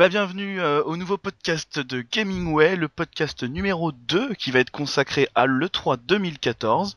[0.00, 4.60] ben, bienvenue euh, au nouveau podcast de Gaming Way, le podcast numéro 2 qui va
[4.60, 6.96] être consacré à l'E3 2014.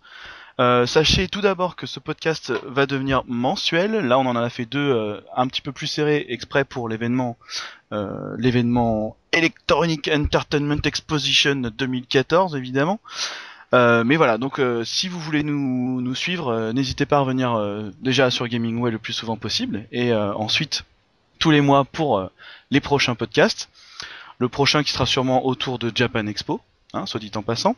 [0.62, 3.92] Euh, sachez tout d'abord que ce podcast va devenir mensuel.
[4.08, 7.36] Là, on en a fait deux euh, un petit peu plus serrés exprès pour l'événement
[8.38, 13.02] l'événement Electronic Entertainment Exposition 2014, évidemment.
[13.74, 18.80] Mais voilà, donc si vous voulez nous, suivre, n'hésitez pas à revenir déjà sur Gaming
[18.80, 20.86] Way le plus souvent possible, et ensuite
[21.44, 22.28] tous les mois pour euh,
[22.72, 23.70] les prochains podcasts.
[24.40, 26.62] Le prochain qui sera sûrement autour de Japan Expo,
[26.94, 27.76] hein, soit dit en passant.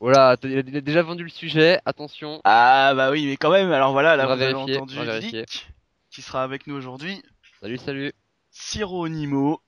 [0.00, 2.40] Voilà, t- il a déjà vendu le sujet, attention.
[2.42, 5.18] Ah bah oui, mais quand même, alors voilà, là On vous avez entendu on.
[5.20, 5.68] Vic,
[6.10, 7.22] qui sera avec nous aujourd'hui,
[7.60, 8.12] Salut, salut.
[8.50, 9.60] Siro Nimo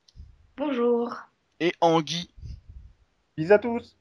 [0.56, 1.14] Bonjour.
[1.60, 2.28] et Anguille.
[3.36, 3.94] Bis à tous.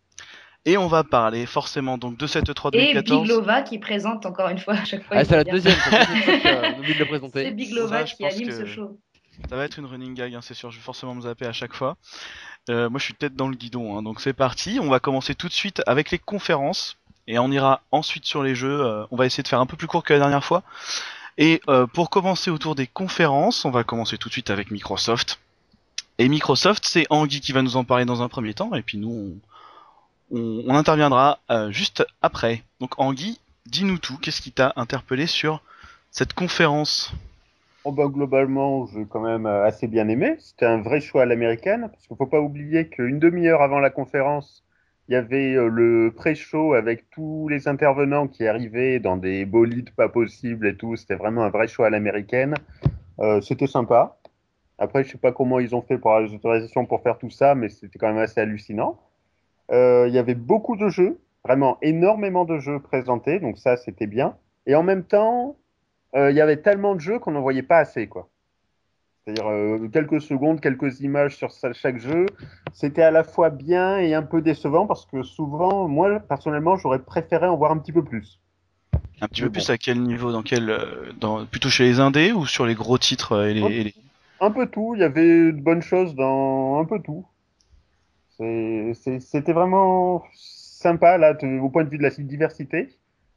[0.65, 3.21] Et on va parler forcément donc de cette E3 Et 2014.
[3.21, 5.17] Biglova qui présente encore une fois à chaque fois.
[5.17, 7.51] Ah, c'est la deuxième, c'est la deuxième fois qu'on oublie de le C'est présenter.
[7.51, 8.99] Biglova qui anime que- ce show.
[9.49, 11.53] Ça va être une running gag, hein, c'est sûr, je vais forcément me zapper à
[11.53, 11.95] chaque fois.
[12.69, 14.79] Euh, moi je suis tête dans le guidon, hein, donc c'est parti.
[14.81, 18.55] On va commencer tout de suite avec les conférences, et on ira ensuite sur les
[18.55, 18.81] jeux.
[18.81, 20.63] Euh, on va essayer de faire un peu plus court que la dernière fois.
[21.37, 25.39] Et euh, pour commencer autour des conférences, on va commencer tout de suite avec Microsoft.
[26.17, 28.97] Et Microsoft, c'est Anguille qui va nous en parler dans un premier temps, et puis
[28.97, 29.39] nous,
[30.31, 32.63] on, on- on interviendra juste après.
[32.81, 35.61] Donc Anguille, dis-nous tout, qu'est-ce qui t'a interpellé sur
[36.11, 37.11] cette conférence?
[37.89, 40.35] Oh bah, globalement, j'ai quand même euh, assez bien aimé.
[40.39, 43.89] C'était un vrai choix à l'américaine, parce qu'il faut pas oublier qu'une demi-heure avant la
[43.89, 44.65] conférence,
[45.07, 49.91] il y avait euh, le pré-show avec tous les intervenants qui arrivaient dans des bolides
[49.91, 50.97] pas possibles et tout.
[50.97, 52.55] C'était vraiment un vrai choix à l'américaine.
[53.21, 54.17] Euh, c'était sympa.
[54.79, 57.55] Après, je sais pas comment ils ont fait pour les autorisations pour faire tout ça,
[57.55, 58.99] mais c'était quand même assez hallucinant.
[59.71, 64.35] Il y avait beaucoup de jeux, vraiment énormément de jeux présentés, donc ça, c'était bien.
[64.65, 65.55] Et en même temps,
[66.15, 68.29] il y avait tellement de jeux qu'on n'en voyait pas assez, quoi.
[69.27, 72.27] C'est-à-dire euh, quelques secondes, quelques images sur chaque jeu.
[72.71, 76.99] C'était à la fois bien et un peu décevant parce que souvent, moi, personnellement, j'aurais
[76.99, 78.39] préféré en voir un petit peu plus.
[79.19, 81.99] Un petit Mais peu plus à quel niveau Dans quel euh, dans, Plutôt chez les
[81.99, 83.69] indés ou sur les gros titres euh, et les, Hop.
[83.71, 83.95] et les-
[84.39, 87.25] Un peu tout, il y avait de bonnes choses dans un peu tout.
[88.39, 92.87] C'était vraiment sympa, là, au point de vue de la diversité.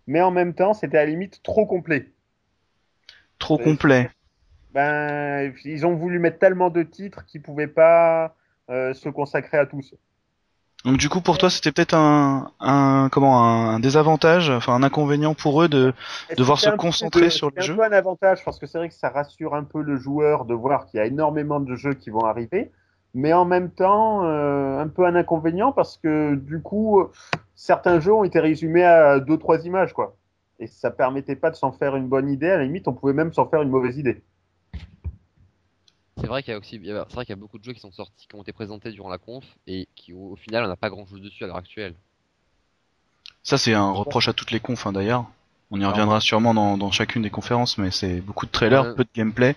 [0.06, 2.12] Mais en même temps, c'était à la limite trop complet.
[3.40, 3.64] Trop Ouais.
[3.64, 4.10] complet
[4.72, 8.36] Ben, ils ont voulu mettre tellement de titres qu'ils pouvaient pas
[8.70, 9.94] euh, se consacrer à tous.
[10.84, 14.82] Donc du coup pour toi c'était peut-être un, un comment un, un désavantage, enfin un
[14.82, 15.92] inconvénient pour eux de
[16.38, 17.74] devoir se concentrer de- sur le jeu.
[17.74, 20.46] un peu un avantage parce que c'est vrai que ça rassure un peu le joueur
[20.46, 22.70] de voir qu'il y a énormément de jeux qui vont arriver,
[23.12, 27.04] mais en même temps euh, un peu un inconvénient parce que du coup
[27.56, 30.16] certains jeux ont été résumés à deux trois images quoi,
[30.60, 32.50] et ça permettait pas de s'en faire une bonne idée.
[32.50, 34.22] À la limite, on pouvait même s'en faire une mauvaise idée.
[36.18, 37.80] C'est vrai qu'il y a aussi, c'est vrai qu'il y a beaucoup de jeux qui
[37.80, 40.68] sont sortis, qui ont été présentés durant la conf et qui, au, au final, on
[40.68, 41.94] n'a pas grand chose dessus à l'heure actuelle.
[43.42, 45.26] Ça c'est un reproche à toutes les confs hein, d'ailleurs.
[45.70, 48.94] On y reviendra sûrement dans, dans chacune des conférences, mais c'est beaucoup de trailers, Ouais.
[48.94, 49.56] peu de gameplay.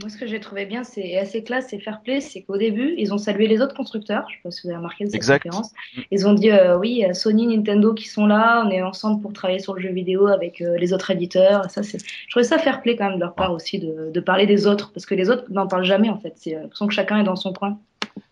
[0.00, 2.94] Moi, ce que j'ai trouvé bien, c'est assez classe et fair play, c'est qu'au début,
[2.96, 4.24] ils ont salué les autres constructeurs.
[4.30, 5.42] Je sais pas si vous avez remarqué cette Exact.
[5.42, 5.70] conférence.
[6.10, 9.58] Ils ont dit euh, oui, Sony, Nintendo qui sont là, on est ensemble pour travailler
[9.58, 11.70] sur le jeu vidéo avec euh, les autres éditeurs.
[11.70, 14.20] Ça, c'est, je trouvais ça fair play quand même de leur part aussi de, de
[14.20, 16.32] parler des autres, parce que les autres n'en parlent jamais en fait.
[16.36, 17.78] C'est euh, l'impression que chacun est dans son coin.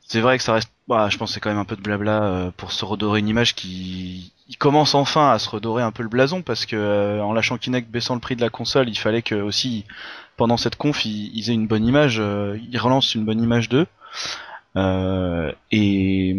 [0.00, 1.82] C'est vrai que ça reste, bah, je pense que c'est quand même un peu de
[1.82, 6.03] blabla pour se redorer une image qui il commence enfin à se redorer un peu
[6.03, 8.99] le blason parce que euh, en lâchant Kinect baissant le prix de la console, il
[8.99, 9.84] fallait que aussi
[10.40, 13.68] pendant cette conf ils, ils aient une bonne image, euh, ils relancent une bonne image
[13.68, 13.86] d'eux.
[14.74, 16.34] Euh, et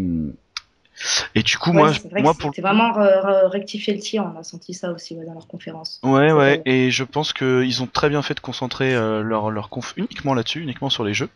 [1.36, 4.24] et du coup Ouais, moi c'est vrai moi pour vraiment re- re- rectifier le tir.
[4.24, 6.00] On a senti ça aussi ouais, dans leur conférence.
[6.02, 9.70] Ouais, ouais, et je pense qu'ils ont très bien fait de concentrer euh, leur, leur
[9.70, 11.30] conf uniquement là-dessus, uniquement sur les jeux.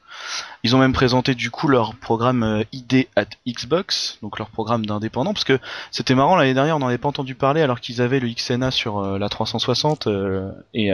[0.63, 4.87] Ils ont même présenté du coup leur programme euh, ID at Xbox, donc leur programme
[4.87, 5.59] d'indépendant, parce que
[5.91, 8.71] c'était marrant l'année dernière, on n'en avait pas entendu parler alors qu'ils avaient le XNA
[8.71, 10.91] sur euh, la 360 euh, et,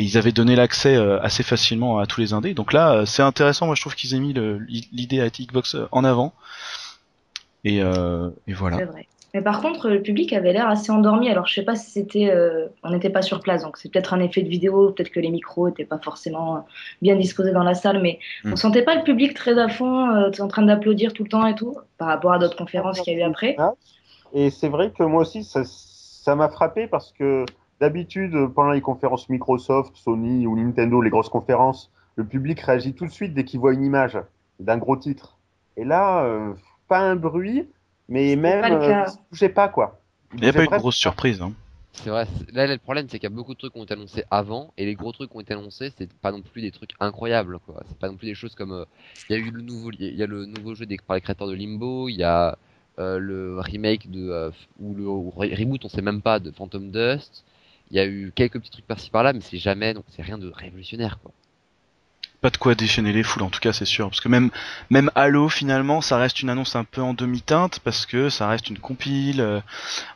[0.00, 2.54] et ils avaient donné l'accès euh, assez facilement à tous les indés.
[2.54, 5.74] Donc là, euh, c'est intéressant, moi je trouve qu'ils aient mis le- l'ID at Xbox
[5.74, 6.32] euh, en avant.
[7.64, 8.78] Et, euh, et voilà.
[8.78, 9.06] C'est vrai.
[9.34, 11.28] Mais par contre, le public avait l'air assez endormi.
[11.30, 12.30] Alors, je sais pas si c'était.
[12.30, 15.20] euh, on n'était pas sur place, donc c'est peut-être un effet de vidéo, peut-être que
[15.20, 16.66] les micros n'étaient pas forcément
[17.02, 18.54] bien disposés dans la salle, mais Mm.
[18.54, 21.46] on sentait pas le public très à fond, euh, en train d'applaudir tout le temps
[21.46, 23.56] et tout, par rapport à d'autres conférences qu'il y a eu après.
[24.32, 27.44] Et c'est vrai que moi aussi, ça ça m'a frappé parce que
[27.80, 33.06] d'habitude, pendant les conférences Microsoft, Sony ou Nintendo, les grosses conférences, le public réagit tout
[33.06, 34.18] de suite dès qu'il voit une image
[34.58, 35.38] d'un gros titre.
[35.76, 36.52] Et là, euh,
[36.88, 37.66] pas un bruit,
[38.08, 40.00] mais même, pas le euh, bougeaient pas, quoi.
[40.34, 41.40] Il n'y a pas eu de grosse surprise.
[41.40, 41.52] Hein.
[41.92, 42.26] C'est vrai.
[42.38, 43.94] c'est- Là, là, le problème, c'est qu'il y a beaucoup de trucs qui ont été
[43.94, 46.70] annoncés avant, et les gros trucs qui ont été annoncés, c'est pas non plus des
[46.70, 47.82] trucs incroyables, quoi.
[47.88, 48.72] C'est pas non plus des choses comme.
[48.72, 48.84] euh,
[49.28, 51.20] Il y a eu le nouveau, il y a le nouveau jeu des, par les
[51.20, 52.58] créateurs de Limbo, il y a
[52.98, 54.50] euh, le remake de euh,
[54.80, 57.44] ou le ou re- reboot, on sait même pas, de Phantom Dust.
[57.90, 60.38] Il y a eu quelques petits trucs par-ci par-là, mais c'est jamais, donc c'est rien
[60.38, 61.32] de révolutionnaire, quoi.
[62.40, 64.08] Pas de quoi déchaîner les foules, en tout cas, c'est sûr.
[64.08, 64.50] Parce que même,
[64.88, 68.70] même Halo, finalement, ça reste une annonce un peu en demi-teinte, parce que ça reste
[68.70, 69.42] une compile.
[69.42, 69.60] euh,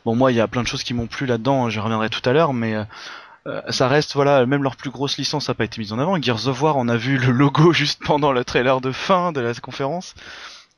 [0.05, 2.27] Bon, moi, il y a plein de choses qui m'ont plu là-dedans, je reviendrai tout
[2.27, 2.83] à l'heure, mais euh,
[3.47, 6.19] euh, ça reste, voilà, même leur plus grosse licence n'a pas été mise en avant.
[6.19, 9.41] Gears of War, on a vu le logo juste pendant le trailer de fin de
[9.41, 10.15] la conférence.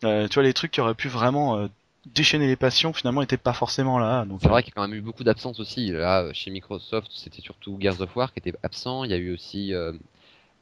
[0.03, 1.67] Euh, tu vois, les trucs qui auraient pu vraiment euh,
[2.13, 4.25] déchaîner les passions, finalement, n'étaient pas forcément là.
[4.25, 5.91] Donc, C'est vrai qu'il y a quand même eu beaucoup d'absences aussi.
[5.91, 9.03] Là, chez Microsoft, c'était surtout Gears of War qui était absent.
[9.03, 9.93] Il y a eu aussi euh,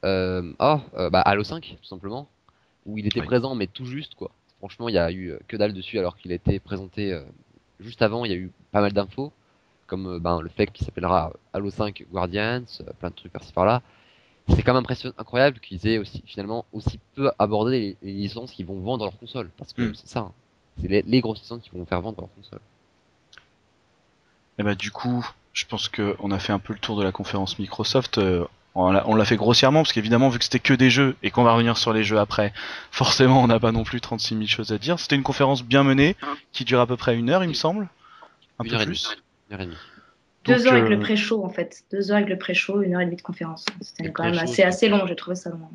[0.04, 2.28] euh, oh, euh, bah, Halo 5, tout simplement,
[2.86, 3.26] où il était Oui.
[3.28, 4.32] présent, mais tout juste, quoi.
[4.60, 7.22] Franchement, il y a eu euh, que dalle dessus, alors qu'il a été présenté euh,
[7.80, 8.26] juste avant.
[8.26, 9.32] Il y a eu pas mal d'infos,
[9.88, 13.52] comme euh, ben, le fait qu'il s'appellera Halo 5 Guardians, euh, plein de trucs par-ci
[13.54, 13.82] par-là.
[14.50, 14.86] C'est quand même
[15.18, 19.18] incroyable qu'ils aient aussi, finalement, aussi peu abordé les, les licences qui vont vendre leur
[19.18, 19.50] console.
[19.58, 19.96] Parce que Mm.
[19.96, 20.32] c'est ça, hein.
[20.82, 22.60] C'est les, les grosses licences qui vont faire vendre leur console.
[24.58, 27.04] Et bah du coup, je pense que on a fait un peu le tour de
[27.04, 28.18] la conférence Microsoft.
[28.18, 28.46] euh,
[28.78, 31.54] on l'a fait grossièrement parce qu'évidemment vu que c'était que des jeux et qu'on va
[31.54, 32.52] revenir sur les jeux après,
[32.92, 35.00] forcément on n'a pas non plus 36 000 choses à dire.
[35.00, 36.18] C'était une conférence bien menée
[36.52, 37.88] qui dure à peu près une heure il me semble,
[38.60, 39.04] un Une peu heure et plus.
[39.10, 39.22] demie.
[39.50, 39.78] Une heure et demie.
[40.44, 41.84] Deux heures avec euh, le pré-show en fait.
[41.92, 43.66] Deux heures avec le pré-show, une heure et demie de conférence.
[43.80, 45.70] C'était quand même assez, c'est- assez long, j'ai trouvé ça long.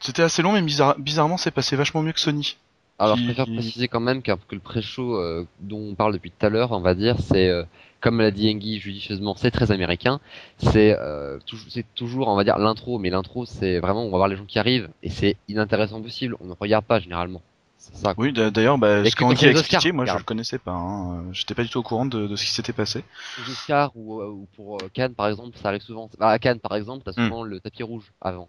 [0.00, 2.58] C'était assez long mais bizarre- bizarrement c'est passé vachement mieux que Sony.
[3.02, 6.30] Alors, qui- je préfère préciser quand même que le pré-show euh, dont on parle depuis
[6.30, 7.64] tout à l'heure, on va dire, c'est, euh,
[8.00, 10.20] comme l'a dit Engie judicieusement, c'est très américain.
[10.58, 11.38] C'est euh,
[11.68, 14.44] c'est toujours, on va dire, l'intro, mais l'intro, c'est vraiment, on va voir les gens
[14.44, 16.36] qui arrivent, et c'est inintéressant possible.
[16.40, 17.42] On ne regarde pas généralement.
[17.78, 18.14] C'est ça.
[18.14, 18.24] quoi.
[18.24, 20.20] Oui d'a- d'ailleurs bah, ce que qu'Andy pour a expliqué moi je regarde.
[20.20, 20.70] le connaissais pas.
[20.70, 21.24] Hein.
[21.32, 23.02] J'étais pas du tout au courant de, de ce qui s'était passé.
[23.44, 26.08] Aux Oscars ou, ou pour Cannes, par exemple, ça arrive souvent.
[26.16, 27.26] Bah, à Cannes, par exemple, t'as Hmm.
[27.26, 28.46] souvent le tapis rouge avant,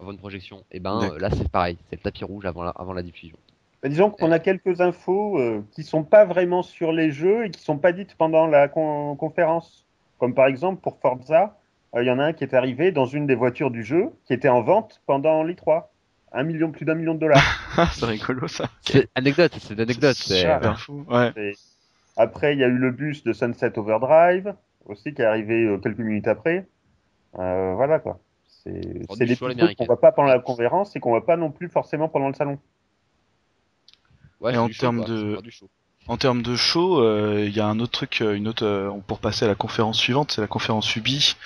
[0.00, 0.64] avant une projection.
[0.72, 1.16] Et ben D'accord.
[1.16, 3.36] euh, là, c'est pareil, c'est le tapis rouge avant la, avant la diffusion.
[3.82, 7.50] Bah, disons qu'on a quelques infos euh, qui sont pas vraiment sur les jeux et
[7.50, 9.86] qui sont pas dites pendant la con- conférence.
[10.18, 11.56] Comme par exemple pour Forza,
[11.94, 14.10] euh, il y en a un qui est arrivé dans une des voitures du jeu
[14.26, 15.84] qui était en vente pendant l'I3.
[16.32, 17.42] Un million, plus d'un million de dollars.
[17.92, 18.68] c'est rigolo ça.
[18.82, 20.14] C'est anecdote, c'est l'anecdote.
[20.14, 21.04] C'est c'est- super fou.
[21.08, 21.32] Ouais.
[22.16, 24.54] Après, il y a eu le bus de Sunset Overdrive
[24.86, 26.66] aussi qui est arrivé euh, quelques minutes après.
[27.38, 28.20] Euh, voilà quoi.
[28.48, 28.70] C'est
[29.26, 32.08] des trucs qu'on voit pas pendant la conférence et qu'on voit pas non plus forcément
[32.08, 32.58] pendant le salon.
[34.40, 35.38] Ouais, Et en termes de-.
[36.08, 38.90] En termes de show, euh, il y a un autre truc, euh, une autre, euh,
[39.06, 41.36] pour passer à la conférence suivante, c'est la conférence Ubi.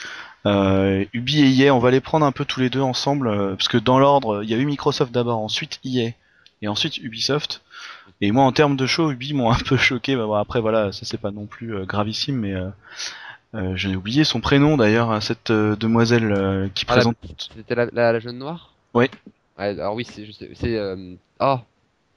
[0.47, 3.69] Euh, Ubi et EA, on va les prendre un peu tous les deux ensemble, parce
[3.69, 6.13] que dans l'ordre, il y a eu Microsoft d'abord, ensuite EA,
[6.63, 7.63] et ensuite Ubisoft.
[8.21, 10.17] Et moi, en termes de show, Ubi m'ont un peu choqué.
[10.17, 12.55] Bah, bon, après, voilà, ça c'est pas non plus gravissime, mais
[13.75, 17.17] j'ai oublié son prénom d'ailleurs, à cette demoiselle qui Ah, présente.
[17.55, 18.73] C'était la, la, la jeune noire?
[18.95, 19.11] Oui.
[19.59, 20.27] Ouais, alors oui, c'est.
[20.55, 21.59] c'est euh, Oh,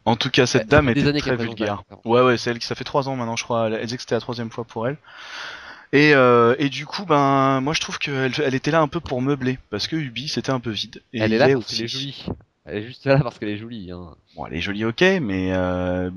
[0.08, 1.84] En tout cas, cette Ouais, dame était très présente vulgaire.
[2.06, 3.68] Ouais, ouais, c'est elle qui ça fait trois ans maintenant, je crois.
[3.68, 4.98] Elle, elle disait que c'était la troisième fois pour elle.
[5.94, 9.00] Et, euh, et du coup, ben, moi je trouve qu'elle elle était là un peu
[9.02, 11.02] pour meubler, parce que Ubi c'était un peu vide.
[11.14, 11.76] Et elle est là parce aussi.
[11.76, 12.26] qu'elle est jolie.
[12.66, 13.92] Elle est juste là parce qu'elle est jolie.
[13.92, 14.16] Hein.
[14.36, 16.10] Bon, elle est jolie, ok, mais euh,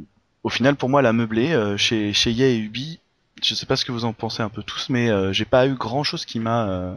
[0.42, 2.98] au final, pour moi, elle a meublé euh, chez, chez EA et Ubi.
[3.42, 5.66] Je sais pas ce que vous en pensez un peu tous, mais euh, j'ai pas
[5.66, 6.96] eu grand chose qui m'a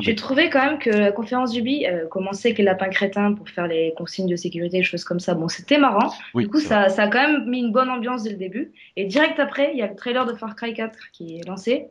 [0.00, 3.48] J'ai trouvé quand même que la conférence d'Ubi euh, commençait avec les lapins crétins pour
[3.48, 5.34] faire les consignes de sécurité, des choses comme ça.
[5.34, 6.12] Bon, c'était marrant.
[6.34, 8.72] Oui, du coup, ça, ça a quand même mis une bonne ambiance dès le début.
[8.96, 11.88] Et direct après, il y a le trailer de Far Cry 4 qui est lancé.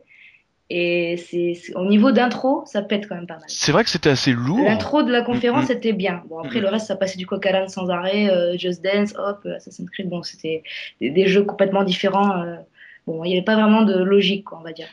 [0.69, 3.43] Et c'est au niveau d'intro, ça pète quand même pas mal.
[3.47, 4.65] C'est vrai que c'était assez lourd.
[4.65, 6.23] L'intro de la conférence Mm, était bien.
[6.29, 8.83] Bon, après, Mm, le reste, ça passait du coq à l'âne sans arrêt, euh, Just
[8.83, 10.09] Dance, hop, Assassin's Creed.
[10.09, 10.63] Bon, c'était
[10.99, 12.41] des, des jeux complètement différents.
[12.43, 12.55] euh.
[13.05, 14.87] Bon, il n'y avait pas vraiment de logique, quoi, on va dire.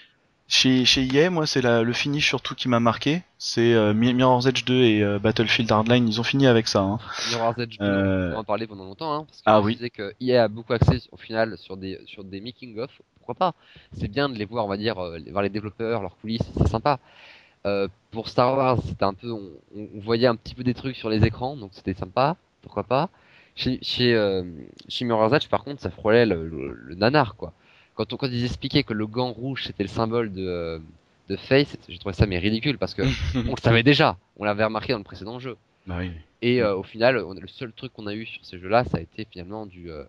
[0.47, 3.23] Chez, chez EA, moi, c'est le finish surtout qui m'a marqué.
[3.39, 6.81] C'est euh, Mi- Mirror's Edge 2 et euh, Battlefield Hardline, ils ont fini avec ça.
[6.81, 6.99] Hein.
[7.31, 9.13] Mirror's Edge 2, Euh, on en parler pendant longtemps.
[9.15, 9.75] Hein, parce que Ah je oui.
[9.77, 12.91] disais que EA a beaucoup accès au final sur des, sur des making-of.
[13.17, 13.55] Pourquoi pas?
[13.99, 16.43] C'est bien de les voir, on va dire, euh, les- voir les développeurs, leurs coulisses,
[16.59, 16.99] c'est sympa.
[18.11, 19.51] Pour Star Wars, c'était un peu, on,
[19.95, 22.37] voyait un petit peu des trucs sur les écrans, donc c'était sympa.
[22.63, 23.09] Pourquoi pas?
[23.57, 24.13] Chez, chez,
[24.89, 27.53] chez Mirror's Edge, par contre, ça frôlait le, le- le nanar, quoi.
[27.95, 30.79] Quand, on, quand ils expliquaient que le gant rouge c'était le symbole de, euh,
[31.31, 33.03] de Face, j'ai trouvé ça mais ridicule parce que
[33.49, 35.57] on le savait déjà, on l'avait remarqué dans le précédent jeu.
[35.87, 36.11] Bah oui.
[36.43, 38.99] Et euh, au final, on- le seul truc qu'on a eu sur ces jeux-là, ça
[38.99, 40.03] a été finalement du euh,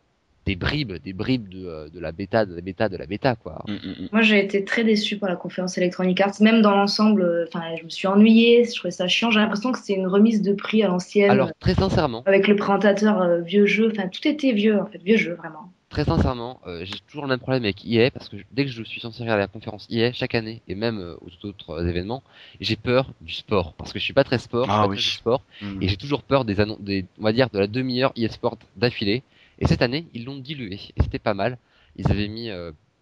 [0.45, 3.63] des bribes, des bribes de, de la bêta, de la bêta, de la bêta, quoi.
[3.67, 4.09] Mm, mm, mm.
[4.11, 6.35] Moi, j'ai été très déçue par la conférence Electronic Arts.
[6.39, 9.31] Même dans l'ensemble, euh, enfin, je me suis ennuyée, je trouvais ça chiant.
[9.31, 11.31] J'ai l'impression que c'était une remise de prix à l'ancienne.
[11.31, 14.99] Alors très sincèrement, avec le présentateur euh, vieux jeu, enfin tout était vieux en fait,
[15.01, 15.71] vieux jeu vraiment.
[15.95, 18.83] Très sincèrement, euh, j'ai toujours le même problème avec EA parce que dès que je
[18.83, 22.21] suis censé regarder la conférence EA chaque année et même euh, aux autres euh, événements,
[22.59, 24.89] j'ai peur du sport parce que je suis pas très sport, je suis Ah pas
[24.89, 24.97] oui.
[24.97, 25.81] très du sport Mm.
[25.81, 28.57] et j'ai toujours peur des annonces, des, on va dire de la demi-heure EA Sport
[28.75, 29.23] d'affilée.
[29.59, 31.57] Et cette année, ils l'ont dilué et c'était pas mal.
[31.95, 32.49] Ils avaient mis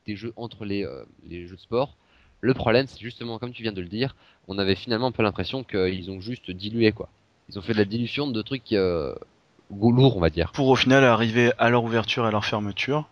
[0.06, 0.86] des jeux entre les,
[1.28, 1.98] les jeux de sport.
[2.42, 4.16] Le problème, c'est justement, comme tu viens de le dire,
[4.48, 7.10] on avait finalement un peu l'impression qu'ils ont juste dilué quoi.
[7.50, 9.16] Ils ont fait de la dilution de trucs euh,
[9.72, 10.52] lourds, on va dire.
[10.54, 13.08] Pour au final arriver à leur ouverture et à leur fermeture.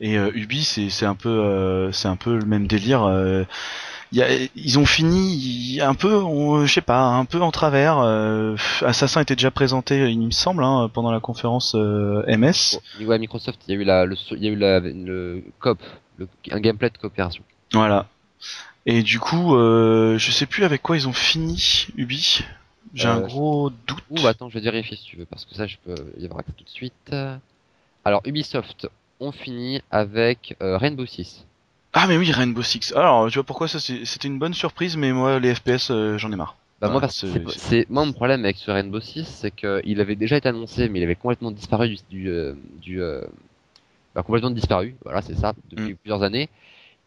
[0.00, 3.04] Et euh, Ubi, c'est c'est un peu euh, c'est un peu le même délire.
[3.04, 3.44] euh,
[4.10, 6.22] il y a- ils ont fini un peu,
[6.66, 7.98] je sais pas, un peu en travers.
[7.98, 12.78] euh, Assassin était déjà présenté, il me semble, hein, pendant la conférence euh, MS.
[13.10, 15.78] À Microsoft, il y a eu la, le, il y a eu la, le coop,
[16.18, 17.42] le- un gameplay de coopération.
[17.72, 18.06] Voilà.
[18.84, 22.40] Et du coup, euh, je sais plus avec quoi ils ont fini, Ubi.
[22.94, 24.02] J'ai un Euh, gros doute.
[24.10, 26.40] Ouh, attends, je vais vérifier si tu veux, parce que ça, je peux y avoir
[26.40, 27.14] accès tout de suite.
[28.04, 28.88] Alors, Ubisoft,
[29.20, 31.46] on finit avec euh, Rainbow Six.
[31.94, 32.92] Ah mais oui, Rainbow Six.
[32.96, 36.32] Alors, tu vois pourquoi ça c'était une bonne surprise, mais moi les FPS euh, j'en
[36.32, 36.56] ai marre.
[36.80, 40.00] Bah, moi, Ouais, parce que c'est- moi, mon problème avec ce Rainbow Six, c'est qu'il
[40.00, 43.22] avait déjà été annoncé, mais il avait complètement disparu du, du, euh, du euh,
[44.14, 44.96] bah, complètement disparu.
[45.04, 46.48] Voilà, c'est ça, depuis plusieurs années.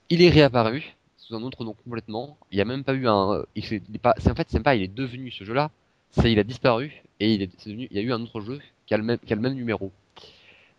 [0.10, 0.96] Il est réapparu
[1.28, 2.38] sous un autre nom complètement.
[2.52, 4.48] Il y a même pas eu un, il, s'est- il est pas, c'est en fait,
[4.50, 5.72] c'est même pas, il est devenu ce jeu-là.
[6.12, 8.42] C'est, il a disparu et il est, c'est devenu, il y a eu un autre
[8.42, 9.92] jeu qui a le même, qui a le même numéro.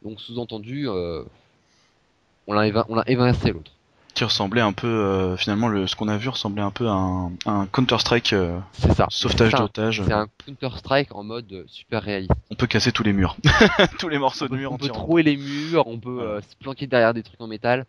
[0.02, 1.24] Donc, sous-entendu, euh,
[2.46, 2.66] on l'a
[3.06, 3.72] évincé l'autre.
[4.14, 6.92] Qui ressemblait un peu, euh, finalement, le, ce qu'on a vu ressemblait un peu à
[6.92, 9.06] un, un Counter-Strike euh, C'est ça.
[9.10, 9.62] sauvetage C'est ça.
[9.62, 10.02] d'otages.
[10.06, 12.32] C'est un Counter-Strike en mode euh, super réaliste.
[12.50, 13.36] On peut casser tous les murs,
[13.98, 16.40] tous les morceaux On de peut, mur on peut trouer les murs, on peut euh,
[16.40, 17.84] se planquer derrière des trucs en métal.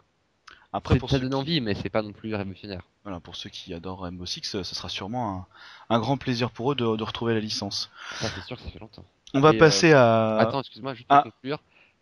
[0.77, 2.83] Après, C'est- pour ça donne qui, envie, mais c'est pas non plus révolutionnaire.
[3.03, 5.47] voilà, pour ceux qui adorent Rainbow Six, euh, ça sera sûrement
[5.89, 7.89] un, un grand plaisir pour eux de, de retrouver la licence.
[8.15, 9.03] Ça, c'est sûr que ça fait longtemps.
[9.33, 10.37] On va euh, passer à...
[10.37, 11.23] Attends, excuse-moi, juste ah.
[11.23, 11.59] pour conclure.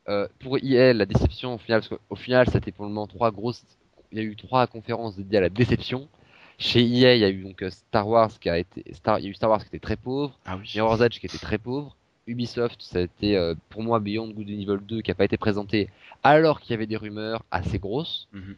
[0.10, 3.32] Euh, pour EA, la déception au final, parce qu'au final, c'était pour le moment trois
[3.32, 3.64] grosses.
[4.12, 6.10] Il y a eu trois conférences dédiées à la déception.
[6.58, 9.26] Chez EA, il y a eu donc euh, Star Wars qui a été, Star, il
[9.26, 10.70] y a eu Star Wars qui était très pauvre, Ah oui.
[10.76, 11.96] Mirror's Edge qui était très pauvre,
[12.28, 15.38] Ubisoft, ça a été euh, pour moi Beyond Good Evil 2 qui a pas été
[15.38, 15.90] présenté,
[16.24, 18.28] alors qu'il y avait des rumeurs assez grosses.
[18.34, 18.56] Mhm.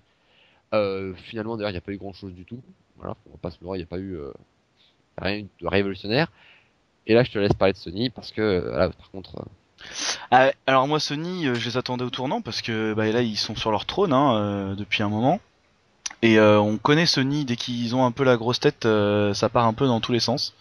[0.74, 2.62] Euh, finalement, d'ailleurs, il n'y a pas eu grand chose du tout.
[2.98, 4.32] Voilà, on va pas se il n'y a pas eu euh,
[5.18, 6.32] rien de révolutionnaire.
[7.06, 9.44] Et là, je te laisse parler de Sony parce que euh, par contre, euh,
[10.32, 13.56] Ah, alors moi Sony, je les attendais au tournant parce que bah, là ils sont
[13.56, 15.40] sur leur trône hein, depuis un moment.
[16.24, 18.88] Et on connaît Sony dès qu'ils ont un peu la grosse tête,
[19.34, 20.56] ça part un peu dans tous les sens.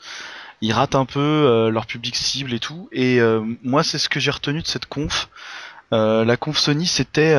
[0.60, 2.88] Ils ratent un peu leur public cible et tout.
[2.92, 3.18] Et
[3.62, 5.30] moi c'est ce que j'ai retenu de cette conf.
[5.90, 7.34] La conf Sony c'était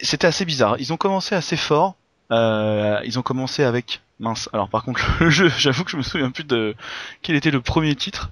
[0.00, 0.76] c'était assez bizarre.
[0.78, 1.94] Ils ont commencé assez fort.
[2.30, 4.48] Euh, ils ont commencé avec mince.
[4.52, 6.74] Alors par contre le jeu, j'avoue que je me souviens plus de
[7.22, 8.30] quel était le premier titre,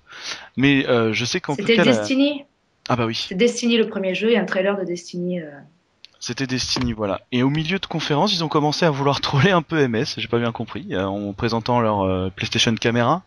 [0.56, 2.44] mais euh, je sais qu'en tout C'était cas la- Destiny.
[2.88, 3.26] ah bah oui.
[3.28, 5.40] C'est Destiny le premier jeu et un trailer de Destiny.
[5.40, 5.50] euh,
[6.20, 7.20] C'était Destiny, voilà.
[7.32, 10.28] Et au milieu de conférence, ils ont commencé à vouloir troller un peu MS, j'ai
[10.28, 13.22] pas bien compris, en présentant leur PlayStation caméra.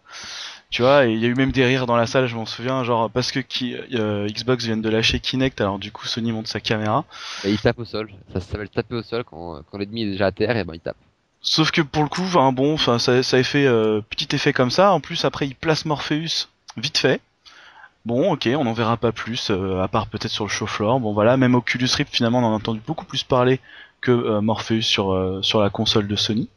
[0.72, 2.46] Tu vois, et il y a eu même des rires dans la salle, je m'en
[2.46, 6.32] souviens, genre parce que qui, euh, Xbox vient de lâcher Kinect, alors du coup Sony
[6.32, 7.06] monte sa caméra.
[7.44, 8.12] bah, il tape au sol.
[8.34, 10.80] Ça s'appelle taper au sol quand, quand l'ennemi est déjà à terre, et ben il
[10.80, 10.98] tape.
[11.42, 14.70] Sauf que pour le coup, enfin bon, ça, ça a fait euh, petit effet comme
[14.70, 14.92] ça.
[14.92, 17.22] En plus, après, il place Morpheus vite fait.
[18.06, 21.00] Bon, ok, on n'en verra pas plus, euh, à part peut-être sur le show floor.
[21.00, 23.60] Bon voilà, même Oculus Rift, finalement, on en a entendu beaucoup plus parler
[24.02, 26.48] que euh, Morpheus sur euh, sur la console de Sony.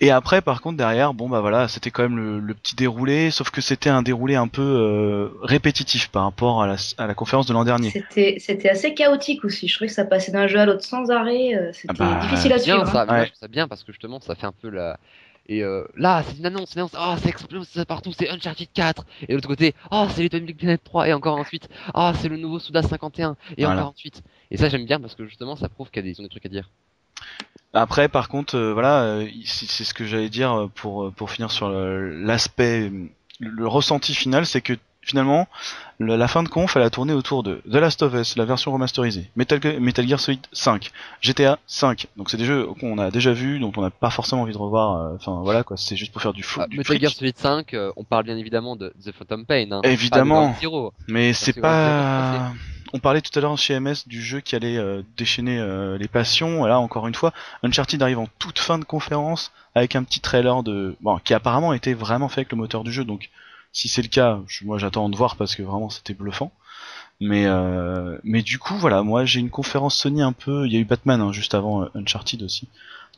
[0.00, 3.30] Et après, par contre, derrière, bon bah voilà, c'était quand même le, le petit déroulé,
[3.32, 7.14] sauf que c'était un déroulé un peu euh, répétitif par rapport à la, à la
[7.14, 7.90] conférence de l'an dernier.
[7.90, 9.66] C'était c'était assez chaotique aussi.
[9.66, 11.54] Je trouvais que ça passait d'un jeu à l'autre sans arrêt.
[11.56, 12.86] euh, C'était Ah bah, difficile à Bien suivre.
[12.92, 13.22] ça, hein.
[13.22, 13.32] Ouais.
[13.40, 14.98] ça bien parce que justement ça fait un peu la.
[15.50, 18.68] Et euh, là, c'est une annonce, une annonce, ah, ça explose ça partout, c'est Uncharted
[18.74, 19.06] 4.
[19.22, 21.08] Et de l'autre côté, ah, c'est Little Big Planet 3.
[21.08, 23.34] Et encore ensuite, ah, c'est le nouveau Suda 51.
[23.56, 23.80] Et Voilà.
[23.80, 24.22] encore ensuite.
[24.50, 26.24] Et ça, j'aime bien parce que justement, ça prouve qu'il y a des, ils ont
[26.24, 26.68] des trucs à dire.
[27.74, 31.30] Après, par contre, euh, voilà, euh, c'est ce que j'allais dire euh, pour euh, pour
[31.30, 32.90] finir sur l'aspect,
[33.40, 34.72] le, le ressenti final, c'est que
[35.02, 35.48] finalement,
[35.98, 38.44] le- la fin de conf, elle a tourné autour de The Last of Us, la
[38.44, 42.06] version remasterisée, Metal, Ge- Metal Gear Solid 5, GTA 5.
[42.16, 44.58] Donc c'est des jeux qu'on a déjà vus, dont on n'a pas forcément envie de
[44.58, 44.96] revoir.
[45.00, 46.60] euh, Enfin voilà quoi, c'est juste pour faire du fou.
[46.62, 47.00] Ah, Metal fric.
[47.02, 49.68] Gear Solid 5, euh, on parle bien évidemment de The Phantom Pain.
[49.72, 50.52] Hein, Évidemment.
[50.54, 50.90] Pas de.
[51.06, 52.52] Mais c'est pas.
[52.94, 56.08] On parlait tout à l'heure chez MS du jeu qui allait euh, déchaîner euh, les
[56.08, 56.64] passions.
[56.64, 60.62] Là, encore une fois, Uncharted arrive en toute fin de conférence avec un petit trailer
[60.62, 63.04] de, bon, qui apparemment était vraiment fait avec le moteur du jeu.
[63.04, 63.28] Donc,
[63.72, 66.50] si c'est le cas, je- moi j'attends de voir parce que vraiment c'était bluffant.
[67.20, 70.66] Mais euh, mais du coup, voilà, moi j'ai une conférence Sony un peu.
[70.66, 72.68] Il y a eu Batman hein, juste avant euh, Uncharted aussi.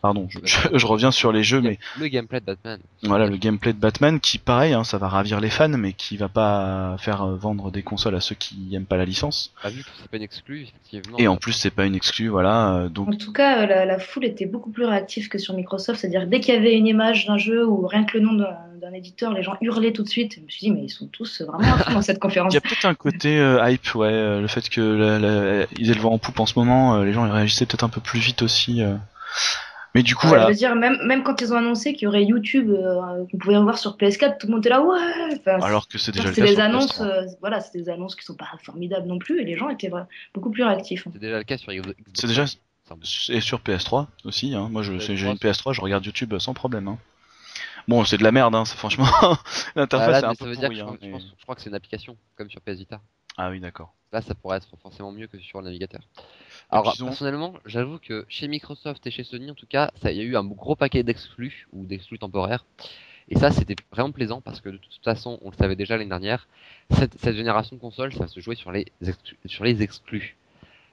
[0.03, 2.81] Pardon, je, je- je reviens sur les jeux, mais Le gameplay de Batman.
[3.03, 6.17] voilà le gameplay de Batman qui, pareil, hein, ça va ravir les fans, mais qui
[6.17, 9.53] va pas faire euh, vendre des consoles à ceux qui aiment pas la licence.
[9.63, 11.19] Bah, vu que c'est pas une exclue, effectivement.
[11.19, 12.75] Et en plus, c'est pas une exclue, voilà.
[12.77, 16.01] euh, donc En tout cas, la, la foule était beaucoup plus réactive que sur Microsoft.
[16.01, 18.93] C'est-à-dire, dès qu'il y avait une image d'un jeu ou rien que le nom d'un
[18.95, 20.37] éditeur, les gens hurlaient tout de suite.
[20.37, 22.53] Je me suis dit, mais ils sont tous vraiment à dans cette conférence.
[22.53, 25.67] Il y a peut-être un côté euh, hype, ouais, euh, le fait que la- la-
[25.79, 27.85] ils aient le vent en poupe en ce moment, euh, les gens ils réagissaient peut-être
[27.85, 28.83] un peu plus vite aussi.
[28.83, 28.95] euh.
[29.95, 30.45] Mais du coup, Ouais, voilà.
[30.45, 33.39] Je veux dire, même, même quand ils ont annoncé qu'il y aurait YouTube, euh, qu'on
[33.39, 34.99] pouvait voir sur PS4, tout le monde était là, ouais.
[35.39, 37.07] Enfin, Alors que c'est déjà le c'est cas des sur annonces, PS3.
[37.07, 39.91] euh, voilà, c'est des annonces qui sont pas formidables non plus, et les gens étaient
[40.33, 41.07] beaucoup plus réactifs.
[41.13, 41.97] C'est déjà le cas sur Xbox.
[42.15, 42.45] C'est déjà
[43.29, 44.55] et sur PS3 aussi.
[44.55, 44.69] Hein.
[44.71, 46.89] Moi, je PS3, j'ai une PS3, je regarde YouTube sans problème.
[46.89, 46.99] Hein.
[47.89, 48.65] Bon, c'est de la merde, hein.
[48.65, 49.07] c'est- franchement.
[49.77, 50.99] L'interface Ah, est un peu veut dire que pourrie.
[51.01, 53.01] je, hein, pense- je crois que c'est une application, comme sur PS Vita.
[53.37, 53.95] Ah oui, d'accord.
[54.13, 56.01] Là, ça pourrait être forcément mieux que sur le navigateur.
[56.73, 60.21] Alors, personnellement, j'avoue que chez Microsoft et chez Sony, en tout cas, ça- il y
[60.21, 62.65] a eu un gros paquet d'exclus ou d'exclus temporaires.
[63.29, 66.09] Et ça, c'était vraiment plaisant parce que de toute façon, on le savait déjà l'année
[66.09, 66.49] dernière,
[66.91, 70.37] cette, cette génération de consoles, ça va se jouer sur les, exclus, sur les exclus.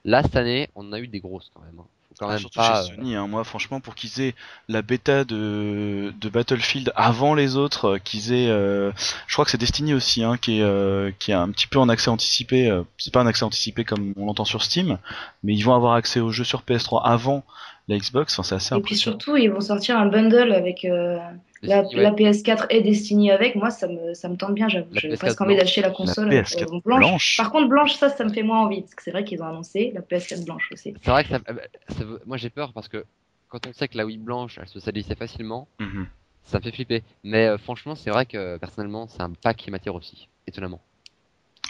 [0.04, 1.78] Là, cette année, on a eu des grosses quand même.
[1.80, 1.86] hein.
[2.18, 2.82] Quand Ah, même surtout pas.
[2.84, 3.26] chez Sony, hein.
[3.28, 4.34] moi franchement pour qu'ils aient
[4.68, 8.90] la bêta de, de Battlefield avant les autres, euh, qu'ils aient, euh,
[9.28, 11.78] je crois que c'est Destiny aussi, hein, qui est euh, qui est un petit peu
[11.78, 12.68] en accès anticipé.
[12.68, 14.98] euh, c'est pas un accès anticipé comme on l'entend sur Steam,
[15.44, 17.44] mais ils vont avoir accès aux jeux sur PS3 avant
[17.86, 18.38] la Xbox.
[18.38, 21.18] Enfin, c'est assez Et puis surtout, ils vont sortir un bundle avec euh,
[21.62, 22.02] la, Destiny, ouais.
[22.02, 23.54] la PS4 et Destiny avec.
[23.56, 24.92] Moi, ça me, ça me tente bien, j'avoue.
[24.92, 27.00] La J'ai PS4 presque envie d'acheter la La console PS4 euh, blanche.
[27.00, 27.36] blanche.
[27.36, 28.82] Par contre, blanche, ça, ça me fait moins envie.
[28.82, 30.94] Parce que c'est vrai qu'ils ont annoncé la PS4 blanche aussi.
[31.02, 31.54] C'est vrai que ça, euh,
[31.88, 33.04] ça veut- moi j'ai peur parce que
[33.48, 36.06] quand on sait que la Wii blanche, elle se salissait facilement, Mhm.
[36.44, 37.02] ça me fait flipper.
[37.24, 40.80] Mais euh, franchement, c'est vrai que personnellement, c'est un pack qui m'attire aussi, étonnamment.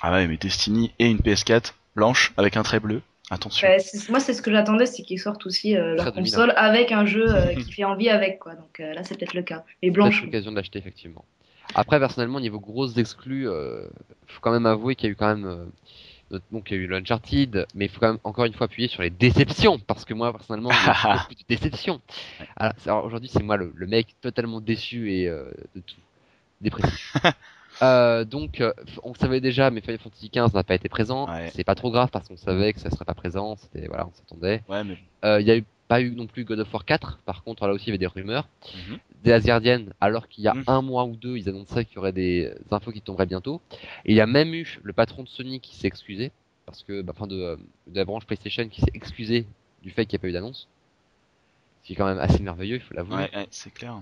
[0.02, 3.00] Ah ouais, mais Destiny et une PS4 blanche avec un trait bleu.
[3.30, 3.68] Attention.
[3.68, 6.92] Ouais, c'est- moi, c'est ce que j'attendais, c'est qu'ils sortent aussi euh, leur console avec
[6.92, 8.38] un jeu euh, qui fait envie avec.
[8.38, 8.54] quoi.
[8.54, 9.64] Donc euh, là, c'est peut-être le cas.
[9.82, 10.22] Mais blanche.
[10.22, 11.24] L'occasion de l'acheter effectivement.
[11.74, 13.86] Après, personnellement, niveau grosses exclus, euh,
[14.26, 15.70] faut quand même avouer qu'il y a eu quand même,
[16.32, 18.64] euh, donc il y a eu l'Uncharted, mais il faut quand même encore une fois
[18.64, 22.00] appuyer sur les déceptions parce que moi personnellement, il eu beaucoup de déceptions.
[22.56, 25.96] Alors, c'est- alors, aujourd'hui, c'est moi le, le mec totalement déçu et euh, de tout,
[26.62, 27.14] dépressif.
[27.82, 28.72] Euh, donc, euh,
[29.04, 31.28] on savait déjà, mais Final Fantasy XV n'a pas été présent.
[31.28, 31.50] Ouais.
[31.54, 33.56] C'est pas trop grave parce qu'on savait que ça serait pas présent.
[33.56, 34.62] C'était voilà, on s'attendait.
[34.68, 37.18] Ouais, mais Euh, Il y a eu pas eu non plus God of War 4.
[37.24, 38.46] Par contre, là aussi, il y avait des rumeurs.
[38.74, 38.98] Mhm.
[39.24, 40.64] Des Asgardian, alors qu'il y a Mhm.
[40.66, 43.60] un mois ou deux, ils annonçaient qu'il y aurait des infos qui tomberaient bientôt.
[44.04, 46.30] Et il y a même eu le patron de Sony qui s'est excusé,
[46.66, 49.46] parce que, bah, enfin, de, euh, de la branche PlayStation qui s'est excusé
[49.82, 50.68] du fait qu'il n'y a pas eu d'annonce.
[51.82, 53.16] Ce qui est quand même assez merveilleux, il faut l'avouer.
[53.16, 54.00] ouais, ouais, c'est clair.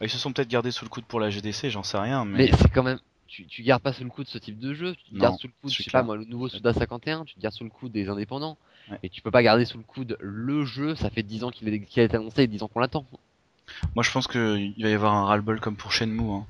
[0.00, 2.38] Ils se sont peut-être gardés sous le coude pour la GDC, j'en sais rien, mais,
[2.38, 2.98] Mais c'est quand même.
[3.26, 5.20] Tu, tu gardes pas sous le coup de ce type de jeu, tu te Non,
[5.20, 6.00] gardes sous le coup de, c'est je sais clair.
[6.02, 8.56] pas moi, le nouveau Suda 51, tu te gardes sous le coup des indépendants.
[8.90, 8.98] Ouais.
[9.02, 11.68] Et tu peux pas garder sous le coude le jeu, ça fait 10 ans qu'il
[11.68, 13.04] est- qu'il a été annoncé et 10 ans qu'on l'attend.
[13.94, 16.20] moi je pense qu'il va y avoir un ras-le-bol comme pour Shenmue.
[16.32, 16.46] Hein.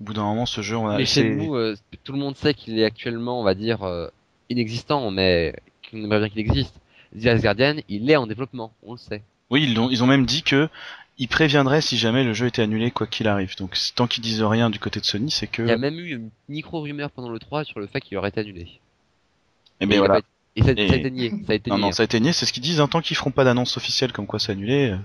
[0.00, 0.98] Au bout d'un moment, ce jeu, on a.
[0.98, 4.06] Mais nous, euh, tout le monde sait qu'il est actuellement, on va dire, euh,
[4.50, 5.54] inexistant, mais
[5.90, 6.74] qu'on aimerait bien qu'il existe.
[7.18, 9.22] The Last Guardian, il est en développement, on le sait.
[9.50, 10.68] Oui, ils, l'ont- ils ont même dit que
[11.20, 13.54] ils préviendraient si jamais le jeu était annulé, quoi qu'il arrive.
[13.56, 15.62] Donc tant qu'ils disent rien du côté de Sony, c'est que.
[15.62, 18.30] Il y a même eu une micro-rumeur pendant le 3 sur le fait qu'il aurait
[18.30, 18.66] été annulé.
[19.80, 20.14] Eh Et, ben il voilà.
[20.14, 21.30] pas été- et ça, Et- ça a été nié.
[21.46, 21.82] Ça a été Non, nié.
[21.84, 22.80] non, ça a été nié, c'est ce qu'ils disent.
[22.80, 24.96] hein, tant qu'ils feront pas d'annonce officielle comme quoi c'est annulé, euh,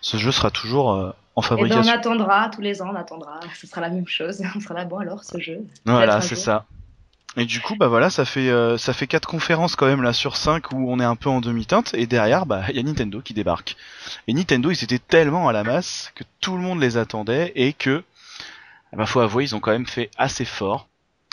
[0.00, 1.92] ce jeu sera toujours euh, en Et ben, on fabrication.
[1.92, 3.40] attendra, tous les ans, on attendra.
[3.54, 4.42] Ce sera la même chose.
[4.56, 5.64] On sera là, bon alors, ce jeu.
[5.86, 6.66] Voilà, c'est ça.
[7.38, 10.12] Et du coup, bah voilà, ça fait euh, ça fait quatre conférences quand même là
[10.12, 12.82] sur 5 où on est un peu en demi-teinte et derrière, bah il y a
[12.82, 13.76] Nintendo qui débarque.
[14.28, 17.72] Et Nintendo, ils étaient tellement à la masse que tout le monde les attendait et
[17.72, 18.04] que,
[18.92, 20.88] bah faut avouer, ils ont quand même fait assez fort.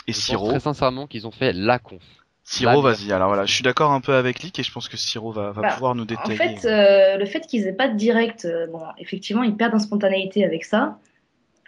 [0.06, 2.00] Et Je pense Siro, très sincèrement qu'ils ont fait la conf.
[2.44, 3.12] Siro, vas-y.
[3.12, 5.52] Alors voilà, je suis d'accord un peu avec Lick et je pense que Siro va,
[5.52, 6.36] va Bah, pouvoir nous En détailler.
[6.36, 9.78] fait, euh, le fait qu'ils aient pas de direct, euh, bon, effectivement, ils perdent en
[9.78, 10.98] spontanéité avec ça,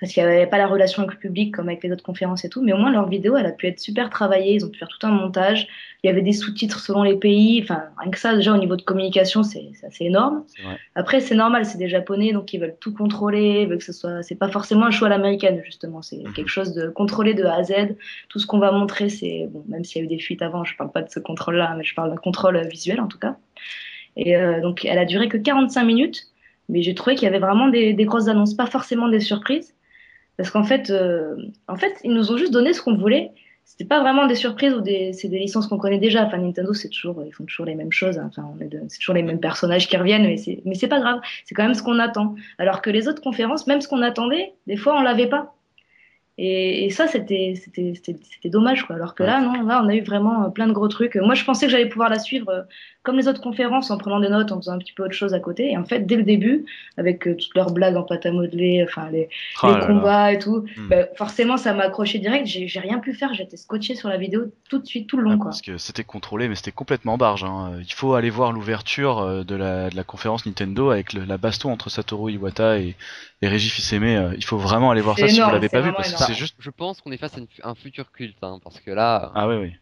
[0.02, 2.44] parce qu'il n'y avait pas la relation avec le public comme avec les autres conférences
[2.44, 4.68] et tout, mais au moins leur vidéo, elle a pu être super travaillée, ils ont
[4.68, 5.68] pu faire tout un montage,
[6.02, 8.74] il y avait des sous-titres selon les pays, enfin, rien que ça, déjà au niveau
[8.74, 10.42] de communication, c'est assez énorme.
[10.96, 13.92] Après, c'est normal, c'est des Japonais, donc ils veulent tout contrôler, ils veulent que ce
[13.92, 16.32] soit, c'est pas forcément un choix à l'américaine, justement, c'est Mhm.
[16.32, 17.94] quelque chose de contrôlé de A à Z.
[18.28, 20.64] Tout ce qu'on va montrer, c'est, bon, même s'il y a eu des fuites avant,
[20.64, 23.20] je parle pas de ce contrôle-là, mais je parle d'un contrôle euh, visuel, en tout
[23.20, 23.36] cas.
[24.16, 26.26] Et euh, donc, elle a duré que 45 minutes,
[26.68, 29.76] mais j'ai trouvé qu'il y avait vraiment des, des grosses annonces, pas forcément des surprises,
[30.42, 31.36] parce qu'en fait, euh,
[31.68, 33.30] en fait, ils nous ont juste donné ce qu'on voulait.
[33.64, 36.24] C'était pas vraiment des surprises ou des, c'est des licences qu'on connaît déjà.
[36.24, 38.18] Enfin, Nintendo, c'est toujours, ils font toujours les mêmes choses.
[38.18, 38.28] hein.
[38.28, 38.52] Enfin,
[38.88, 41.20] c'est toujours les mêmes personnages qui reviennent, mais c'est, mais c'est pas grave.
[41.44, 42.34] C'est quand même ce qu'on attend.
[42.58, 45.54] Alors que les autres conférences, même ce qu'on attendait, des fois, on l'avait pas.
[46.44, 47.54] Et, et ça, c'était
[48.46, 48.96] dommage, quoi.
[48.96, 51.14] Alors que là, non, là, on a eu vraiment euh, plein de gros trucs.
[51.14, 52.62] Moi, je pensais que j'allais pouvoir la suivre euh,
[53.04, 55.34] comme les autres conférences, en prenant des notes, en faisant un petit peu autre chose
[55.34, 55.70] à côté.
[55.70, 56.64] Et en fait, dès le début,
[56.96, 59.28] avec euh, toutes leurs blagues en pâte à modeler, enfin, les,
[59.62, 59.86] Ah là.
[59.86, 60.88] combats et tout, Hmm.
[60.88, 62.46] bah, forcément, ça m'a accroché direct.
[62.46, 63.34] J'ai rien pu faire.
[63.34, 65.50] J'étais scotché sur la vidéo tout de suite, tout le long, Ouais, quoi.
[65.50, 67.44] parce que c'était contrôlé, mais c'était complètement barge.
[67.44, 67.72] hein.
[67.80, 71.70] Il faut aller voir l'ouverture de la, de la conférence Nintendo avec le- la baston
[71.70, 72.96] entre Satoru Iwata et,
[73.42, 74.30] et Reggie Fils-Aimé.
[74.36, 76.31] Il faut vraiment aller voir ça si vous l'avez pas vu, parce que.
[76.32, 76.56] C'est juste.
[76.58, 79.48] Je pense qu'on est face à une- un futur culte, hein, parce que là, Ah
[79.48, 79.72] oui, oui.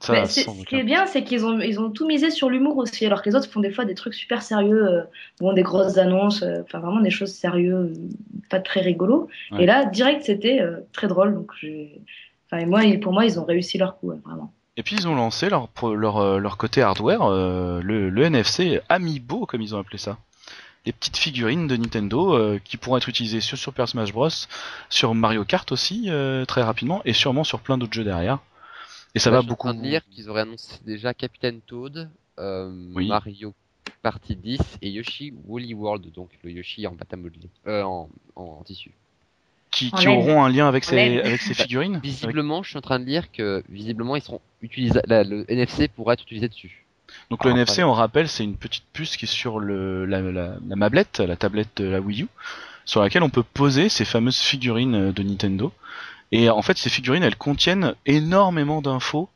[0.00, 3.06] Ça, ce qui est bien, c'est qu'ils ont, ils ont tout misé sur l'humour aussi,
[3.06, 5.02] alors que les autres font des fois des trucs super sérieux, euh,
[5.38, 8.08] bon, des grosses annonces, euh, enfin vraiment des choses sérieuses, euh,
[8.50, 9.28] pas très rigolos.
[9.52, 9.62] Ouais.
[9.62, 11.34] Et là, direct, c'était euh, très drôle.
[11.34, 12.00] Donc, j'ai-
[12.46, 14.52] enfin, et moi, pour moi, ils ont réussi leur coup, ouais, vraiment.
[14.76, 18.80] Et puis ils ont lancé leur, leur, euh, leur côté hardware, euh, le, le NFC
[18.88, 20.18] Amiibo, comme ils ont appelé ça.
[20.84, 24.28] Les petites figurines de Nintendo euh, qui pourront être utilisées sur Super Smash Bros,
[24.90, 28.40] sur Mario Kart aussi, euh, très rapidement, et sûrement sur plein d'autres jeux derrière.
[29.14, 29.68] Et ça là, va je suis beaucoup.
[29.68, 33.06] en train de lire qu'ils auraient annoncé déjà Captain Toad, euh, Oui.
[33.06, 33.54] Mario
[34.02, 38.08] Party 10 et Yoshi Woolly World, donc le Yoshi en pâte à modeler, euh, en,
[38.34, 38.90] en, en tissu.
[39.70, 41.18] qui, auront un lien avec ces, laine.
[41.24, 41.92] avec ces figurines.
[41.96, 45.44] Avec- Visiblement, je suis en train de lire que visiblement ils seront utilisés, la- le
[45.48, 46.84] NFC pourra être utilisé dessus.
[47.30, 47.88] Donc le Ah, NFC, ouais.
[47.88, 51.36] on rappelle, c'est une petite puce qui est sur le, la, la, la mablette, la
[51.36, 52.28] tablette de la Wii U,
[52.84, 55.72] sur laquelle on peut poser ces fameuses figurines euh, de Nintendo.
[56.30, 59.28] Et en fait, ces figurines, elles contiennent énormément d'infos.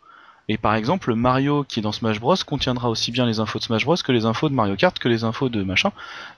[0.48, 3.58] Et par exemple, le Mario qui est dans Smash Bros contiendra aussi bien les infos
[3.58, 5.90] de Smash Bros que les infos de Mario Kart que les infos de machin.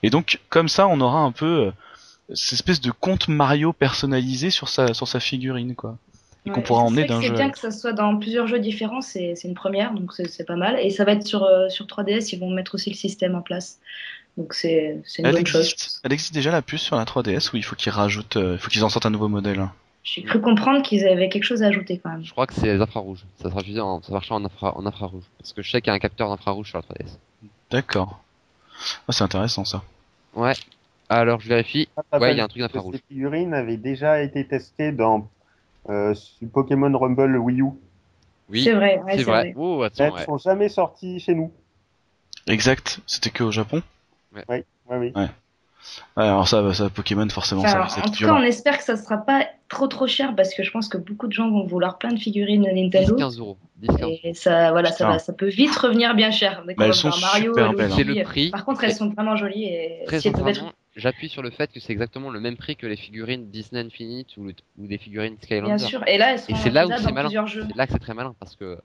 [0.03, 1.73] Et donc, comme ça, on aura un peu euh,
[2.35, 5.97] cette espèce de compte Mario personnalisé sur sa, sur sa figurine, quoi.
[6.49, 7.35] Et qu'on Ouais, pourra c'est emmener d'un C'est jeu.
[7.35, 10.29] à bien que ça soit dans plusieurs jeux différents, c'est c'est une première, donc c'est
[10.29, 10.79] c'est pas mal.
[10.81, 13.43] Et ça va être sur, euh, sur 3DS, ils vont mettre aussi le système en
[13.43, 13.79] place.
[14.37, 15.61] Donc c'est c'est une Elle bonne chose.
[15.67, 18.53] existe, elle existe déjà la puce sur la 3DS ou il faut qu'ils rajoutent, euh,
[18.55, 19.59] il faut qu'ils en sortent un nouveau modèle.
[19.61, 19.73] hein?
[20.05, 22.25] J'ai cru comprendre qu'ils avaient quelque chose à ajouter quand même.
[22.25, 23.25] Je crois que c'est les infrarouges.
[23.43, 25.25] Ça sera utilisé en, ça marchera en, infra, en infrarouge.
[25.39, 27.19] Parce que je sais qu'il y a un capteur d'infrarouge sur la 3DS.
[27.71, 28.21] D'accord.
[29.07, 29.83] Ah, c'est intéressant ça.
[30.35, 30.55] Ouais.
[31.11, 31.89] Alors je vérifie.
[31.97, 32.95] Rappelle Ouais, il y a un truc d'infrarouge.
[32.97, 35.29] Ces figurines avaient déjà été testées dans
[35.89, 37.67] euh, sur Pokémon Rumble Wii U.
[38.51, 38.65] Oui.
[38.65, 39.53] C'est vrai, ouais, c'est vrai.
[39.53, 39.55] vrai.
[39.57, 40.05] Oh Mais attends.
[40.05, 40.25] elles Ouais.
[40.25, 41.53] sont jamais sorties chez nous.
[42.47, 43.01] Exact.
[43.07, 43.83] C'était que au Japon.
[44.35, 45.13] Oui, oui.
[46.17, 48.97] Ouais, alors ça, ça Pokémon forcément, Enfin, ça en tout cas, on espère que ça
[48.97, 51.99] sera pas trop trop cher parce que je pense que beaucoup de gens vont vouloir
[51.99, 53.17] plein de figurines Nintendo.
[53.17, 53.57] 10-15 euros.
[53.83, 56.63] 10-15 Et ça, voilà, ça, va, ça peut vite revenir bien cher.
[56.67, 57.95] Mais elles sont Mario, super belles, hein.
[57.97, 58.51] C'est le prix.
[58.51, 61.51] Par contre, elles sont vraiment jolies et Très si elles peuvent être j'appuie sur le
[61.51, 64.87] fait que c'est exactement le même prix que les figurines Disney Infinite ou, le- ou
[64.87, 65.77] des figurines Skylander.
[65.77, 66.07] bien sûr.
[66.07, 67.29] Et là, elles sont Et c'est là où c'est malin.
[67.29, 67.65] plusieurs jeux.
[67.69, 68.79] C'est là que c'est très malin parce que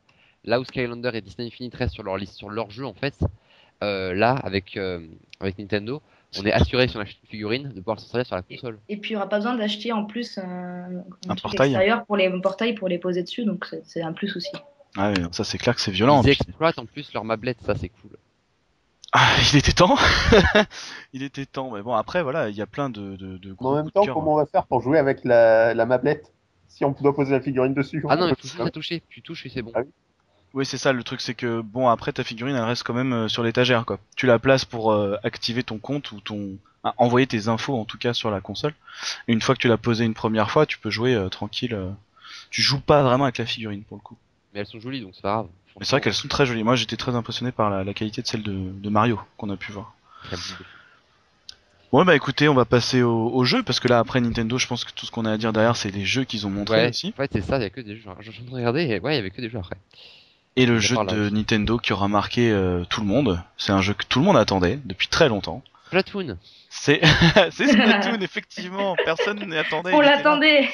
[0.45, 3.15] là où Skylander et Disney Infinite restent sur leur liste, sur leur jeu en fait,
[3.83, 5.05] euh, là avec euh,
[5.39, 6.01] avec Nintendo,
[6.39, 8.79] on est assuré sur la figurine de pouvoir s'en servir sur la console.
[8.89, 11.69] Et puis, il n'y aura pas besoin d'acheter en plus un, un Un truc portail.
[11.71, 13.45] extérieur pour les portails pour les poser dessus.
[13.45, 14.49] Donc, c'est- un plus aussi.
[14.97, 16.21] Ah ouais, ça c'est clair que c'est violent.
[16.23, 18.11] Ils exploitent en plus leur mablette, ça c'est cool.
[19.15, 19.95] Ah, il était temps.
[21.13, 21.71] il était temps.
[21.71, 23.85] Mais bon, après voilà, il y a plein de, de, de Mais gros en même
[23.85, 24.15] de temps, cœur.
[24.15, 26.31] comment on va faire pour jouer avec la, la mablette
[26.67, 28.63] si on doit poser la figurine dessus Ah non, juste pas.
[28.63, 29.71] la toucher, tu touches et c'est bon.
[29.75, 29.81] Ah
[30.55, 30.91] Oui, c'est ça.
[30.93, 33.85] Le truc, c'est que bon, après ta figurine, elle reste quand même euh, sur l'étagère,
[33.85, 33.99] quoi.
[34.15, 37.85] Tu la places pour euh, activer ton compte ou ton ah, envoyer tes infos en
[37.85, 38.73] tout cas sur la console.
[39.27, 41.75] Et une fois que tu l'as posée une première fois, tu peux jouer euh, tranquille.
[41.75, 41.91] euh.
[42.49, 44.17] Tu joues pas vraiment avec la figurine pour le coup.
[44.53, 45.47] Mais elles sont jolies donc c'est pas grave.
[45.79, 46.63] Mais c'est vrai qu'elles sont très jolies.
[46.63, 49.57] Moi, j'étais très impressionné par la, la qualité de celle de, de Mario qu'on a
[49.57, 49.93] pu voir.
[51.91, 54.65] Ouais, bah écoutez, on va passer au, au jeu parce que là, après Nintendo, je
[54.65, 56.77] pense que tout ce qu'on a à dire derrière, c'est les jeux qu'ils ont montrés
[56.77, 57.09] Ouais, aussi.
[57.09, 58.01] en fait c'est ça, il y a que des jeux.
[58.21, 59.75] Je suis en train de regarder et ouais, il y avait que des jeux après.
[60.55, 61.29] Et le jeu de.
[61.29, 63.41] Nintendo qui aura marqué euh, tout le monde.
[63.57, 65.61] C'est un jeu que tout le monde attendait depuis très longtemps.
[65.87, 66.37] Splatoon.
[66.69, 67.01] C'est
[67.51, 68.95] c'est Splatoon, effectivement.
[69.05, 69.93] Personne n'y attendait.
[69.93, 70.69] On l'attendait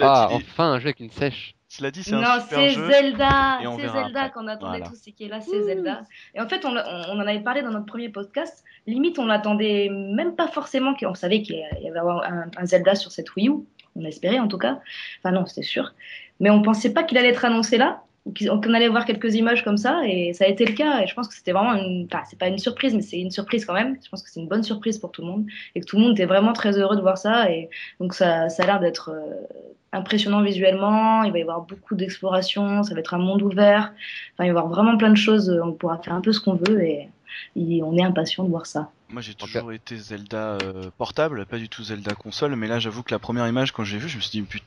[0.00, 1.54] Ah, enfin un jeu avec une sèche.
[1.76, 2.90] Cela dit, c'est Non, un super c'est jeu.
[2.90, 4.86] Zelda C'est Zelda qu'on attendait Voilà.
[4.88, 6.02] tous, qui est là, c'est Zelda.
[6.34, 8.64] Et en fait, on, en avait parlé dans notre premier podcast.
[8.86, 10.94] Limite, on l'attendait même pas forcément.
[10.94, 13.52] qu'on- On savait qu'il y avait un, un Zelda sur cette Wii U.
[13.94, 14.80] On espérait en tout cas.
[15.20, 15.92] Enfin non, c'était sûr.
[16.40, 18.02] Mais on pensait pas qu'il allait être annoncé là.
[18.34, 20.02] Qu'on allait voir quelques images comme ça.
[20.06, 21.02] Et ça a été le cas.
[21.02, 22.08] Et je pense que c'était vraiment une...
[22.10, 23.96] Enfin, c'est pas une surprise, mais c'est une surprise quand même.
[24.02, 25.46] Je pense que c'est une bonne surprise pour tout le monde.
[25.74, 27.50] Et que tout le monde était vraiment très heureux de voir ça.
[27.50, 27.68] Et
[28.00, 29.10] donc ça, ça a l'air d'être...
[29.10, 29.46] euh,
[29.92, 33.94] impressionnant visuellement, il va y avoir beaucoup d'exploration, ça va être un monde ouvert,
[34.34, 36.40] enfin, il va y avoir vraiment plein de choses, on pourra faire un peu ce
[36.40, 37.08] qu'on veut et,
[37.54, 38.90] et on est impatient de voir ça.
[39.08, 42.56] Moi, j'ai toujours été Zelda euh, portable, pas du tout Zelda console.
[42.56, 44.66] Mais là, j'avoue que la première image, quand j'ai vu, je me suis dit putain,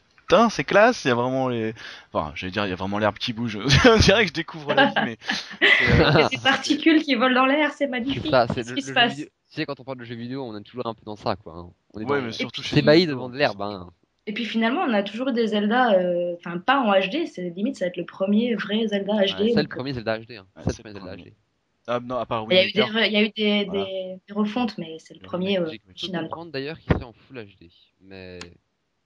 [0.50, 1.06] c'est classe.
[1.06, 1.74] Il y a vraiment les,
[2.14, 3.58] enfin, j'allais dire, il y a vraiment l'herbe qui bouge.
[3.86, 7.36] On dirait que je découvre la vie, mais c'est, euh, Et ces particules qui volent
[7.36, 8.28] dans l'air, c'est magnifique.
[8.30, 9.26] Ça, c'est Qu'est-ce le, qui le se passe vidéo.
[9.50, 11.36] Tu sais, quand on parle de jeux vidéo, on est toujours un peu dans ça,
[11.36, 11.54] quoi.
[11.58, 11.70] hein.
[11.94, 13.90] On est Ouais, dans- mais surtout C'est bailli devant de l'herbe, hein.
[14.28, 17.78] Et puis finalement, on a toujours des Zelda, euh, enfin pas en HD, c'est limite
[17.78, 19.54] ça va être le premier vrai Zelda HD.
[19.56, 20.32] c'est le premier Zelda HD.
[20.34, 20.46] Hein.
[20.56, 21.16] Ouais, C'est le premier Zelda.
[21.24, 21.34] HD.
[21.88, 23.66] Ah non, à part Il y a eu des, re- il y a eu des,
[23.66, 23.86] Voilà.
[23.86, 25.72] des- des refontes, mais c'est le premier euh,
[26.12, 26.20] quoi.
[26.20, 28.38] comprendre d'ailleurs qu'il serait en Full HD, mais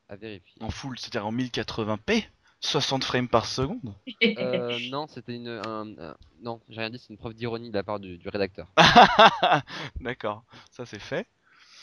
[0.10, 0.62] à vérifier.
[0.62, 2.24] En full, c'est-à-dire en 1080p
[2.60, 3.94] 60 frames par seconde?
[4.38, 5.48] Euh, non, c'était une.
[5.48, 8.30] un- un- non, j'ai rien dit, c'est une preuve d'ironie de la part du, du
[8.30, 8.68] rédacteur.
[10.02, 11.26] D'accord, ça c'est fait.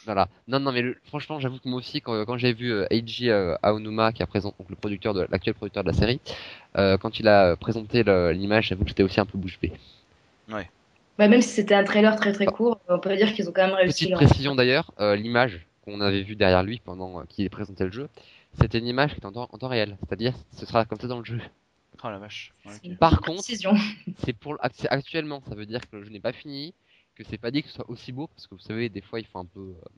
[0.07, 0.29] Voilà.
[0.49, 3.31] Non, non, mais le- franchement, j'avoue que moi aussi, quand, quand j'ai vu euh, Eiji
[3.31, 6.21] euh, Aonuma, qui est présent, donc le producteur de l'actuel producteur de la série,
[6.79, 9.73] euh, quand il a présenté le- l'image, j'avoue que j'étais aussi un peu bouche bée.
[11.19, 13.67] Bah, même si c'était un trailer très très court, on peut dire qu'ils ont quand
[13.67, 14.21] même réussi Petite leur.
[14.21, 18.09] précision d'ailleurs, euh, l'image qu'on avait vue derrière lui pendant euh, qu'il présentait le jeu,
[18.61, 21.09] c'était une image qui est en temps, en temps réel, c'est-à-dire ce sera comme ça
[21.09, 21.41] dans le jeu.
[22.03, 22.53] Oh la vache.
[22.65, 23.43] Ouais, Par contre,
[24.25, 26.75] c'est pour c'est actuellement, ça veut dire que le jeu n'est pas fini,
[27.15, 29.21] que c'est pas dit que ce soit aussi beau, parce que vous savez, des fois
[29.21, 29.61] il faut un peu.
[29.61, 29.89] euh,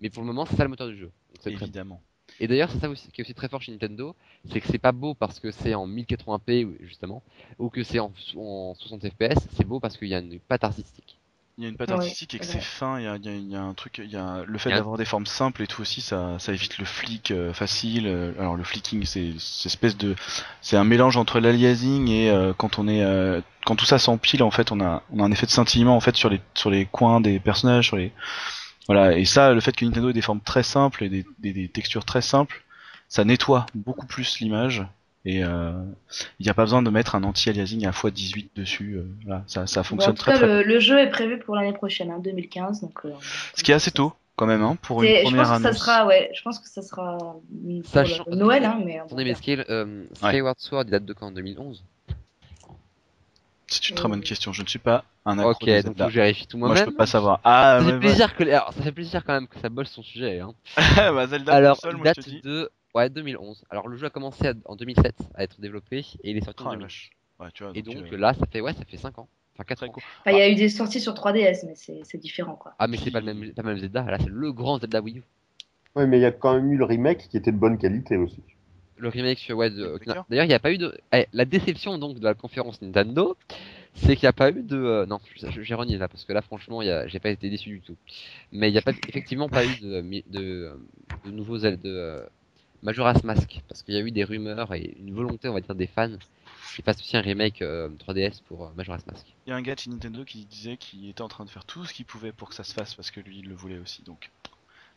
[0.00, 1.06] Mais pour le moment, c'est ça le moteur du jeu.
[1.06, 2.02] Donc, c'est très Évidemment.
[2.40, 4.16] Et d'ailleurs, c'est ça aussi, qui est aussi très fort chez Nintendo,
[4.50, 7.22] c'est que c'est pas beau parce que c'est en 1080p ou- justement,
[7.58, 10.64] ou que c'est en, en 60 fps, c'est beau parce qu'il y a une patte
[10.64, 11.11] artistique.
[11.58, 13.24] Il y a une patte Ouais, artistique et que c'est fin, il y a, il
[13.24, 15.26] y a- il y a un truc, il y a le fait d'avoir des formes
[15.26, 18.06] simples et tout aussi, ça, ça évite le flick euh, facile.
[18.06, 20.14] euh, Alors le flicking, c'est c'est espèce de,
[20.62, 24.42] c'est un mélange entre l'aliasing et euh, quand on est, euh, quand tout ça s'empile
[24.42, 26.70] en fait, on a, on a un effet de scintillement en fait sur les, sur
[26.70, 28.12] les coins des personnages, sur les,
[28.88, 29.16] voilà.
[29.18, 31.68] Et ça, le fait que Nintendo ait des formes très simples et des, des, des
[31.68, 32.64] textures très simples,
[33.08, 34.84] ça nettoie beaucoup plus l'image.
[35.24, 35.72] Et euh,
[36.40, 38.94] il n'y a pas besoin de mettre un anti-aliasing à x18 dessus.
[38.96, 40.56] euh, voilà, ça, ça Bon, en fonctionne tout très cas, très bien.
[40.56, 42.80] le, le jeu est prévu pour l'année prochaine, hein, 2015.
[42.80, 43.10] Donc, euh,
[43.54, 45.62] Ce qui est assez tôt, quand même, hein, pour une c'est- je première pense que
[45.62, 45.78] ça annonce.
[45.78, 49.34] sera, ouais, je pense que ça sera mm, pour le- Noël, hein, mais Attendez, mais.
[49.34, 51.84] Scale, euh, Skyward Sword, il date de quand 2011
[53.68, 54.52] C'est une très bonne question.
[54.52, 56.90] Je ne suis pas un accro Ok, de donc je vérifie tout Moi, je moi-même.
[56.90, 57.40] peux pas savoir.
[57.44, 60.02] Ah, ça, fait plaisir que alors, ça fait plaisir quand même que ça bosse son
[60.02, 60.40] sujet.
[60.40, 60.52] Hein.
[60.96, 62.40] bah, Zelda Alors, il moi, je date te dis.
[62.42, 63.64] de ouais, 2011.
[63.70, 66.62] Alors, le jeu a commencé à- en 2007 à être développé et il est sorti
[66.64, 66.84] Oh, en la 2000.
[66.86, 67.10] vache.
[67.40, 69.28] Ouais, tu vois, Et donc euh, là, ça fait ouais, ça fait 5 ans.
[69.54, 69.92] Enfin 4 très ans.
[69.96, 72.74] Enfin, il y a eu des sorties sur 3DS, mais c'est c'est différent, quoi.
[72.78, 74.02] Ah, mais c'est pas le même, pas le même Zelda.
[74.04, 75.22] Là, c'est le grand Zelda Wii U.
[75.94, 78.16] Oui, mais il y a quand même eu le remake qui était de bonne qualité
[78.16, 78.42] aussi.
[78.96, 79.98] Le remake sur ouais, de...
[80.30, 80.96] D'ailleurs, il n'y a pas eu de.
[81.12, 83.36] Eh, la déception donc de la conférence Nintendo,
[83.94, 84.76] c'est qu'il n'y a pas eu de.
[84.76, 85.20] euh, Non,
[85.72, 87.06] renié là parce que là, franchement, il y a...
[87.08, 87.96] j'ai pas été déçu du tout.
[88.52, 90.72] Mais il n'y a pas effectivement pas eu de, de, de,
[91.26, 92.28] de nouveaux Zelda.
[92.82, 95.60] Euh, Majora's Mask parce qu'il y a eu des rumeurs et une volonté, on va
[95.60, 96.10] dire, des fans
[96.74, 99.26] qui fassent aussi un remake euh, 3DS pour euh, Majora's Mask.
[99.46, 101.50] Il y a un gars de chez Nintendo qui disait qu'il était en train de
[101.50, 103.54] faire tout ce qu'il pouvait pour que ça se fasse parce que lui, il le
[103.54, 104.02] voulait aussi.
[104.02, 104.30] Donc,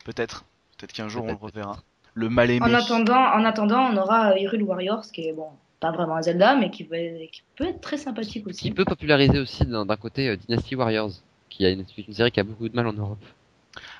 [0.06, 0.46] peut-être.
[0.78, 1.84] Peut-être qu'un jour, on le Peut-être, reverra.
[2.14, 2.66] Le mal aimé.
[2.66, 6.22] En attendant, en attendant, on aura euh, Hyrule Warriors, qui est bon, pas vraiment un
[6.22, 8.72] Zelda, mais qui, qui peut être très sympathique Qui aussi.
[8.72, 11.12] peut populariser aussi d'un d'un côté euh, Dynasty Warriors,
[11.50, 13.24] qui a une, une série qui a beaucoup de mal en Europe.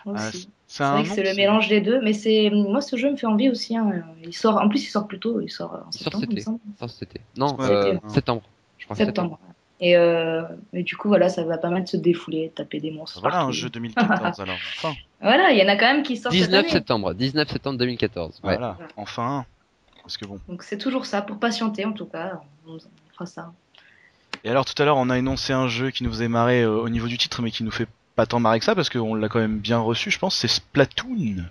[0.08, 0.30] Ah,
[0.68, 3.28] c'est vrai que c'est le mélange des deux, mais c'est moi ce jeu me fait
[3.28, 3.78] envie aussi.
[3.78, 4.04] hein.
[4.24, 6.60] Il sort, en plus il sort plus tôt, il sort en Il sort septembre,
[6.90, 7.22] cet été.
[7.38, 8.42] Non, euh, septembre.
[8.78, 9.40] Je crois que c'est septembre.
[9.82, 10.42] Et, euh,
[10.74, 13.20] et du coup voilà, ça va pas mal se défouler, taper des monstres.
[13.22, 13.50] Voilà partout.
[13.50, 14.56] un jeu 2014 alors.
[14.78, 16.70] Enfin, Voilà, il y en a quand même qui sortent cette 19 année.
[16.70, 18.40] septembre, 19 septembre 2014.
[18.44, 18.58] Ouais.
[18.58, 18.78] voilà.
[18.98, 19.46] Enfin.
[20.02, 20.40] Parce que bon.
[20.48, 22.80] Donc c'est toujours ça, pour patienter en tout cas, on, on
[23.14, 23.52] fera ça.
[24.44, 26.78] Et alors tout à l'heure on a énoncé un jeu qui nous faisait marrer euh,
[26.78, 29.16] au niveau du titre mais qui nous fait pas tant marrer que ça parce qu'on
[29.16, 31.44] l'a quand même bien reçu je pense, c'est Splatoon.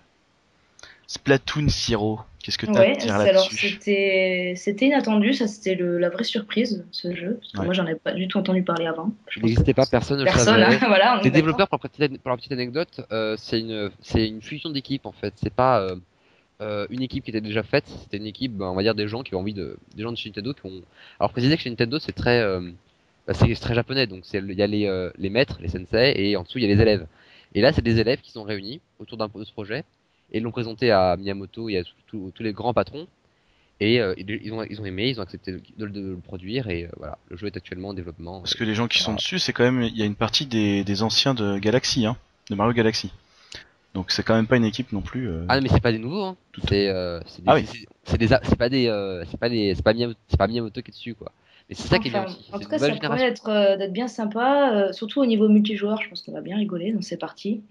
[1.07, 2.20] Splatoon Zero.
[2.42, 5.98] Qu'est-ce que t'as Ouais, à dire c'est- alors là-dessus c'était c'était inattendu, ça c'était le-
[5.98, 7.64] la vraie surprise ce jeu, parce que Ouais.
[7.64, 9.11] moi j'en ai pas du tout entendu parler avant.
[9.31, 10.74] Je Il n'existait pas, personne ne le personne, savait.
[10.77, 11.20] hein, voilà.
[11.24, 15.12] Les développeurs, pour la petite, pour la petite anecdote, euh, c'est une, fusion d'équipes en
[15.12, 15.33] fait.
[15.37, 15.96] C'est pas euh,
[16.61, 19.09] euh, une équipe qui était déjà faite, c'était une équipe, ben, on va dire des
[19.09, 20.83] gens qui ont envie de, des gens de chez Nintendo qui ont.
[21.20, 22.61] Alors préciser que chez Nintendo c'est très, euh,
[23.26, 26.37] bah, c'est très japonais, donc il y a les, euh, les maîtres, les sensei, et
[26.37, 27.06] en dessous il y a les élèves.
[27.54, 29.84] Et là c'est des élèves qui sont réunis autour d'un de ce projet
[30.32, 33.06] et l'ont présenté à Miyamoto et à tous- les grands patrons.
[33.80, 36.68] Et euh, ils, ont, ils ont aimé, ils ont accepté de, de- de le produire
[36.68, 38.40] et euh, voilà, le jeu est actuellement en développement.
[38.40, 40.46] Parce que les gens qui sont dessus, c'est quand même, il y a une partie
[40.46, 42.16] des, des anciens de Galaxy, hein,
[42.50, 43.10] de Mario Galaxy.
[43.94, 45.28] Donc c'est quand même pas une équipe non plus.
[45.28, 46.37] euh, Ah non, mais c'est pas des nouveaux, hein.
[46.68, 46.88] C'est
[47.42, 47.66] des, Ah oui.
[47.66, 47.87] c'est-
[48.58, 49.92] pas des, c'est pas
[50.38, 51.32] pas Miyamoto qui est dessus quoi.
[51.68, 52.48] Mais c'est ça qui est bien aussi.
[52.53, 56.00] En tout cas, ça promet d'être euh, d'être bien sympa, euh, surtout au niveau multijoueur.
[56.03, 57.62] Je pense qu'on va bien rigoler dans ces parties.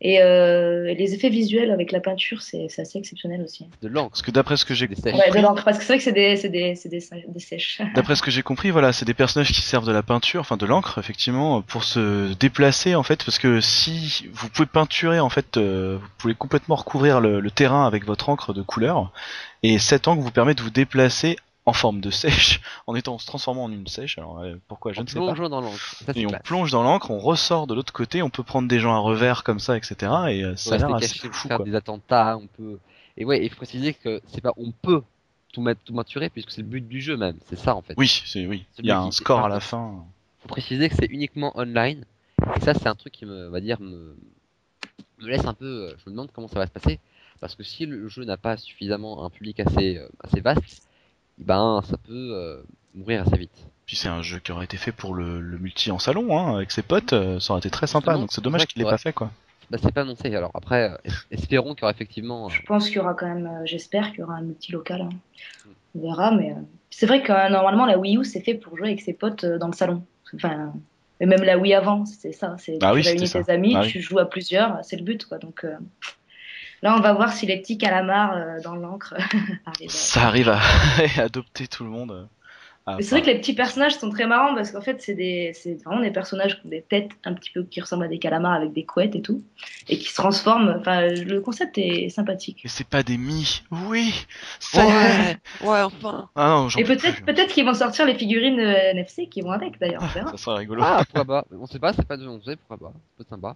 [0.00, 3.66] Et euh, les effets visuels avec la peinture, c'est c'est assez exceptionnel aussi.
[3.82, 4.10] de l'encre.
[4.10, 5.12] Parce que d'après ce que j'ai Des sèches.
[5.14, 7.02] Ouais, de compris, l'encre, parce que c'est vrai que c'est des, c'est des, c'est des,
[7.26, 7.82] des sèches.
[7.96, 10.56] d'après ce que j'ai compris, voilà, c'est des personnages qui servent de la peinture, enfin
[10.56, 15.30] de l'encre effectivement, pour se déplacer en fait, parce que si vous pouvez peinturer en
[15.30, 19.10] fait, euh, vous pouvez complètement recouvrir le, le terrain avec votre encre de couleur,
[19.64, 21.36] et cet encre vous permet de vous déplacer
[21.68, 24.16] en forme de sèche, en étant en se transformant en une sèche.
[24.18, 25.34] Alors euh, pourquoi je ne sais pas.
[25.48, 26.02] dans l'encre.
[26.14, 26.42] Et on classe.
[26.42, 29.44] plonge dans l'encre, on ressort de l'autre côté, on peut prendre des gens à revers
[29.44, 29.96] comme ça, etc.
[30.30, 31.66] Et euh, ça a l'air assez caché fou faire quoi.
[31.66, 32.78] des attentats, on peut.
[33.16, 35.02] Et ouais, il faut préciser que c'est pas on peut
[35.52, 37.94] tout mettre tout maturer puisque c'est le but du jeu même, c'est ça en fait.
[37.96, 38.64] Oui, c'est oui.
[38.78, 40.04] Il y a un score à la fin.
[40.40, 42.04] faut préciser que c'est uniquement online.
[42.56, 44.16] Et ça, c'est un truc qui me, va dire, me,
[45.18, 45.66] me laisse un peu.
[45.66, 47.00] euh, Je me demande comment ça va se passer.
[47.40, 50.87] Parce que si le jeu n'a pas suffisamment un public assez, assez vaste,
[51.38, 52.62] ben, ça peut euh,
[52.94, 53.66] mourir assez vite.
[53.86, 56.56] Puis c'est un jeu qui aurait été fait pour le, le multi en salon, hein,
[56.56, 58.14] avec ses potes, euh, ça aurait été très sympa.
[58.14, 59.30] Donc c'est dommage qu'il l'ait pas fait quoi.
[59.70, 60.34] Bah, c'est pas annoncé.
[60.34, 62.48] Alors après, euh, es- espérons qu'il y aura effectivement.
[62.48, 65.02] Je pense qu'il y aura quand même, euh, j'espère qu'il y aura un multi-local.
[65.02, 65.08] hein.
[65.94, 66.54] On verra, mais euh,
[66.90, 69.44] c'est vrai que euh, normalement la Wii U c'est fait pour jouer avec ses potes
[69.46, 70.04] dans le salon.
[70.34, 70.72] Enfin,
[71.20, 72.56] et même la Wii avant, c'est ça.
[72.58, 73.88] C'est Ah tu oui, réunis tes amis, Ah oui.
[73.88, 75.38] tu joues à plusieurs, c'est le but quoi.
[75.38, 75.74] Donc euh,
[76.82, 79.14] là, on va voir si les petits calamars euh, dans l'encre
[79.66, 79.90] arrivent.
[79.90, 80.60] Ça arrive à
[81.18, 82.28] adopter tout le monde.
[82.88, 85.52] euh, c'est vrai que les petits personnages sont très marrants parce qu'en fait, c'est des,
[85.54, 88.18] c'est vraiment des personnages qui ont des têtes un petit peu qui ressemblent à des
[88.18, 89.42] calamars avec des couettes et tout,
[89.88, 90.76] et qui se transforment.
[90.80, 92.60] Enfin, le concept est sympathique.
[92.64, 93.62] Mais c'est pas des mi.
[93.70, 94.26] Oui.
[94.74, 95.36] Est.
[95.64, 96.30] ouais, enfin.
[96.34, 99.78] Ah non, j'en Et peut-être, qu'ils vont sortir les figurines euh, NFC qui vont avec
[99.78, 100.02] d'ailleurs.
[100.30, 100.82] Ça serait rigolo.
[100.84, 102.94] Ah, pourquoi pas On sait pas, c'est pas de on sait, pourquoi pas.
[103.18, 103.52] C'est sympa.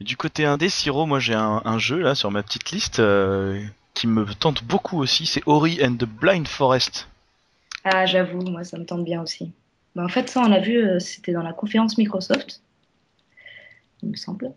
[0.00, 3.62] Du côté indé, Siro, moi j'ai un, un jeu là sur ma petite liste euh,
[3.94, 7.08] qui me tente beaucoup aussi, c'est Ori and the Blind Forest.
[7.82, 9.52] Ah, j'avoue, moi ça me tente bien aussi.
[9.94, 12.60] Bah, en fait, ça, on l'a vu, euh, c'était dans la conférence Microsoft,
[14.02, 14.52] il me semble.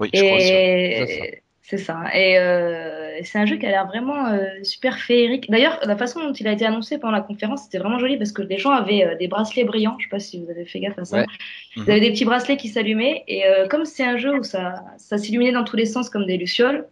[0.00, 0.38] Oui, je crois.
[0.40, 2.02] Et c'est ça.
[2.14, 5.48] Et euh, c'est un jeu qui a l'air vraiment euh, super féerique.
[5.48, 8.32] D'ailleurs, la façon dont il a été annoncé pendant la conférence, c'était vraiment joli parce
[8.32, 9.96] que les gens avaient euh, des bracelets brillants.
[10.00, 11.18] Je sais pas si vous avez fait gaffe à ça.
[11.18, 11.26] Ouais.
[11.76, 11.90] Vous Mhm.
[11.90, 13.22] avez des petits bracelets qui s'allumaient.
[13.28, 16.36] Et comme c'est un jeu où ça, ça s'illuminait dans tous les sens comme des
[16.36, 16.86] lucioles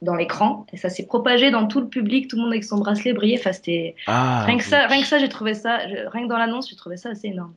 [0.00, 2.78] dans l'écran, et ça s'est propagé dans tout le public, tout le monde avec son
[2.78, 3.36] bracelet brillait.
[3.36, 5.78] Enfin, c'était Ah, rien que ça, rien que ça, j'ai trouvé ça,
[6.12, 7.54] rien que dans l'annonce, j'ai trouvé ça assez énorme.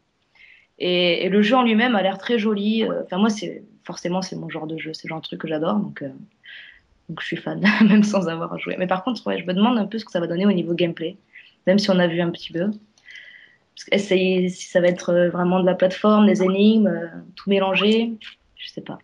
[0.79, 2.83] Et, et le jeu en lui-même a l'air très joli.
[3.03, 5.47] Enfin, moi, c'est forcément c'est mon genre de jeu, c'est le genre de truc que
[5.47, 6.09] j'adore, donc euh,
[7.09, 8.75] donc je suis fan, même sans avoir joué.
[8.77, 10.51] Mais par contre, ouais, je me demande un peu ce que ça va donner au
[10.51, 11.17] niveau gameplay,
[11.67, 12.69] même si on a vu un petit peu.
[13.91, 18.11] Essayer si ça va être euh, vraiment de la plateforme, des énigmes, euh, tout mélangé,
[18.55, 18.99] je sais pas.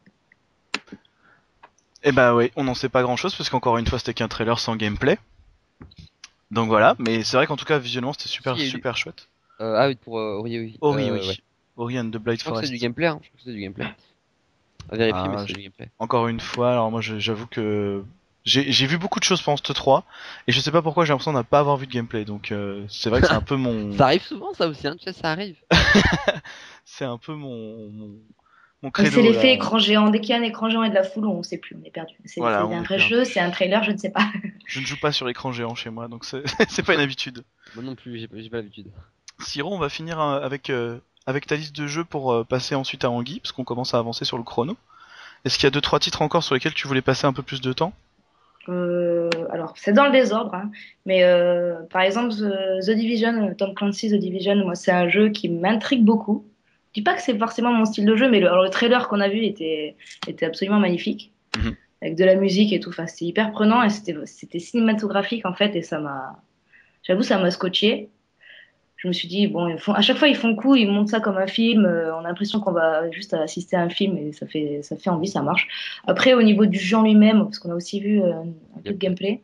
[2.03, 4.27] Eh bah oui, on n'en sait pas grand chose parce qu'encore une fois c'était qu'un
[4.27, 5.17] trailer sans gameplay.
[6.51, 9.27] Donc voilà, mais c'est vrai qu'en tout cas visuellement c'était super Si, eu- super chouette.
[9.59, 10.77] Euh, ah oui, pour euh, Ori, oui.
[10.81, 11.27] Ori, Euh, oui.
[11.27, 11.37] ouais.
[11.75, 12.71] Ori and the Je crois que c'est Forest.
[12.73, 13.19] du gameplay, hein.
[13.23, 13.85] Je crois que c'est du gameplay.
[14.89, 15.89] À vérifier, Ah, mais gameplay.
[15.99, 18.03] Encore une fois, alors moi j'avoue que
[18.45, 20.05] j'ai vu beaucoup de choses pendant ce 3
[20.47, 22.51] et je sais pas pourquoi j'ai l'impression de ne pas avoir vu de gameplay donc
[22.51, 24.95] euh, c'est vrai que c'est un peu mon Ça arrive souvent, ça aussi, hein.
[24.97, 25.57] Tu sais, ça arrive.
[26.85, 28.19] c'est un peu mon mon, mon
[28.83, 29.11] Mais credo.
[29.11, 30.09] C'est l'effet écran géant.
[30.09, 31.85] Dès qu'il y a un écran géant et de la foule, on sait plus, on
[31.85, 32.15] est perdu.
[32.25, 34.27] C'est Voilà, un vrai jeu, c'est un trailer, je ne sais pas.
[34.65, 37.43] Je ne joue pas sur l'écran géant chez moi donc c'est pas une habitude.
[37.73, 38.87] Moi non plus, j'ai pas pas l'habitude.
[39.39, 42.73] Siro, on va finir euh, avec euh, avec ta liste de jeux pour euh, passer
[42.73, 44.75] ensuite à Anguille parce qu'on commence à avancer sur le chrono.
[45.45, 47.43] Est-ce qu'il y a deux trois titres encore sur lesquels tu voulais passer un peu
[47.43, 47.93] plus de temps?
[48.69, 50.69] Euh, alors, c'est dans le désordre, hein,
[51.05, 55.29] mais euh, par exemple, The, The Division, Tom Clancy The Division, moi, c'est un jeu
[55.29, 56.45] qui m'intrigue beaucoup.
[56.89, 59.07] Je dis pas que c'est forcément mon style de jeu, mais le, alors, le trailer
[59.07, 59.95] qu'on a vu était,
[60.27, 61.75] était absolument magnifique, Mhm.
[62.01, 62.89] avec de la musique et tout.
[62.89, 66.41] Enfin, c'était hyper prenant et c'était c'était cinématographique en fait, et ça m'a,
[67.03, 68.09] j'avoue, ça m'a scotché.
[68.97, 70.89] Je me suis dit, bon, ils font, à chaque fois, ils font le coup, ils
[70.89, 71.85] montent ça comme un film.
[71.85, 74.95] euh, on a l'impression qu'on va juste assister à un film et ça fait, ça
[74.97, 75.67] fait envie, ça marche.
[76.07, 78.33] Après, au niveau du jeu en lui-même, parce qu'on a aussi vu euh,
[78.75, 79.41] un peu de gameplay,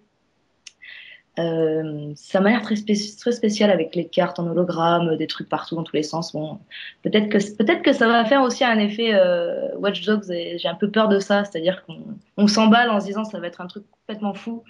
[1.39, 5.49] euh, ça m'a l'air très, spé- très spécial avec les cartes en hologramme, des trucs
[5.49, 6.31] partout dans tous les sens.
[6.33, 6.59] Bon,
[7.01, 10.67] peut-être que, peut-être que ça va faire aussi un effet euh, Watch Dogs et j'ai
[10.67, 11.97] un peu peur de ça, c'est-à-dire qu'on
[12.37, 14.63] on s'emballe en se disant ça va être un truc complètement fou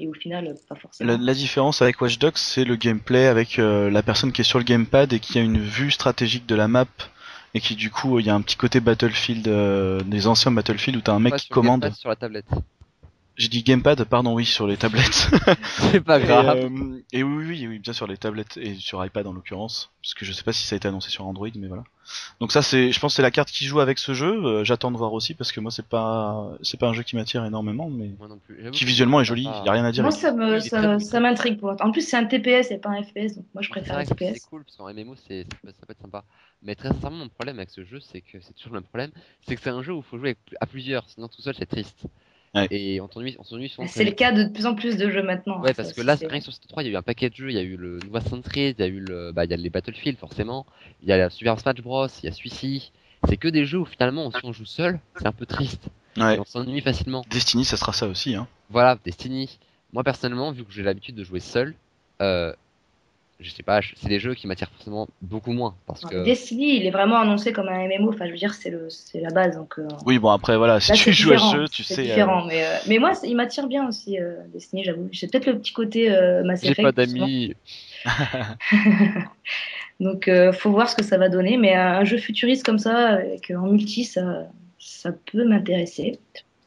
[0.00, 1.12] et au final, pas forcément.
[1.12, 4.44] la, la différence avec Watch Dogs, c'est le gameplay avec euh, la personne qui est
[4.44, 6.86] sur le gamepad et qui a une vue stratégique de la map
[7.54, 10.96] et qui du coup il y a un petit côté Battlefield euh, des anciens Battlefield
[10.98, 11.80] où t'as un mec Pas qui sur commande.
[11.82, 12.46] gamepad, sur la tablette.
[13.40, 15.30] J'ai dit gamepad, pardon, oui, sur les tablettes.
[15.78, 16.58] C'est pas Et, grave.
[16.68, 20.12] euh, et oui, oui, oui, bien sur les tablettes et sur iPad en l'occurrence, parce
[20.12, 21.84] que je sais pas si ça a été annoncé sur Android, mais voilà.
[22.40, 24.44] Donc ça, c'est, je pense, que c'est la carte qui joue avec ce jeu.
[24.44, 27.16] Euh, J'attends de voir aussi parce que moi, c'est pas, c'est pas un jeu qui
[27.16, 28.58] m'attire énormément, mais Moi non plus.
[28.62, 29.44] J'avoue qui visuellement est joli.
[29.44, 30.02] pas- Y a rien à dire.
[30.02, 30.62] Moi, ça me, il
[31.00, 31.70] ça, m'intrigue pour.
[31.80, 34.08] En plus, c'est un TPS et pas un FPS, donc moi, je préfère un que
[34.08, 34.48] c'est TPS.
[34.50, 36.24] cool parce qu'en MMO c'est ça peut, être sympa.
[36.62, 39.12] Mais très sincèrement mon problème avec ce jeu c'est que c'est toujours le même problème,
[39.46, 41.66] c'est que c'est un jeu où il faut jouer à plusieurs, sinon tout seul c'est
[41.66, 42.04] triste.
[42.54, 42.66] Ouais.
[42.72, 45.60] Et on s'ennuie, on s'ennuie C'est le cas de plus en plus de jeux maintenant.
[45.62, 47.02] Ouais parce que là c'est- rien que sur cette 3 il y a eu un
[47.02, 48.98] paquet de jeux, il y a eu le nouveau Assassin's Creed, il y a eu
[48.98, 50.66] le bah il y a les Battlefield forcément,
[51.02, 52.90] il y a la Super Smash Bros, il y a celui-ci.
[53.28, 55.84] C'est que des jeux où finalement si on joue seul, c'est un peu triste.
[56.16, 56.34] Ouais.
[56.36, 57.24] Et on s'ennuie facilement.
[57.30, 58.48] Destiny, ça sera ça aussi, hein.
[58.68, 59.58] Voilà, Destiny.
[59.92, 61.74] Moi personnellement, vu que j'ai l'habitude de jouer seul,
[62.20, 62.52] euh,
[63.40, 66.86] je sais pas, c'est des jeux qui m'attirent forcément beaucoup moins parce que Destiny, il
[66.86, 68.10] est vraiment annoncé comme un MMO.
[68.10, 69.56] Enfin, je veux dire, c'est le, c'est la base.
[69.56, 71.68] Donc, euh, Oui, bon après voilà, si là, tu c'est joues à différent, ce jeu,
[71.68, 72.00] tu sais.
[72.00, 72.44] euh, différent.
[72.46, 75.08] Mais, euh, mais moi, il m'attire bien aussi, euh, Destiny, j'avoue.
[75.12, 76.94] J'ai peut-être le petit côté euh, Mass j'ai Effect.
[76.94, 77.26] pas justement.
[77.26, 77.54] d'amis.
[80.00, 81.56] Donc, euh, faut voir ce que ça va donner.
[81.58, 84.46] Mais un, jeu futuriste comme ça, avec, en multi, ça,
[84.78, 86.18] ça peut m'intéresser.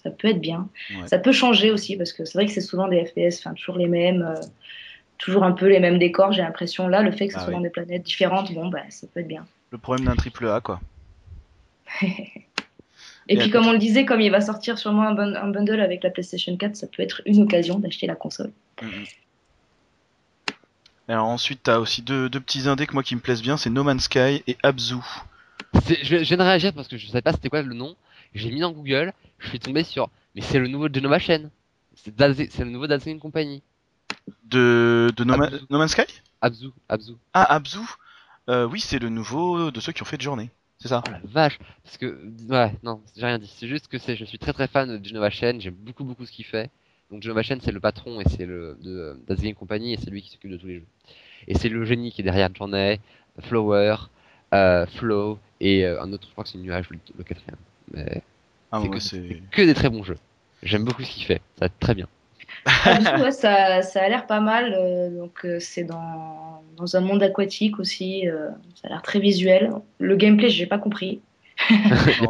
[0.03, 0.69] Ça peut être bien.
[0.91, 1.07] Ouais.
[1.07, 3.77] Ça peut changer aussi, parce que c'est vrai que c'est souvent des FPS, enfin, toujours
[3.77, 4.41] les mêmes, euh,
[5.23, 6.87] toujours un peu les mêmes décors, j'ai l'impression.
[6.87, 7.55] Là, le fait que ce Ah soit oui.
[7.55, 9.45] dans des planètes différentes, bon, bah, ça peut être bien.
[9.71, 10.81] Le problème d'un triple A quoi.
[12.01, 15.47] Et, Et puis, comme on le disait, comme il va sortir sûrement un, bun- un
[15.47, 18.51] bundle avec la PlayStation 4, ça peut être une occasion d'acheter la console.
[18.81, 18.89] Mhm.
[21.07, 23.69] Alors ensuite, t'as aussi deux, deux petits indés que moi qui me plaisent bien, c'est
[23.69, 24.95] No Man's Sky et Abzu.
[25.87, 27.95] Je, je viens de réagir parce que je savais pas c'était quoi le nom.
[28.35, 30.09] J'ai mis dans Google, je suis tombé sur.
[30.35, 31.49] Mais c'est le nouveau Genova Chain.
[31.95, 33.61] C'est le nouveau Dalzing Company.
[34.45, 35.65] De, de no, Ma- Abzu.
[35.69, 36.03] No Man's Sky?
[36.41, 37.13] Abzu, Abzu.
[37.33, 37.79] Ah, Abzu
[38.49, 40.49] Euh, Oui, c'est le nouveau de ceux qui ont fait de journée.
[40.79, 41.01] C'est ça?
[41.07, 41.59] Oh la vache.
[41.83, 42.19] Parce que,
[42.49, 43.51] ouais, non, j'ai rien dit.
[43.55, 45.57] C'est juste que je suis très très fan de Genova Chain.
[45.59, 46.69] J'aime beaucoup beaucoup ce qu'il fait.
[47.09, 50.29] Donc Genova Chain, c'est le patron et c'est le de Company et c'est lui qui
[50.29, 50.85] s'occupe de tous les jeux.
[51.47, 52.99] Et c'est le génie qui est derrière Journey,
[53.39, 53.95] Flower,
[54.53, 57.57] euh, Flow et euh, un autre, je crois que c'est Nuage le, le quatrième.
[57.93, 58.21] Mais
[58.71, 60.17] Ah, c'est ouais, que, que des très bons jeux.
[60.63, 61.41] J'aime beaucoup ce qu'il fait.
[61.55, 62.07] Ça va être très bien.
[62.85, 64.73] Abzu, ouais, ça, ça a l'air pas mal.
[64.77, 68.27] euh, donc, euh, c'est dans, dans un monde aquatique aussi.
[68.27, 69.71] euh, ça a l'air très visuel.
[69.99, 71.21] Le gameplay, j'ai pas compris.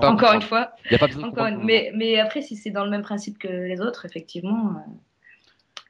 [0.03, 0.72] Encore une fois.
[0.86, 3.38] il y a pas Encore une- mais, mais après, si c'est dans le même principe
[3.39, 4.91] que les autres, effectivement, euh,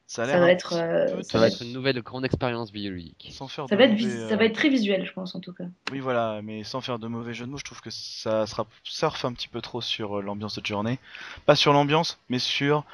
[0.05, 3.29] Ça a ça l'air va être, euh, Ça va être une nouvelle grande expérience vidéoludique.
[3.33, 5.51] Sans faire ça va, être, mauvais, ça va être très visuel, je pense, en tout
[5.53, 5.63] cas.
[5.91, 8.67] Oui, voilà, mais sans faire de mauvais jeu de mots, je trouve que ça sera
[8.83, 10.99] surfe un petit peu trop sur l'ambiance de Journey.
[11.47, 12.85] Pas sur l'ambiance, mais sur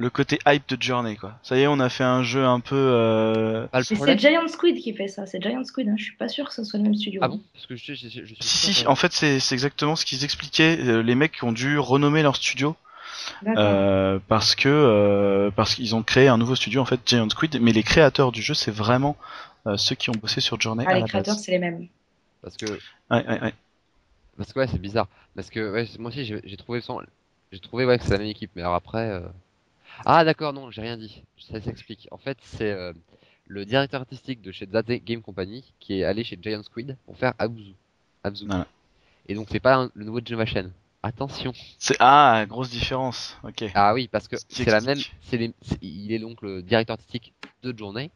[0.00, 1.34] le côté hype de Journey, quoi.
[1.42, 2.76] Ça y est, on a fait un jeu un peu.
[2.76, 4.18] euh, problème.
[4.18, 5.26] c'est Giant Squid qui fait ça.
[5.26, 5.88] C'est Giant Squid.
[5.88, 5.96] Hein.
[5.98, 7.20] Je suis pas sûr que ce soit le même studio.
[7.24, 7.40] Ah bon?
[7.52, 10.22] Parce que je, je, je, je suis Si, en fait, c'est c'est exactement ce qu'ils
[10.22, 10.78] expliquaient.
[10.80, 12.76] euh, les mecs qui ont dû renommer leur studio
[13.46, 17.58] euh, parce que euh, parce qu'ils ont créé un nouveau studio en fait, Giant Squid.
[17.60, 19.16] Mais les créateurs du jeu, c'est vraiment
[19.66, 21.88] euh, ceux qui ont bossé sur Journey ah, à les la créateurs, c'est les mêmes.
[22.42, 22.78] Parce que, Ouais,
[23.26, 23.54] ouais, ouais.
[24.36, 25.08] parce que ouais, c'est bizarre.
[25.34, 26.80] Parce que ouais, moi aussi, j'ai trouvé
[27.50, 28.52] j'ai trouvé ouais que c'est la même équipe.
[28.54, 29.20] Mais alors après, euh,
[30.04, 31.22] ah d'accord, non, j'ai rien dit.
[31.50, 32.08] Ça s'explique.
[32.10, 32.92] En fait, c'est euh,
[33.46, 37.16] le directeur artistique de chez Zate Game Company qui est allé chez Giant Squid pour
[37.16, 37.74] faire Abzu.
[38.24, 38.46] Abzu.
[38.46, 38.66] Voilà.
[39.28, 40.70] Et donc c'est pas un- le nouveau Genova Chain.
[41.02, 41.52] Attention.
[41.78, 43.38] C'est ah, grosse différence.
[43.44, 43.64] Ok.
[43.74, 44.98] Ah oui, parce que c'est la même.
[45.22, 47.32] C'est les- il est donc le directeur artistique
[47.62, 48.10] de Journey,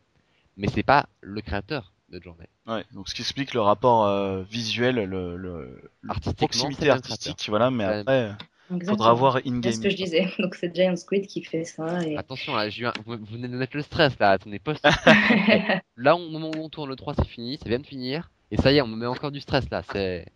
[0.56, 2.48] mais c'est pas le créateur de Journey.
[2.66, 5.90] Ouais, donc ce qui explique le rapport euh, visuel, le, le,
[6.36, 8.34] proximité artistique, voilà, mais après,
[8.76, 8.96] Exactement.
[8.96, 9.72] faudra voir C'est in-game.
[9.72, 10.28] ce que je disais.
[10.38, 12.02] Donc, c'est Giant Squid qui fait ça.
[12.06, 12.16] Et...
[12.16, 12.68] Attention, là,
[13.04, 14.74] vous vous venez de mettre le stress là, attendez pas.
[15.96, 18.56] là, au moment où on tourne le 3, c'est fini, ça vient de finir, et
[18.56, 20.26] ça y est, on me met encore du stress là, c'est.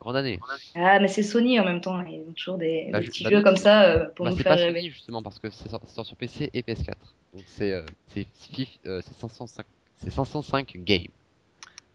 [0.00, 0.38] Grande année.
[0.74, 1.98] ah, mais c'est Sony en même temps.
[2.04, 4.36] Ils ont toujours des, Bah, des petits bah, jeux comme ça euh, pour Bah, nous
[4.36, 4.80] c'est faire pas rêver.
[4.80, 6.88] Sony justement parce que c'est sort- c'est sort sur PC et PS4.
[7.32, 9.64] Donc c'est euh, c'est fif- euh, c'est 505
[10.02, 11.06] c'est 505 games.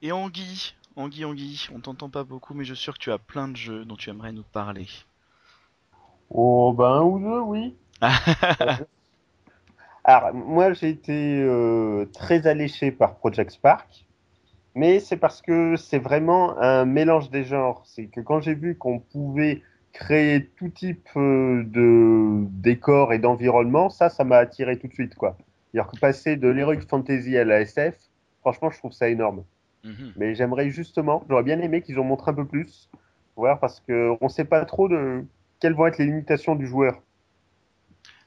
[0.02, 3.20] Et Anguille, Anguille, Anguille, on t'entend pas beaucoup, mais je suis sûr que tu as
[3.20, 4.88] plein de jeux dont tu aimerais nous parler.
[6.30, 7.76] Oh, ben un ou deux, oui.
[10.04, 14.06] Alors, moi, j'ai été euh, très alléché par Project Spark,
[14.76, 17.84] mais c'est parce que c'est vraiment un mélange des genres.
[17.86, 19.62] C'est que quand j'ai vu qu'on pouvait
[19.92, 25.16] créer tout type euh, de décor et d'environnement, ça, ça m'a attiré tout de suite,
[25.16, 25.38] quoi.
[25.72, 27.96] C'est-à-dire que passer de l'heroic fantasy à la SF,
[28.42, 29.44] franchement, je trouve ça énorme.
[29.84, 30.14] Mhm.
[30.16, 32.90] Mais j'aimerais justement, j'aurais bien aimé qu'ils en montrent un peu plus,
[33.36, 35.24] voir parce que on sait pas trop de
[35.60, 37.02] quelles vont être les limitations du joueur.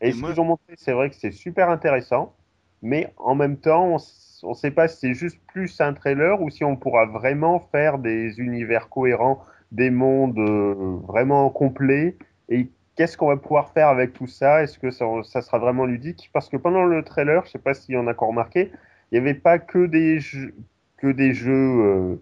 [0.00, 2.34] Et, Et ce moi- qu'ils ont montré, c'est vrai que c'est super intéressant,
[2.82, 3.96] mais en même temps,
[4.42, 7.60] on ne sait pas si c'est juste plus un trailer ou si on pourra vraiment
[7.72, 12.16] faire des univers cohérents, des mondes euh, vraiment complets.
[12.48, 14.62] Et qu'est-ce qu'on va pouvoir faire avec tout ça?
[14.62, 16.30] Est-ce que ça, ça sera vraiment ludique?
[16.32, 18.72] Parce que pendant le trailer, je sais pas si on a encore remarqué,
[19.12, 20.54] il n'y avait pas que des jeux,
[20.96, 22.16] que des jeux euh,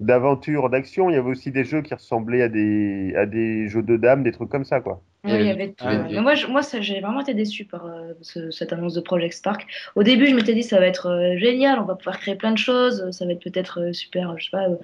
[0.00, 1.10] d'aventure, d'action.
[1.10, 4.22] Il y avait aussi des jeux qui ressemblaient à des, à des jeux de dames,
[4.22, 5.02] des trucs comme ça, quoi.
[5.24, 5.84] Oui, Et il y le- avait tout.
[5.86, 6.10] Ah, ouais.
[6.10, 8.94] et- Mais moi, je- moi ça, j'ai vraiment été déçu par euh, ce- cette annonce
[8.94, 9.66] de Project Spark.
[9.96, 12.52] Au début, je m'étais dit ça va être euh, génial, on va pouvoir créer plein
[12.52, 14.76] de choses, ça va être peut-être euh, super, je sais pas, euh,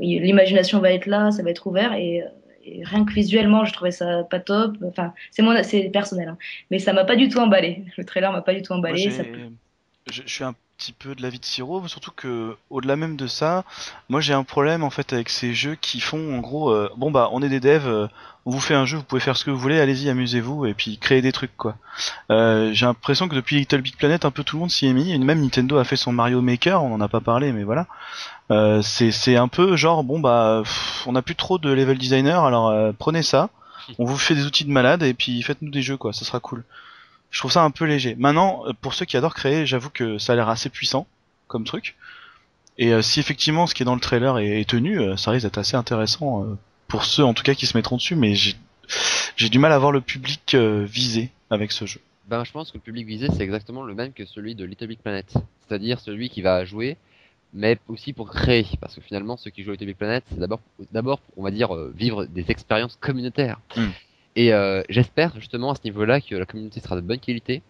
[0.00, 2.22] l'imagination va être là, ça va être ouvert et,
[2.64, 4.76] et rien que visuellement, je trouvais ça pas top.
[4.86, 6.38] Enfin, c'est mon, c'est personnel, hein.
[6.70, 7.84] mais ça m'a pas du tout emballé.
[7.98, 9.10] Le trailer m'a pas du tout emballé.
[9.10, 9.22] ça-
[10.06, 13.16] je, je suis un petit peu de la vie de Siro, surtout que au-delà même
[13.16, 13.64] de ça,
[14.08, 17.10] moi j'ai un problème en fait avec ces jeux qui font en gros, euh, bon
[17.10, 18.08] bah on est des devs, euh,
[18.44, 20.74] on vous fait un jeu, vous pouvez faire ce que vous voulez, allez-y amusez-vous et
[20.74, 21.76] puis créer des trucs quoi.
[22.30, 24.92] Euh, j'ai l'impression que depuis Little Big Planet, un peu tout le monde s'y est
[24.92, 27.64] mis, et même Nintendo a fait son Mario Maker, on en a pas parlé mais
[27.64, 27.86] voilà.
[28.82, 32.44] C'est c'est un peu genre bon bah pff, on a plus trop de level designer,
[32.44, 33.50] alors prenez ça,
[33.98, 36.40] on vous fait des outils de malade et puis faites-nous des jeux quoi, ça sera
[36.40, 36.64] cool.
[37.34, 38.14] Je trouve ça un peu léger.
[38.16, 41.08] Maintenant, euh, pour ceux qui adorent créer, j'avoue que ça a l'air assez puissant
[41.48, 41.96] comme truc.
[42.78, 45.32] Et euh, si effectivement ce qui est dans le trailer est, est tenu, euh, ça
[45.32, 46.54] risque d'être assez intéressant euh,
[46.86, 48.14] pour ceux en tout cas qui se mettront dessus.
[48.14, 52.00] Mais j'ai du mal à voir le public visé avec ce jeu.
[52.28, 54.86] Ben, je pense que le public visé, c'est exactement le même que celui de Little
[54.86, 55.26] Big Planet.
[55.66, 56.96] C'est-à-dire celui qui va jouer,
[57.52, 58.64] mais aussi pour créer.
[58.80, 60.60] Parce que finalement, ceux qui jouent à Little Big Planet, c'est d'abord,
[60.92, 63.60] d'abord, on va dire, vivre des expériences communautaires.
[63.76, 63.88] Mm.
[64.36, 67.62] Et euh, j'espère justement à ce niveau-là que la communauté sera de bonne qualité,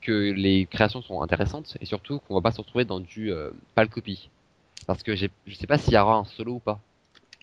[0.00, 3.50] que les créations sont intéressantes, et surtout qu'on va pas se retrouver dans du euh,
[3.74, 4.30] pâle copie.
[4.86, 6.80] Parce que j'ai- je sais pas s'il y aura un solo ou pas.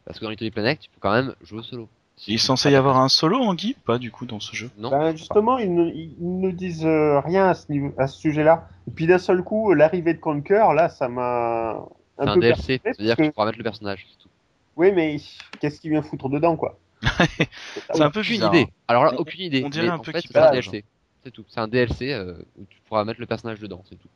[0.05, 1.89] Parce que dans Little Planet, tu peux quand même jouer au solo.
[2.17, 4.55] Si Il est censé y avoir un solo en Guy Pas du coup dans ce
[4.55, 4.69] jeu?
[4.77, 8.19] Non Ben, justement, ils ne, ils ne disent euh, rien à ce, niveau, à ce
[8.19, 8.67] sujet-là.
[8.87, 11.85] Et puis d'un seul coup, l'arrivée de Conker, là, ça m'a
[12.17, 14.29] C'est un un peu DLC, c'est-à-dire parce que tu pourras mettre le personnage, c'est tout.
[14.77, 15.17] Oui, mais
[15.59, 16.77] qu'est-ce qu'il vient foutre dedans, quoi?
[17.93, 18.55] C'est un peu Aucune bizarre.
[18.55, 18.67] idée.
[18.87, 19.63] Alors là, aucune idée.
[19.65, 20.51] on dirait mais un en peu fait, qu'il c'est un.
[20.51, 20.83] DLC.
[21.23, 21.45] C'est tout.
[21.47, 24.07] C'est un DLC euh, où tu pourras mettre le personnage dedans, c'est tout.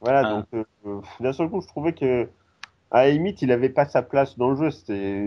[0.00, 0.30] Voilà, Ah.
[0.30, 0.46] donc
[0.86, 2.28] euh, d'un seul coup, je trouvais que
[2.90, 4.70] à la limite, il avait pas sa place dans le jeu.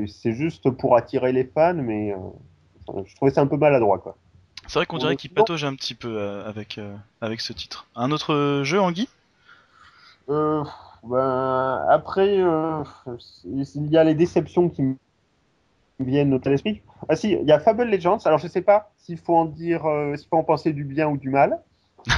[0.08, 4.16] C'est juste pour attirer les fans, mais euh, je trouvais ça un peu maladroit, quoi.
[4.68, 7.88] C'est vrai qu'on dirait qu'il patauge un petit peu euh, avec euh, avec ce titre.
[7.96, 8.80] Un autre jeu
[10.30, 10.64] Euh,
[11.04, 12.84] ben, après, euh,
[13.46, 14.96] il y a les déceptions qui me
[16.04, 16.82] viennent au l'esprit.
[17.10, 18.20] Ah si, il y a Fable Legends.
[18.26, 21.08] Alors je sais pas s'il faut en dire, euh, s'il faut en penser du bien
[21.08, 21.60] ou du mal.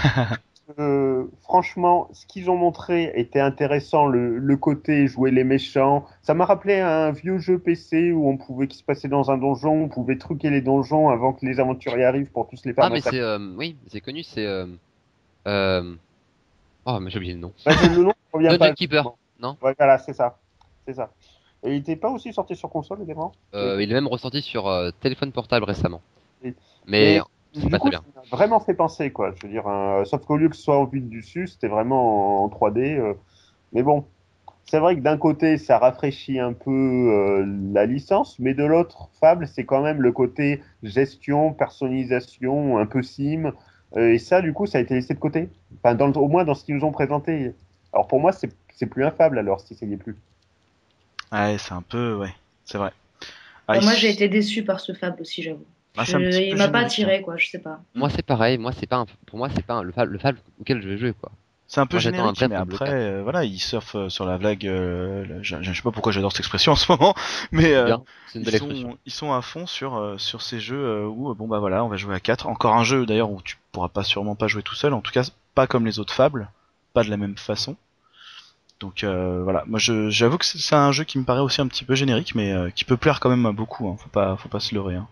[0.79, 4.07] Euh, franchement, ce qu'ils ont montré était intéressant.
[4.07, 8.38] Le, le côté jouer les méchants, ça m'a rappelé un vieux jeu PC où on
[8.38, 11.59] pouvait qui se passait dans un donjon, on pouvait truquer les donjons avant que les
[11.59, 13.19] aventuriers arrivent pour tous les faire Ah, mais c'est.
[13.19, 14.47] euh, oui, c'est connu, c'est.
[15.47, 15.95] Euh,
[16.86, 17.53] Oh, mais j'ai oublié le nom.
[17.65, 18.73] Bah, le nom revient pas.
[18.73, 19.57] Keeper, non?
[19.61, 20.38] Voilà, c'est ça,
[20.86, 21.11] c'est ça.
[21.64, 23.32] Et il n'était pas aussi sorti sur console également.
[23.53, 26.01] Euh, Il est même ressorti sur euh, téléphone portable récemment.
[26.43, 26.53] Oui.
[26.88, 27.22] Mais
[27.53, 28.03] c'est pas coup, très bien.
[28.14, 29.34] ça m'a vraiment fait penser, quoi.
[29.36, 29.64] Je veux dire,
[30.05, 32.97] sauf qu'au lieu que ce soit en vue du dessus, c'était vraiment en 3D.
[32.97, 33.14] euh.
[33.72, 34.05] Mais bon,
[34.66, 39.47] c'est vrai que d'un côté, ça rafraîchit un peu la licence, mais de l'autre, Fable,
[39.47, 43.51] c'est quand même le côté gestion, personnalisation, un peu sim.
[43.95, 45.49] Et ça, du coup, ça a été laissé de côté.
[45.78, 47.53] Enfin, dans le- au moins dans ce qu'ils nous ont présenté.
[47.93, 50.18] Alors pour moi, c'est plus un Fable alors, si ça y est plus.
[51.34, 52.93] Ouais, c'est un peu ouais, c'est vrai.
[53.67, 55.65] Ah, Bah, moi, il- j'ai été déçu par ce Fable aussi, j'avoue.
[55.97, 57.81] Ah, Je- un il m'a pas attiré, quoi, je sais pas.
[57.95, 58.57] Moi, c'est pareil.
[58.57, 59.05] Moi, c'est pas un...
[59.27, 61.31] Pour moi, c'est pas un- le, fable, le fable auquel je vais jouer, quoi.
[61.67, 63.95] C'est un peu Moi, j'attends un générique, vrai mais Fable après, euh, voilà, il surfe
[63.95, 64.67] euh, sur la vague.
[64.67, 67.15] euh, le- je, je sais pas pourquoi j'adore cette expression en ce moment,
[67.51, 68.03] mais euh, Bien.
[68.36, 71.88] Ils, sont, ils sont à fond sur sur ces jeux où bon bah voilà, on
[71.88, 74.63] va jouer à 4 Encore un jeu d'ailleurs où tu pourras pas sûrement pas jouer
[74.63, 74.93] tout seul.
[74.93, 75.23] En tout cas,
[75.55, 76.49] pas comme les autres fables,
[76.93, 77.75] pas de la même façon.
[78.80, 81.86] Donc euh, voilà, moi j'avoue que c'est un jeu qui me paraît aussi un petit
[81.86, 83.88] peu générique, mais euh, qui peut plaire quand même à beaucoup.
[83.88, 83.95] Hein.
[83.99, 84.95] Faut pas faut pas se leurrer.
[84.95, 85.07] Hein.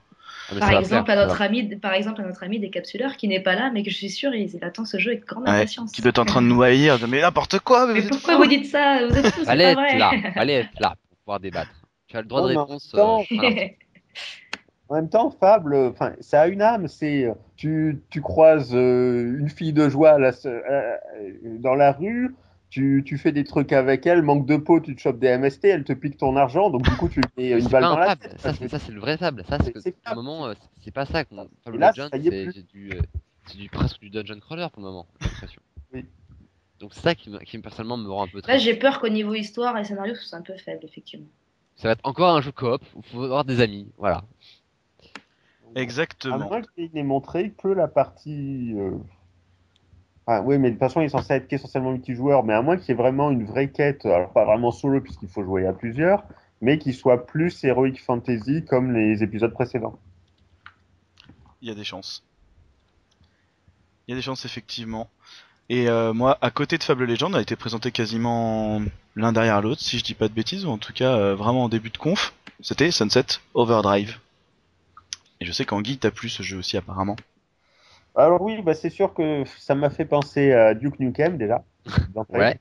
[0.53, 3.29] Ah, Par exemple, plaire, à notre ami, par exemple, à notre ami des capsuleurs qui
[3.29, 5.43] n'est pas là, mais que je suis sûr, il, il attend ce jeu avec grande
[5.45, 5.93] Ouais, impatience.
[5.93, 7.87] qui doit être en train de nous haïr, de mais n'importe quoi.
[7.87, 9.97] Mais, Mais vous êtes pourquoi vous dites ça Vous êtes Allez pas être vrai.
[9.97, 10.11] là.
[10.35, 11.71] Allez être là pour pouvoir débattre.
[12.07, 12.93] Tu as le droit de réponse.
[12.93, 13.67] même temps- euh.
[14.89, 16.89] En même temps, Fable, enfin, ça a une âme.
[16.89, 20.97] C'est tu, tu croises euh, une fille de joie là, euh,
[21.59, 22.35] dans la rue,
[22.71, 25.65] tu, tu fais des trucs avec elle, manque de peau, tu te chopes des MST,
[25.65, 27.95] elle te pique ton argent, donc du coup tu lui mets une balle pas dans
[27.97, 28.21] un la fable.
[28.21, 28.39] tête.
[28.39, 29.43] Ça, c'est ça, c'est le vrai fable.
[29.47, 30.53] Ça, c'est le moment, euh,
[30.83, 31.23] c'est pas ça.
[31.25, 33.01] qu'on- Fable là, est c'est du, euh,
[33.45, 35.05] c'est du presque du dungeon crawler pour le moment.
[35.19, 35.61] j'ai l'impression.
[35.93, 36.05] Oui.
[36.79, 38.63] Donc c'est ça qui, me- qui me personnellement me rend un peu Là, triste.
[38.63, 41.27] j'ai peur qu'au niveau histoire et scénario, ce soit un peu faible, effectivement.
[41.75, 42.81] Ça va être encore un jeu coop.
[42.95, 43.87] Il faut avoir des amis.
[43.97, 44.23] Voilà.
[45.75, 46.37] À Exactement.
[46.49, 48.73] moins qu'il n'ait montré que la partie.
[48.77, 48.91] euh,
[50.33, 52.77] Ah, oui, mais de toute façon, il est censé être qu'essentiellement multijoueur, mais à moins
[52.77, 55.73] qu'il y ait vraiment une vraie quête, alors pas vraiment solo puisqu'il faut jouer à
[55.73, 56.23] plusieurs,
[56.61, 59.99] mais qu'il soit plus Heroic Fantasy comme les épisodes précédents.
[61.61, 62.23] Il y a des chances.
[64.07, 65.09] Il y a des chances effectivement.
[65.67, 68.81] Et euh, moi, à côté de Fable Legend, a été présenté quasiment
[69.17, 71.65] l'un derrière l'autre, si je dis pas de bêtises, ou en tout cas euh, vraiment
[71.65, 72.33] en début de conf.
[72.61, 74.17] C'était Sunset Overdrive.
[75.41, 77.17] Et je sais qu'en Guy t'as plu ce jeu aussi apparemment.
[78.15, 81.63] Alors oui, bah, c'est sûr que ça m'a fait penser à Duke Nukem déjà.
[82.29, 82.59] Ouais.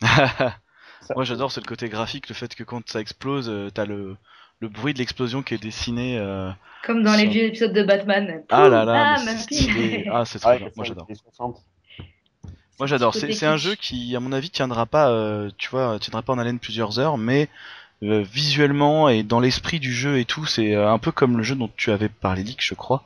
[0.02, 3.86] Ça- Moi j'adore c'est le côté graphique, le fait que quand ça explose, euh, t'as
[3.86, 4.16] le,
[4.60, 6.18] le bruit de l'explosion qui est dessiné.
[6.18, 6.50] euh,
[6.84, 8.42] Comme dans les vieux épisodes de Batman.
[8.50, 10.04] Ah là là, Ah, c'est.
[10.10, 11.06] Ah c'est trop bien, ça, moi j'adore.
[11.08, 11.64] les 60.
[12.78, 13.14] Moi j'adore.
[13.14, 16.38] C'est un jeu qui, à mon avis, tiendra pas, euh, tu vois, tiendra pas en
[16.38, 17.48] haleine plusieurs heures, mais
[18.02, 21.54] euh, visuellement et dans l'esprit du jeu et tout, c'est un peu comme le jeu
[21.56, 23.04] dont tu avais parlé, Lick, je crois.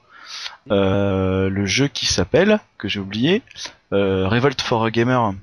[0.70, 3.42] Euh, le jeu qui s'appelle, que j'ai oublié,
[3.92, 5.34] euh, Revolt for a Gamer.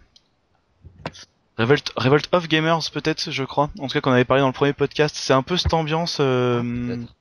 [1.57, 3.69] Revolt, Revolt of Gamers peut-être, je crois.
[3.79, 5.15] En tout cas, qu'on avait parlé dans le premier podcast.
[5.17, 7.13] C'est un peu cette ambiance, euh, Peut-être.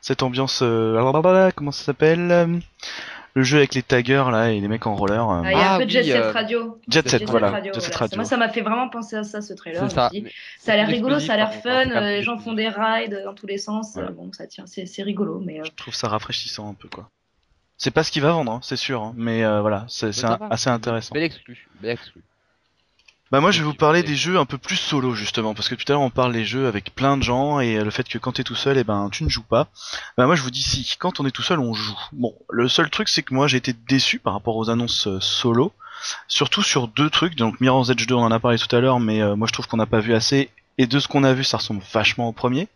[0.00, 0.62] cette ambiance,
[1.54, 2.60] comment ça s'appelle?
[3.34, 5.28] Le jeu avec les taggers là et les mecs en roller.
[5.30, 5.42] euh.
[5.44, 6.78] Ah, il y a Ah un peu de Jet oui, Set euh, Radio.
[6.86, 7.50] Jet Set, voilà.
[7.50, 7.98] Radio, Jet Set voilà.
[8.00, 8.16] Radio.
[8.16, 9.90] Moi, ça m'a fait vraiment penser à ça, ce trailer.
[9.90, 10.10] Ça.
[10.58, 11.90] Ça a l'air rigolo, ça a l'air fun.
[11.90, 13.94] euh, Les gens font des rides dans tous les sens.
[13.96, 14.02] Ouais.
[14.02, 16.88] euh, Bon, ça tient, c'est c'est rigolo, mais euh, Je trouve ça rafraîchissant un peu
[16.88, 17.08] quoi.
[17.78, 20.10] C'est pas ce qu'il va vendre, hein, c'est sûr, hein, mais euh, voilà, c'est
[20.50, 21.14] assez intéressant.
[21.14, 21.68] Bel exclu.
[21.80, 22.20] Bel exclu.
[23.32, 25.74] Bah moi je vais vous parler des jeux un peu plus solo justement, parce que
[25.74, 28.06] tout à l'heure on parle des jeux avec plein de gens et euh, le fait
[28.06, 29.68] que quand t'es tout seul, et ben tu ne joues pas.
[30.18, 31.98] Bah moi je vous dis si, quand on est tout seul on joue.
[32.12, 35.18] Bon, le seul truc c'est que moi j'ai été déçu par rapport aux annonces euh,
[35.18, 35.72] solo,
[36.28, 37.34] surtout sur deux trucs.
[37.34, 39.54] Donc Mirror's Edge 2 on en a parlé tout à l'heure, mais euh, moi je
[39.54, 42.28] trouve qu'on n'a pas vu assez et de ce qu'on a vu ça ressemble vachement
[42.28, 42.68] au premier.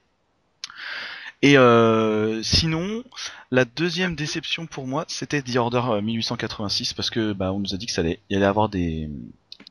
[1.43, 3.05] Et euh, sinon,
[3.51, 7.75] la deuxième déception pour moi, c'était The Order euh, 1886 parce que bah on nous
[7.75, 9.11] a dit que ça allait, y allait avoir des,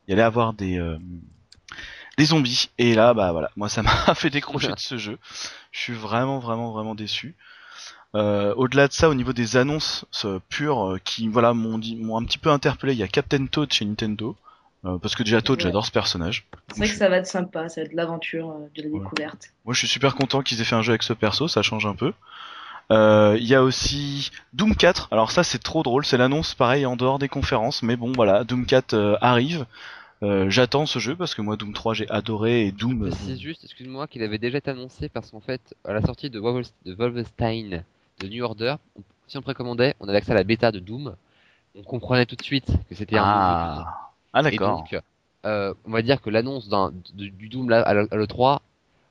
[0.07, 0.97] il y allait avoir des, euh,
[2.17, 2.69] des zombies.
[2.77, 5.17] Et là, bah voilà, moi ça m'a fait décrocher de ce jeu.
[5.71, 7.35] Je suis vraiment, vraiment, vraiment déçu.
[8.15, 12.17] Euh, Au-delà de ça, au niveau des annonces euh, pures qui, voilà, m'ont dit, m'ont
[12.17, 12.93] un petit peu interpellé.
[12.93, 14.35] Il y a Captain Toad chez Nintendo.
[14.85, 15.63] euh, parce que déjà Toad, Ouais.
[15.63, 16.45] j'adore ce personnage.
[16.69, 17.67] c'est vrai que ça va être sympa.
[17.69, 18.99] Ça va être de l'aventure, de la Ouais.
[18.99, 19.49] découverte.
[19.65, 21.85] Moi, je suis super content qu'ils aient fait un jeu avec ce perso, ça change
[21.87, 22.13] un peu.
[22.91, 25.07] Euh, Il y a aussi Doom 4.
[25.11, 26.05] Alors ça, c'est trop drôle.
[26.05, 27.83] C'est l'annonce, pareil, en dehors des conférences.
[27.83, 29.65] Mais bon, voilà, Doom 4 euh, arrive.
[30.23, 33.11] Euh, J'attends ce jeu parce que moi, Doom 3, j'ai adoré et Doom.
[33.11, 36.39] C'est juste, excuse-moi, qu'il avait déjà été annoncé parce qu'en fait, à la sortie de,
[36.39, 37.83] de Wolfenstein
[38.21, 41.15] de New Order, on- si on précommandait, on avait accès à la bêta de Doom.
[41.77, 43.23] On comprenait tout de suite que c'était un.
[43.23, 44.85] Ah, ah d'accord.
[45.45, 46.69] euh, on va dire que l'annonce
[47.13, 48.59] du Doom à l'E3,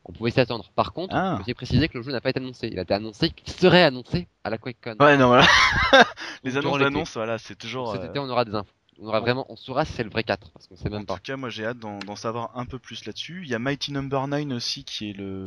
[0.05, 0.71] on pouvait s'y attendre.
[0.75, 1.39] Par contre, Ah.
[1.47, 2.69] j'ai précisé que le jeu n'a pas été annoncé.
[2.71, 4.97] Il a été annoncé qu'il serait annoncé à la QuakeCon.
[5.01, 5.47] Ouais, non, voilà.
[6.45, 7.93] Les annonces d'annonces, voilà, c'est toujours.
[7.93, 8.69] Cet euh, été, on aura des infos.
[9.01, 11.07] On aura vraiment, on saura si c'est le vrai 4, parce qu'on sait En même
[11.07, 11.15] pas.
[11.15, 13.43] tout cas, moi j'ai hâte d'en savoir un peu plus là-dessus.
[13.45, 15.43] Il y a Mighty Number 9 aussi qui est le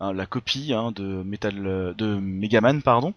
[0.00, 3.14] hein, la copie hein, de Metal euh, de Megaman pardon.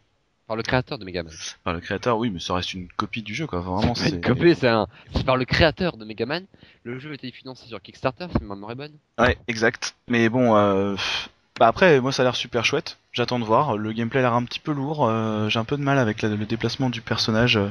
[0.48, 1.34] Par le créateur de Megaman.
[1.66, 3.60] Par le créateur, oui, mais ça reste une copie du jeu quoi.
[3.60, 4.22] Vraiment, C'est c'est.
[4.22, 6.46] copé, c'est un, c'est par le créateur de Megaman.
[6.84, 8.94] Le jeu a été financé sur Kickstarter, si ma mémoire est bonne.
[9.20, 9.96] Ouais, exact.
[10.08, 10.96] Mais bon, euh,
[11.60, 12.98] bah après, moi ça a l'air super chouette.
[13.12, 13.76] J'attends de voir.
[13.78, 15.06] Le gameplay a l'air un petit peu lourd.
[15.08, 17.58] euh, J'ai un peu de mal avec la- le déplacement du personnage.
[17.58, 17.68] euh,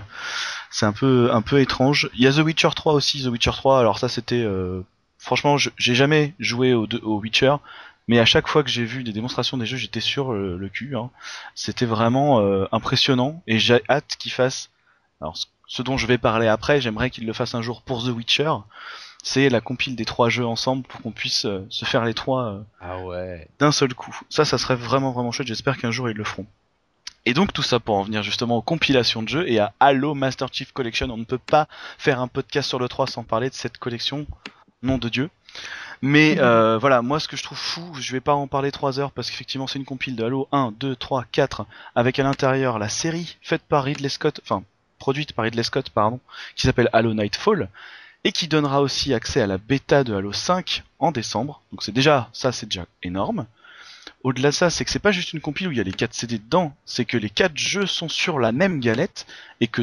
[0.70, 2.10] C'est un peu un peu étrange.
[2.14, 3.22] Il y a The Witcher 3 aussi.
[3.22, 3.78] The Witcher 3.
[3.80, 4.82] Alors ça, c'était euh,
[5.18, 7.54] franchement, j'ai jamais joué au, au Witcher.
[8.08, 10.68] Mais à chaque fois que j'ai vu des démonstrations des jeux, j'étais sur le, le
[10.68, 10.96] cul.
[10.96, 11.10] hein.
[11.54, 14.70] C'était vraiment euh, impressionnant et j'ai hâte qu'il fasse.
[15.20, 15.36] Alors,
[15.66, 18.52] ce- dont je vais parler après, j'aimerais qu'il le fasse un jour pour The Witcher.
[19.24, 22.44] C'est la compile des trois jeux ensemble pour qu'on puisse euh, se faire les trois
[22.44, 23.48] euh, Ah ouais.
[23.58, 24.16] d'un seul coup.
[24.28, 25.48] Ça, ça serait vraiment vraiment chouette.
[25.48, 26.46] J'espère qu'un jour ils le feront.
[27.28, 30.14] Et donc tout ça pour en venir justement aux compilations de jeux et à Halo
[30.14, 31.08] Master Chief Collection.
[31.10, 31.66] On ne peut pas
[31.98, 34.28] faire un podcast sur le 3 sans parler de cette collection.
[34.82, 35.30] Nom de Dieu.
[36.02, 39.00] Mais euh, voilà, moi ce que je trouve fou, je vais pas en parler 3
[39.00, 42.78] heures parce qu'effectivement c'est une compile de Halo 1, 2, 3, 4 avec à l'intérieur
[42.78, 44.62] la série faite par Ridley Scott, enfin
[44.98, 46.20] produite par Ridley Scott pardon,
[46.54, 47.70] qui s'appelle Halo Nightfall
[48.24, 51.62] et qui donnera aussi accès à la bêta de Halo 5 en décembre.
[51.72, 53.46] Donc c'est déjà ça c'est déjà énorme.
[54.22, 55.92] Au-delà de ça, c'est que c'est pas juste une compile où il y a les
[55.92, 59.26] 4 CD dedans, c'est que les 4 jeux sont sur la même galette
[59.60, 59.82] et que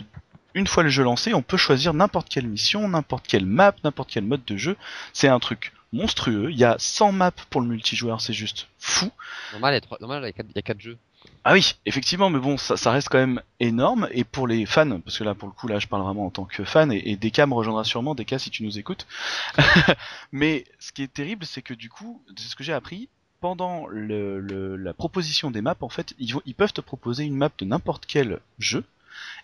[0.53, 4.09] une fois le jeu lancé, on peut choisir n'importe quelle mission, n'importe quelle map, n'importe
[4.11, 4.75] quel mode de jeu.
[5.13, 6.49] C'est un truc monstrueux.
[6.51, 9.11] Il y a 100 maps pour le multijoueur, c'est juste fou.
[9.51, 10.97] Normal, il y a, trois- normal, il y a quatre- il y a quatre jeux.
[11.45, 14.09] Ah oui, effectivement, mais bon, ça, ça reste quand même énorme.
[14.11, 16.29] Et pour les fans, parce que là, pour le coup, là, je parle vraiment en
[16.29, 19.07] tant que fan, et, et Deka me rejoindra sûrement, Deka, si tu nous écoutes.
[20.31, 23.07] mais ce qui est terrible, c'est que du coup, c'est ce que j'ai appris,
[23.39, 27.35] pendant le, le- la proposition des maps, en fait, ils, ils peuvent te proposer une
[27.35, 28.83] map de n'importe quel jeu.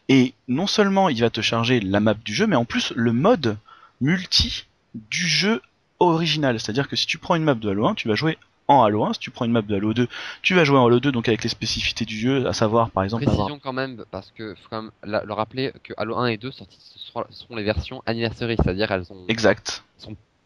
[0.09, 3.13] Et non seulement il va te charger la map du jeu, mais en plus le
[3.13, 3.57] mode
[4.01, 5.61] multi du jeu
[5.99, 6.59] original.
[6.59, 8.37] C'est-à-dire que si tu prends une map de Halo 1, tu vas jouer
[8.67, 9.13] en Halo 1.
[9.13, 10.07] Si tu prends une map de Halo 2,
[10.41, 13.03] tu vas jouer en Halo 2, donc avec les spécificités du jeu, à savoir par
[13.03, 13.37] exemple avoir...
[13.37, 16.37] Précision quand même, parce que faut quand même la- le rappeler que Halo 1 et
[16.37, 19.83] 2 sortis, ce seront, les versions anniversary, c'est-à-dire elles ont Exact.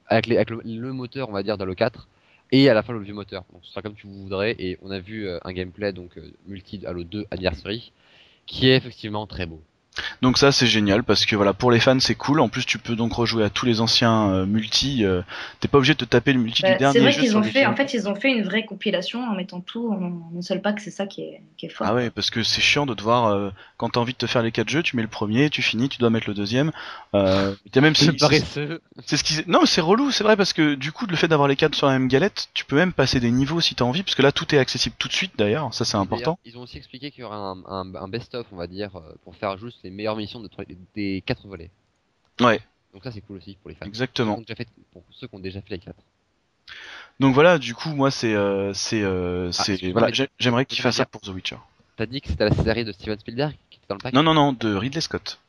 [0.08, 2.08] avec, les- avec le, le moteur, on va dire, d'Halo 4
[2.52, 3.44] et à la fin le vieux moteur.
[3.54, 6.32] Donc ce sera comme tu voudrais et on a vu euh, un gameplay donc euh,
[6.48, 7.92] multi Halo 2 anniversary
[8.46, 9.64] qui est effectivement très beau.
[10.22, 12.40] Donc ça c'est génial parce que voilà pour les fans c'est cool.
[12.40, 15.06] En plus tu peux donc rejouer à tous les anciens euh, multi.
[15.06, 15.22] euh,
[15.60, 17.38] T'es pas obligé de te taper le multi Bah, du dernier c'est vrai jeu qu'ils
[17.38, 17.70] ont fait, films.
[17.70, 20.80] en fait, ils ont fait une vraie compilation en mettant tout en un seul pack.
[20.80, 21.88] C'est ça qui est, qui est fort.
[21.88, 24.42] Ah ouais parce que c'est chiant de devoir euh, quand t'as envie de te faire
[24.44, 26.72] les quatre jeux tu mets le premier tu finis tu dois mettre le deuxième.
[27.14, 30.92] Euh, même C'est c'est- ce qui non mais c'est relou c'est vrai parce que du
[30.92, 33.32] coup le fait d'avoir les quatre sur la même galette tu peux même passer des
[33.32, 35.86] niveaux si t'as envie parce que là tout est accessible tout de suite d'ailleurs ça
[35.86, 36.40] c'est important.
[36.46, 39.02] Ils ont aussi expliqué qu'il y aura un, un- un best-of, on va dire, euh,
[39.24, 40.50] pour faire juste les meilleures missions de,
[40.96, 41.70] des quatre volets.
[42.40, 42.60] Ouais
[42.94, 43.86] Donc ça c'est cool aussi pour les fans.
[43.86, 44.38] exactement.
[44.38, 46.00] Ceux qui ont déjà fait- pour ceux qui ont déjà fait les quatre.
[47.20, 50.96] Donc voilà du coup moi c'est euh, c'est euh, c'est voilà j'ai- j'aimerais qu'il fasse
[50.96, 51.58] ça pour The Witcher.
[51.96, 54.24] T'as dit que c'était la série de Steven Spielberg qui était dans le pack Non
[54.24, 55.40] non non de Ridley Scott.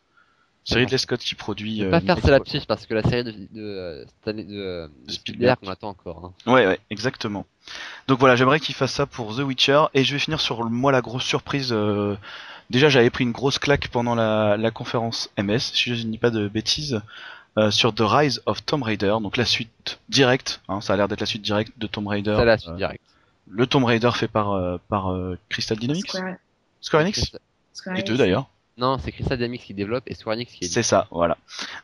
[0.64, 0.86] C'est D'accord.
[0.86, 1.84] Ridley Scott qui produit.
[1.84, 4.56] Euh, pas faire ce lapsus parce que la série de, de, euh, cette année- de,
[4.58, 5.58] euh, de Spielberg.
[5.62, 6.32] On attend encore.
[6.46, 6.52] Hein.
[6.52, 7.44] Ouais, ouais, exactement.
[8.08, 9.84] Donc voilà, j'aimerais qu'il fasse ça pour The Witcher.
[9.92, 11.68] Et je vais finir sur moi la grosse surprise.
[11.72, 12.16] euh,
[12.70, 16.16] Déjà, j'avais pris une grosse claque pendant la, la conférence MS, si je ne dis
[16.18, 17.02] pas de bêtises,
[17.58, 19.14] euh, sur The Rise of Tomb Raider.
[19.20, 22.34] Donc la suite directe, hein, ça a l'air d'être la suite directe de Tomb Raider.
[22.38, 23.02] C'est la suite Euh, directe.
[23.50, 26.08] le Tomb Raider fait par, euh, par euh, Crystal Dynamics?
[26.08, 26.36] Square,
[26.80, 27.32] Square Enix?
[27.74, 28.48] Square Les deux d'ailleurs.
[28.77, 30.68] Non, c'est Crystal Dynamics qui développe et Square Enix qui est.
[30.68, 31.39] C'est ça, voilà.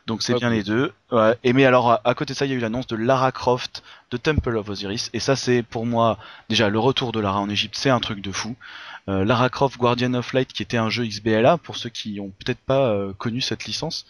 [0.07, 0.91] Donc c'est bien les deux.
[1.11, 1.35] Ouais.
[1.43, 3.31] Et mais alors à, à côté de ça, il y a eu l'annonce de Lara
[3.31, 3.81] Croft
[4.11, 5.09] de Temple of Osiris.
[5.13, 6.17] Et ça c'est pour moi
[6.49, 8.55] déjà le retour de Lara en Égypte, c'est un truc de fou.
[9.07, 12.31] Euh, Lara Croft Guardian of Light qui était un jeu XBLA pour ceux qui ont
[12.43, 14.05] peut-être pas euh, connu cette licence.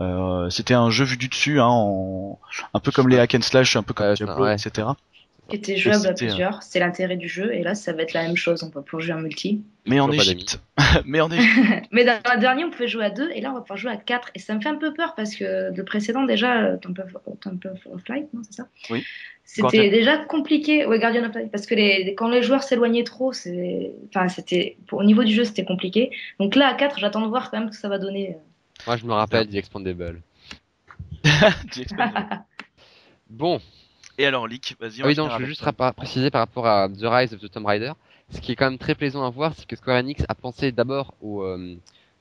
[0.00, 2.40] Euh, c'était un jeu vu du dessus, hein, en...
[2.74, 4.54] un peu comme les hack and slash, un peu comme Ouais, Diablo, ouais.
[4.54, 4.88] etc.
[5.48, 6.62] Qui était jouable à plusieurs.
[6.62, 7.52] C'est l'intérêt du jeu.
[7.52, 8.62] Et là, ça va être la même chose.
[8.62, 9.62] On peut plonger en multi.
[9.86, 10.60] Mais en Égypte.
[11.04, 11.86] mais en Égypte.
[11.92, 13.30] Mais dans la dernière, on pouvait jouer à deux.
[13.34, 14.30] Et là, on va pouvoir jouer à quatre.
[14.34, 17.40] Et ça me fait un peu peur parce que le précédent, déjà, euh, Temple of,
[17.40, 18.68] Temple of Light, non, c'est ça?
[18.88, 19.04] Oui.
[19.44, 19.90] C'était Guardian.
[19.90, 20.86] déjà compliqué.
[20.86, 21.50] Ouais, Guardian of Light.
[21.50, 23.32] Parce que les, quand les joueurs s'éloignaient trop.
[24.08, 24.78] Enfin, c'était.
[24.86, 26.10] pour- Au niveau du jeu, c'était compliqué.
[26.40, 28.36] Donc là, à quatre, j'attends de voir quand même ce que ça va donner.
[28.86, 30.22] Moi, je me rappelle The Expandable.
[31.22, 32.44] The Expandable.
[33.28, 33.60] Bon,
[34.18, 35.02] Et alors, Leak, vas-y.
[35.02, 35.64] on Ah oui, non, je veux juste
[35.96, 37.92] préciser par rapport à The Rise of the Tomb Raider.
[38.30, 40.72] Ce qui est quand même très plaisant à voir, c'est que Square Enix a pensé
[40.72, 41.76] d'abord aux, euh,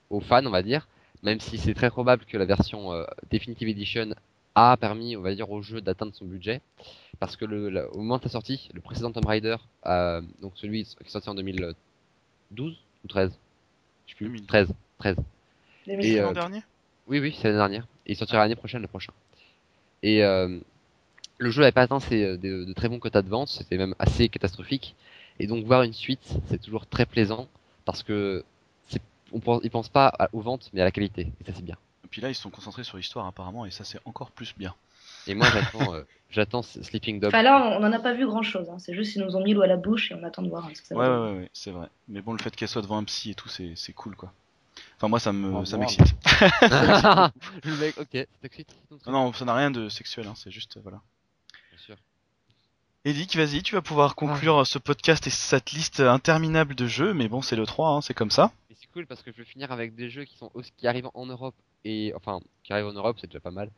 [0.10, 0.88] aux fans, on va dire,
[1.22, 4.14] même si c'est très probable que la version euh, Definitive Edition
[4.56, 6.62] a permis, on va dire, au jeu d'atteindre son budget.
[7.20, 10.84] Parce que le, au moment de sa sortie, le précédent Tomb Raider, euh, donc celui
[10.84, 11.76] qui est sorti en 2012
[13.04, 13.32] ou 13
[14.08, 14.48] Je sais plus, 2012.
[14.48, 14.74] 13.
[15.00, 15.16] 13.
[15.88, 16.64] Et, L'an euh, dernier
[17.08, 17.88] Oui, oui, c'est l'année dernière.
[18.06, 19.14] Et il sortira l'année prochaine, le prochain.
[20.02, 20.60] Et euh,
[21.44, 23.78] le jeu n'avait pas atteint ses, euh, de, de très bons quotas de vente, c'était
[23.78, 24.96] même assez catastrophique.
[25.40, 27.48] Et donc voir une suite, c'est toujours très plaisant
[27.86, 28.44] parce que
[29.32, 31.32] on pense, ils pensent pas à- aux ventes, mais à la qualité.
[31.42, 31.78] Et ça c'est bien.
[32.06, 34.54] Et puis là, ils se sont concentrés sur l'histoire apparemment, et ça c'est encore plus
[34.58, 34.76] bien.
[35.28, 37.30] Et moi j'attends, euh, j'attends Sleeping Dog.
[37.30, 38.70] Enfin, là, on n'en a pas vu grand chose.
[38.78, 40.66] C'est juste qu'ils nous ont mis l'eau à la bouche et on attend de voir
[40.66, 41.88] hein, ce que ça Ouais, va ouais, ouais, ouais, c'est vrai.
[42.10, 44.32] Mais bon, le fait qu'elle soit devant un psy et tout, c'est c'est cool quoi.
[44.98, 45.82] Enfin, moi, ça me Oh, ça wow.
[45.82, 46.16] m'excite.
[47.64, 48.28] le mec, ok,
[49.08, 51.02] non, ça n'a rien de sexuel, hein, c'est juste, euh, voilà.
[53.06, 57.28] Edic, vas-y, tu vas pouvoir conclure ce podcast et cette liste interminable de jeux, mais
[57.28, 58.52] bon, c'est le 3, hein, c'est comme ça.
[58.72, 60.88] Et c'est cool parce que je vais finir avec des jeux qui sont aussi- qui
[60.88, 63.70] arrivent en Europe et enfin qui arrivent en Europe c'est déjà pas mal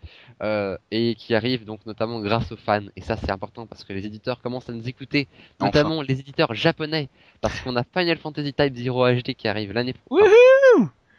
[0.43, 3.93] euh, et qui arrivent donc notamment grâce aux fans et ça c'est important parce que
[3.93, 5.28] les éditeurs commencent à nous écouter
[5.59, 5.65] Enfin.
[5.65, 7.09] notamment les éditeurs japonais
[7.41, 10.21] parce qu'on a Final Fantasy Type 0 HD qui arrive l'année Wouhou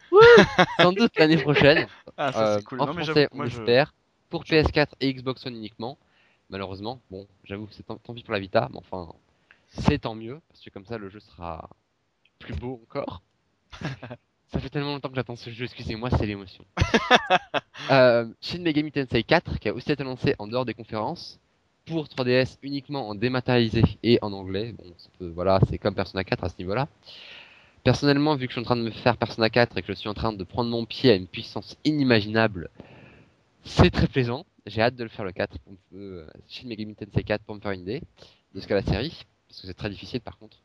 [0.09, 0.45] prochaine
[0.79, 2.79] sans doute l'année prochaine Ah, ça euh, c'est cool.
[2.79, 3.57] en non, français on moi je.
[3.57, 3.93] l'espère
[4.29, 5.97] pour PS4 et Xbox One uniquement
[6.49, 9.13] malheureusement bon j'avoue que c'est tant, tant pis pour la Vita mais enfin
[9.69, 11.69] c'est tant mieux parce que comme ça le jeu sera
[12.39, 13.21] plus beau encore
[14.49, 16.63] ça fait tellement longtemps que j'attends ce jeu, excusez-moi, c'est l'émotion.
[17.91, 21.39] euh, Shin Megami Tensei 4, qui a aussi été lancé en dehors des conférences,
[21.85, 24.73] pour 3DS uniquement en dématérialisé et en anglais.
[24.77, 26.87] Bon, ça peut- voilà, c'est comme Persona 4 à ce niveau-là.
[27.83, 29.93] Personnellement, vu que je suis en train de me faire Persona 4 et que je
[29.93, 32.69] suis en train de prendre mon pied à une puissance inimaginable,
[33.63, 34.45] c'est très plaisant.
[34.67, 37.55] J'ai hâte de le faire le 4, pour me- euh, Shin Megami Tensei 4 pour
[37.55, 38.01] me faire une idée
[38.53, 40.57] de ce qu'est la série, parce que c'est très difficile par contre.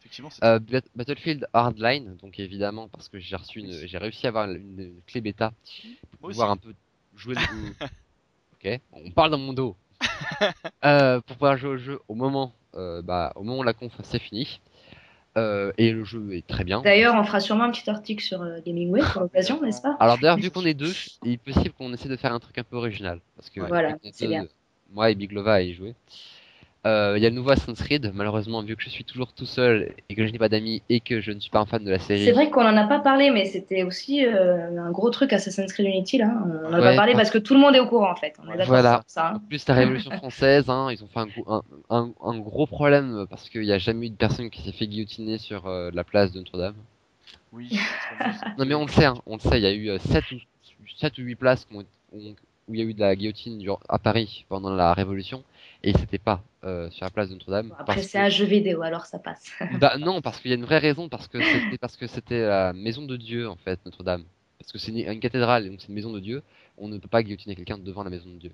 [0.00, 0.42] Effectivement, c'est.
[0.44, 4.50] Euh, Bat- Battlefield Hardline, donc évidemment parce que j'ai reçu une, j'ai réussi à avoir
[4.50, 6.34] une, une clé bêta pour Moi aussi.
[6.34, 6.74] pouvoir un peu
[7.14, 7.34] jouer.
[7.34, 7.40] le-
[8.54, 9.76] ok, on parle dans mon dos.
[10.84, 13.92] Euh, pour pouvoir jouer au jeu au moment, euh, bah, au moment où la conf
[14.02, 14.60] c'est fini.
[15.36, 16.82] Euh, et le jeu est très bien.
[16.82, 19.96] D'ailleurs, on fera sûrement un petit article sur euh, Gamingway pour l'occasion, n'est-ce pas?
[20.00, 20.92] Alors d'ailleurs, vu qu'on est deux,
[21.24, 23.96] il est possible qu'on essaie de faire un truc un peu original, parce que Voilà,
[24.12, 24.46] c'est bien.
[24.90, 25.72] moi et Biglova y
[26.86, 29.44] Euh, Il y a le nouveau Assassin's Creed, malheureusement, vu que je suis toujours tout
[29.44, 31.84] seul et que je n'ai pas d'amis et que je ne suis pas un fan
[31.84, 32.24] de la série.
[32.24, 35.70] C'est vrai qu'on en a pas parlé, mais c'était aussi euh, un gros truc Assassin's
[35.74, 36.32] Creed Unity là.
[36.46, 38.16] On en a Ouais, pas parlé parce- que tout le monde est au courant en
[38.16, 38.34] fait.
[38.42, 39.02] On est d'accord Voilà.
[39.06, 39.28] ça.
[39.28, 39.34] hein.
[39.36, 42.66] En plus, la Révolution française, hein, ils ont fait un, gros- un, un- un gros
[42.66, 45.90] problème parce qu'il n'y a jamais eu de personne qui s'est fait guillotiner sur euh,
[45.92, 46.76] la place de Notre-Dame.
[47.52, 47.68] Oui.
[48.58, 50.36] Non mais on le sait, hein, on le sait, il y a eu 7 ou,
[50.98, 51.82] 7 ou 8 places où,
[52.14, 52.34] il
[52.78, 55.42] y a eu de la guillotine à Paris pendant la Révolution
[55.82, 57.74] et c'était pas euh, sur la place de Notre-Dame.
[57.78, 59.50] Après, c'est que- un jeu vidéo, alors ça passe.
[59.80, 62.46] Bah, non, parce qu'il y a une vraie raison, parce que c'était parce que c'était
[62.46, 64.24] la maison de Dieu en fait, Notre-Dame.
[64.58, 66.42] Parce que c'est une, une cathédrale, et donc c'est une maison de Dieu.
[66.78, 68.52] On ne peut pas guillotiner quelqu'un devant la maison de Dieu.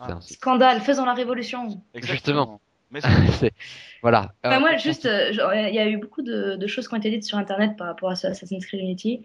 [0.00, 0.16] C'est Ah.
[0.16, 0.34] ainsi.
[0.34, 1.80] Scandale, faisons la révolution.
[1.94, 2.60] Justement.
[2.94, 3.00] Mais
[4.02, 4.32] voilà.
[4.44, 5.30] Enfin, Euh, moi, juste, euh,
[5.68, 7.88] il y a eu beaucoup de, de choses qui ont été dites sur Internet par
[7.88, 9.22] rapport à ce Assassin's Creed Unity.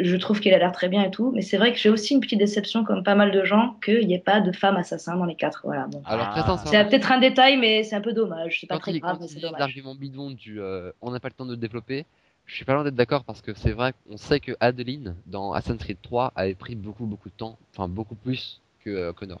[0.00, 2.14] Je trouve qu'il a l'air très bien et tout, mais c'est vrai que j'ai aussi
[2.14, 5.16] une petite déception, comme pas mal de gens, qu'il n'y ait pas de femmes assassins
[5.16, 5.62] dans les quatre.
[5.64, 6.02] Voilà, bon.
[6.06, 6.58] Ah.
[6.64, 8.58] C'est peut-être un détail, mais c'est un peu dommage.
[8.60, 9.60] C'est pas très grave, mais c'est dommage.
[9.60, 12.06] l'argument bidon du euh, on n'a pas le temps de le développer,
[12.46, 15.52] je suis pas loin d'être d'accord parce que c'est vrai qu'on sait que Adeline dans
[15.52, 19.40] Assassin's Creed 3 avait pris beaucoup beaucoup de temps, enfin beaucoup plus que euh, Connor.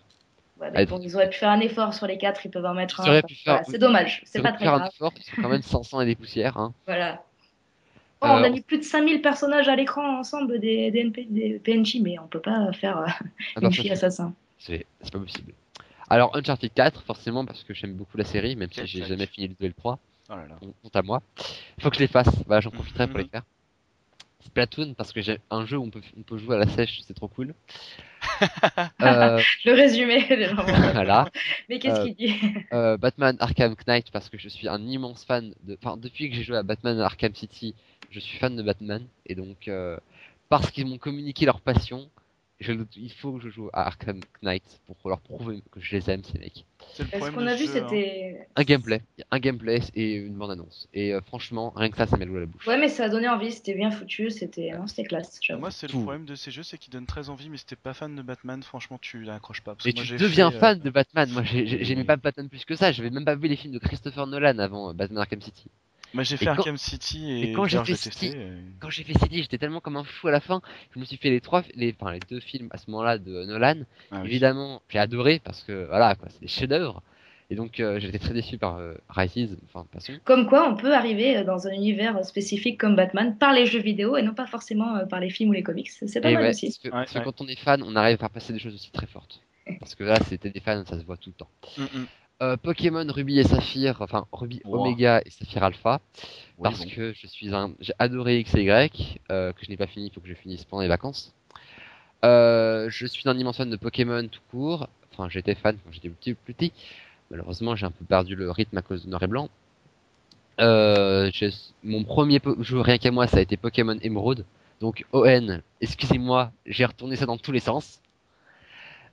[0.62, 0.86] Ouais, mais Allez.
[0.86, 3.10] bon, ils auraient pu faire un effort sur les quatre, ils peuvent en mettre Ils
[3.10, 3.22] un.
[3.44, 4.90] voilà, c'est dommage, c'est pas très faire un grave.
[4.94, 6.56] effort, ils sont quand même 500 et des poussières.
[6.56, 6.72] Hein.
[6.86, 7.22] Voilà.
[8.20, 11.58] Oh, on a mis plus de 5000 personnages à l'écran ensemble des, des, NP des
[11.58, 13.06] PNJ, mais on peut pas faire euh,
[13.56, 14.32] Ah une fille assassin.
[14.60, 15.52] C'est pas possible.
[16.08, 19.48] Alors Uncharted 4, forcément parce que j'aime beaucoup la série, même si j'ai jamais fini
[19.48, 19.98] le 2 et le 3,
[20.30, 20.56] Oh là là.
[20.84, 21.20] honte à moi.
[21.80, 23.30] Faut que je les fasse, voilà, j'en profiterai pour les Mhm.
[23.30, 23.42] faire.
[24.44, 27.00] Splatoon parce que j'ai un jeu où on peut, on peut jouer à la sèche,
[27.06, 27.54] c'est trop cool.
[29.02, 30.24] Euh, Le résumé,
[30.94, 31.28] voilà.
[31.68, 32.34] Mais qu'est-ce Euh, qu'il dit
[32.72, 35.76] Euh, Batman Arkham Knight parce que je suis un immense fan de.
[35.82, 37.74] Enfin, depuis que j'ai joué à Batman Arkham City,
[38.10, 39.96] je suis fan de Batman et donc euh,
[40.48, 42.08] parce qu'ils m'ont communiqué leur passion,
[42.60, 46.10] je, il faut que je joue à Arkham Knight pour leur prouver que je les
[46.10, 46.64] aime ces mecs.
[46.94, 47.86] C'est le Ce problème qu'on a vu, jeu, hein.
[47.88, 48.46] c'était.
[48.54, 49.00] Un gameplay,
[49.30, 50.88] un gameplay et une bande annonce.
[50.92, 52.66] Et euh, franchement, rien que ça, ça met l'eau à la bouche.
[52.66, 55.40] Ouais, mais ça a donné envie, c'était bien foutu, c'était non, c'était classe.
[55.58, 57.76] Moi, c'est le problème de ces jeux, c'est qu'ils donnent très envie, mais si t'es
[57.76, 59.74] pas fan de Batman, franchement, tu l'accroches pas.
[59.74, 61.30] Parce moi, tu deviens fait, euh, fan de Batman.
[61.30, 62.92] Moi, j'ai- j'ai- j'aimais pas Batman plus que ça.
[62.92, 65.70] J'avais même pas vu les films de Christopher Nolan avant euh, Batman Arkham City.
[66.14, 67.94] Moi, j'ai fait quand- Arkham City et, et quand j'ai fait.
[67.94, 68.48] City- et-
[68.80, 70.60] quand j'ai fait City, j'étais tellement comme un fou à la fin.
[70.94, 73.44] Je me suis fait les trois, les, enfin les deux films à ce moment-là de
[73.44, 73.76] Nolan.
[74.10, 74.28] Ah oui.
[74.28, 77.02] Évidemment, j'ai adoré parce que voilà, quoi, c'est des chefs-d'œuvre.
[77.50, 80.14] Et donc, euh, j'étais très déçu par euh, Rises, enfin passons.
[80.24, 83.66] Comme quoi, on peut arriver euh, dans un univers euh, spécifique comme Batman par les
[83.66, 85.90] jeux vidéo et non pas forcément euh, par les films ou les comics.
[85.90, 86.66] C'est pas Et mal ouais, aussi.
[86.68, 87.24] parce que, Ouais, parce que ouais.
[87.24, 89.40] quand on est fan, on arrive à faire passer des choses aussi très fortes.
[89.80, 91.48] Parce que là, c'était des fans, ça se voit tout le temps.
[91.78, 92.06] Mm, mm.
[92.42, 94.80] Euh, Pokémon Ruby et Saphir, enfin Ruby Wow.
[94.80, 96.00] Oméga et Saphir Alpha,
[96.58, 96.90] Oui, parce bon.
[96.90, 100.06] que je suis un, j'ai adoré X et Y, euh, que je n'ai pas fini,
[100.06, 101.32] il faut que je finisse pendant les vacances.
[102.24, 104.88] Euh, je suis un immense fan de Pokémon tout court.
[105.12, 106.72] Enfin, j'étais fan quand j'étais petit, plus petit.
[107.30, 109.48] Malheureusement, j'ai un peu perdu le rythme à cause de Noir et Blanc.
[110.58, 114.44] Mon premier jeu rien qu'à moi, ça a été Pokémon Emerald.
[114.80, 118.00] Donc ON, excusez-moi, j'ai retourné ça dans tous les sens.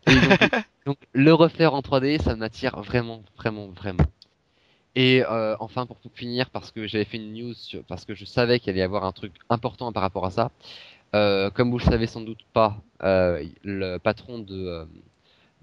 [0.07, 0.51] Et donc,
[0.89, 4.05] donc, le refaire en 3D, ça m'attire vraiment, vraiment, vraiment.
[4.95, 8.15] Et euh, enfin, pour tout finir, parce que j'avais fait une news, sur- parce que
[8.15, 10.49] je savais qu'il allait y avoir un truc important par rapport à ça.
[11.13, 14.87] Euh, comme vous le savez sans doute pas, euh, le patron de,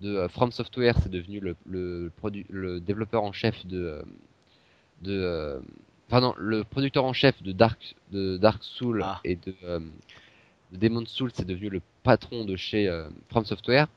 [0.00, 4.04] de From Software, c'est devenu le, le, produ- le développeur en chef de,
[5.02, 5.58] de euh,
[6.08, 9.18] pardon, le producteur en chef de Dark, de Dark Soul Ah.
[9.24, 9.52] et de,
[10.70, 12.88] de Demon's Soul, c'est devenu le patron de chez
[13.28, 13.88] From Software.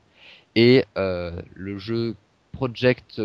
[0.56, 2.16] Et euh, le jeu
[2.52, 3.22] Project,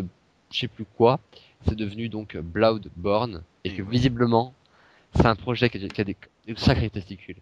[0.51, 1.19] je sais plus quoi,
[1.67, 4.53] c'est devenu donc Bloodborne et que visiblement,
[5.15, 6.15] c'est un projet qui a, qui a des,
[6.45, 7.37] des sacrés testicules.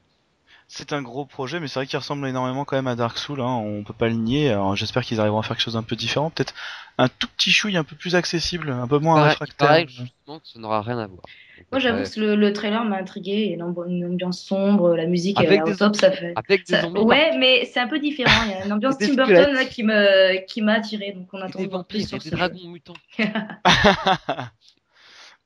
[0.76, 3.40] C'est un gros projet, mais c'est vrai qu'il ressemble énormément quand même à Dark Souls.
[3.42, 3.62] Hein.
[3.64, 4.50] On peut pas le nier.
[4.50, 6.56] Alors, j'espère qu'ils arriveront à faire quelque chose un peu différent, peut-être
[6.98, 9.68] un tout petit chouille un peu plus accessible, un peu moins réfractaire.
[9.68, 11.22] pareil, justement, que ça n'aura rien à voir.
[11.72, 13.32] Moi, j'avoue que le, le trailer m'a intrigué.
[13.46, 16.10] Il y a une, amb- une ambiance sombre, la musique Avec est au top, ça
[16.12, 16.34] fait.
[16.36, 18.32] avec des ça- zombies, ouais, mais c'est un peu différent.
[18.46, 21.40] Il y a une ambiance Tim Burton là, qui me qui m'a attiré, donc on
[21.40, 22.38] et attend des de voir plus vampires, sur et des ce jeu.
[22.38, 22.94] dragons mutants.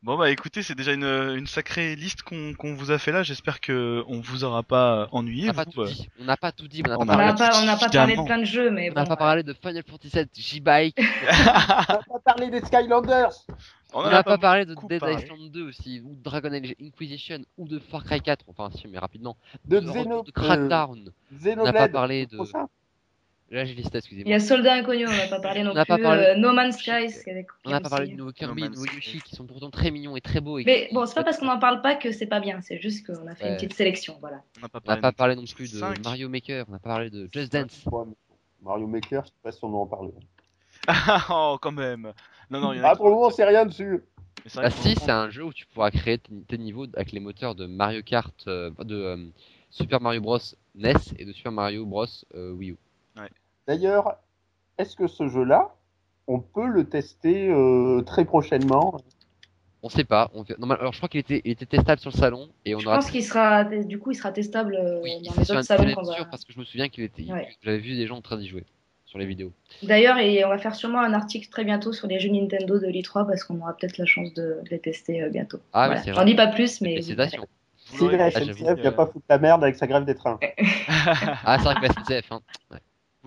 [0.08, 3.22] bon bah écoutez, c'est déjà une, une sacrée liste qu'on qu'on vous a fait là.
[3.24, 5.48] J'espère que on vous aura pas On ennuyé.
[5.48, 5.86] n'a pas vous, tout euh.
[5.88, 6.10] dit.
[6.20, 6.82] On n'a pas tout dit.
[6.84, 8.40] mais On On n'a On pas, n'a parlé- pas, on n'a pas parlé de plein
[8.40, 10.98] de jeux, mais on n'a bon, pas parlé de Final Fantasy VII, J-Bike.
[11.00, 13.30] On va pas parler des Skylanders.
[13.94, 15.16] On On en n'a pas parlé de beaucoup Dead parlé.
[15.24, 18.44] Island 2 aussi, ou de Dragon Age Inquisition, ou de Far Cry 4.
[18.48, 19.38] Enfin, si, mais rapidement.
[19.66, 21.08] De de, Xeno, de Crackdown.
[21.08, 21.74] euh, On n'a Xenoblade.
[21.74, 22.36] pas parlé de.
[22.36, 22.68] prochain.
[23.50, 24.36] Là, j'ai listé, Il y excusez-moi.
[24.36, 25.96] a Soldat Inconnu, on n'a pas parlé non On n'a plus.
[25.96, 27.08] pas parlé- euh, no Man's Sky,
[27.64, 29.70] On n'a pas parlé de nouveau Kirby, No de nouveau Man's Yoshi, qui sont pourtant
[29.70, 30.60] très mignons et très beaux.
[30.60, 32.78] et Mais bon, c'est pas parce qu'on n'en parle pas que c'est pas bien, c'est
[32.82, 33.50] juste qu'on a fait Ouais.
[33.52, 34.42] une petite sélection, voilà.
[34.58, 36.04] On n'a pas parlé, pas parlé non plus de Cinq.
[36.04, 37.86] Mario Maker, on n'a pas parlé de Just Dance.
[38.62, 40.12] Mario Maker, je sais pas si on en parle.
[41.30, 42.12] oh, quand même.
[42.50, 44.02] Non, non, il y en a Ah, pour le moment, c'est rien dessus.
[44.58, 47.56] Ah si, c'est un jeu où tu pourras créer tes tes niveaux avec les moteurs
[47.56, 49.18] de Mario Kart, euh, de euh,
[49.72, 50.38] Super Mario Bros
[50.76, 52.78] NES et de Super Mario Bros euh, Wii U.
[53.68, 54.18] D'ailleurs,
[54.78, 55.74] est-ce que ce jeu-là,
[56.28, 58.96] on peut le tester euh, très prochainement?
[58.96, 59.02] On
[59.84, 60.32] On sait pas.
[60.34, 60.44] On...
[60.44, 62.80] fait- normal- alors je crois qu'il était, il était testable sur le salon et on
[62.80, 62.98] Je aura.
[62.98, 65.94] pense qu'il sera, du coup, il sera testable euh, Oui, dans c'est les autres salons
[65.94, 66.14] qu'on va.
[66.16, 67.24] sûr parce que je me souviens qu'il était.
[67.32, 67.48] Ouais.
[67.62, 68.66] J'avais vu des gens en train d'y jouer
[69.06, 69.52] sur les vidéos.
[69.84, 72.88] D'ailleurs, et on va faire sûrement un article très bientôt sur les jeux Nintendo de
[72.88, 75.60] l'E3 parce qu'on aura peut-être la chance de, de les tester euh, bientôt.
[75.74, 76.02] Ah, Voilà.
[76.14, 77.02] J'en dis pas plus, mais.
[77.02, 77.26] Si la
[78.26, 80.38] Ah, SNCF vient pas foutre la merde avec sa grève des trains.
[81.46, 82.32] Ah, c'est vrai que la SNCF.
[82.34, 82.42] Hein.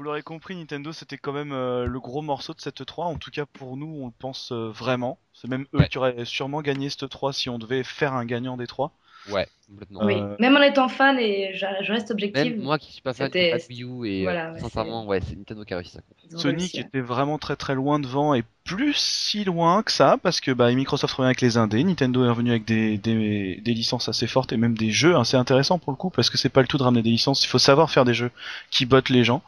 [0.00, 3.04] Vous l'aurez compris, Nintendo c'était quand même euh, le gros morceau de cette 3.
[3.04, 5.18] En tout cas pour nous, on le pense euh, vraiment.
[5.34, 5.88] C'est même eux Ouais.
[5.90, 8.92] qui auraient sûrement gagné cette 3 si on devait faire un gagnant des 3.
[9.30, 10.00] Ouais, complètement.
[10.06, 12.56] Oui, Euh, même en étant fan et je, reste objective.
[12.56, 15.20] Même moi qui suis pas fan C'était- de Wii U et voilà, ouais, sincèrement, ouais,
[15.20, 16.00] c'est Nintendo qui a réussi ça.
[16.34, 20.40] Sony réussi, était vraiment très très loin devant et plus si loin que ça parce
[20.40, 24.08] que bah, Microsoft revient avec les indés, Nintendo est revenu avec des, des, des licences
[24.08, 26.62] assez fortes et même des jeux assez intéressants pour le coup parce que c'est pas
[26.62, 28.30] le tout de ramener des licences, il faut savoir faire des jeux
[28.70, 29.42] qui bottent les gens.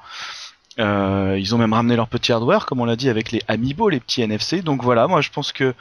[0.79, 3.89] Euh, ils ont même ramené leur petit hardware comme on l'a dit avec les Amiibo,
[3.89, 4.63] les petits NFC.
[4.63, 5.75] Donc voilà, moi je pense que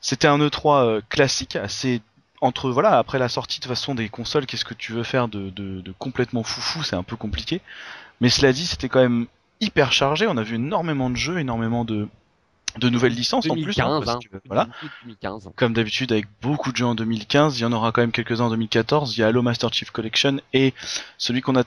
[0.00, 2.02] c'était un E3 euh, classique assez
[2.40, 5.50] entre voilà après la sortie de façon des consoles qu'est-ce que tu veux faire de,
[5.50, 7.60] de, de complètement foufou c'est un peu compliqué.
[8.20, 9.26] Mais cela dit c'était quand même
[9.60, 10.26] hyper chargé.
[10.26, 12.08] On a vu énormément de jeux énormément de
[12.78, 14.68] de nouvelles licences en plus hein, 2015, parce hein, voilà.
[15.04, 15.50] 2015.
[15.54, 18.46] comme d'habitude avec beaucoup de jeux en 2015 il y en aura quand même quelques-uns
[18.46, 20.74] en 2014 il y a Halo Master Chief Collection et
[21.16, 21.62] celui qu'on a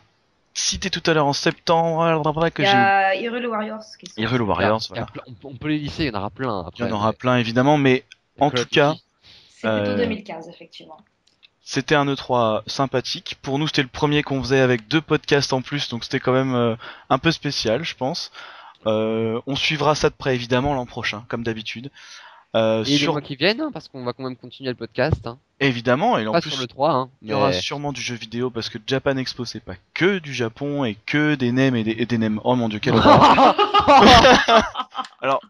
[0.60, 4.22] cité tout à l'heure en septembre que Il y a Hyrule Warriors qui sont.
[4.22, 6.64] Hyrule Warriors Il voilà plein- on, peut- les lister, il y en aura plein.
[6.64, 8.04] il Après, y en aura mais- plein évidemment mais
[8.40, 8.96] en tout cas.
[9.50, 10.98] C'est plutôt Euh, 2015, effectivement.
[11.64, 13.38] C'était un E3 sympathique.
[13.42, 16.32] Pour nous, c'était le premier qu'on faisait avec deux podcasts en plus, donc c'était quand
[16.32, 16.76] même euh,
[17.10, 18.32] un peu spécial, je pense.
[18.86, 21.92] Euh, on suivra ça de près, évidemment, l'an prochain, comme d'habitude.
[22.56, 23.12] Euh, Et les sur...
[23.12, 25.28] mois qui viennent, hein, parce qu'on va quand même continuer le podcast.
[25.28, 25.38] Hein.
[25.60, 28.16] Évidemment, et en Pas plus, sur le 3, hein, il y aura sûrement du jeu
[28.16, 31.84] vidéo, parce que Japan Expo, c'est pas que du Japon, et que des NEM et
[31.84, 32.40] des, et des NEM.
[32.44, 33.56] Oh mon dieu, horreur.
[35.22, 35.42] Alors,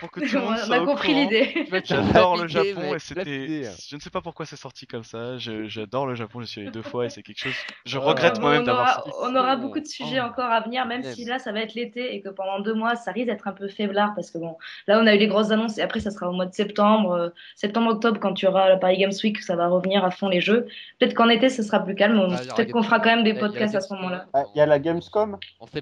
[0.00, 1.66] pour que tout le monde on soit a compris l'idée.
[1.84, 3.62] J'adore le Japon et c'était.
[3.88, 5.36] Je ne sais pas pourquoi c'est sorti comme ça.
[5.38, 7.54] J'adore le Japon, je suis allé deux fois et c'est quelque chose.
[7.84, 9.04] Je Euh, regrette Bon, moi-même d'avoir.
[9.22, 10.26] on aura beaucoup de sujets Oh.
[10.28, 12.96] encore à venir, même si là ça va être l'été et que pendant deux mois
[12.96, 14.56] ça risque d'être un peu faiblard parce que bon,
[14.86, 17.12] là on a eu les grosses annonces et après ça sera au mois de septembre,
[17.12, 20.40] euh, septembre-octobre quand tu auras le Paris Games Week, ça va revenir à fond les
[20.40, 20.66] jeux.
[20.98, 23.34] Peut-être qu'en été ça sera plus calme, Ah, aura peut-être qu'on fera quand même des
[23.34, 24.26] podcasts à ce moment-là.
[24.32, 25.36] Ah, Il y a la Gamescom?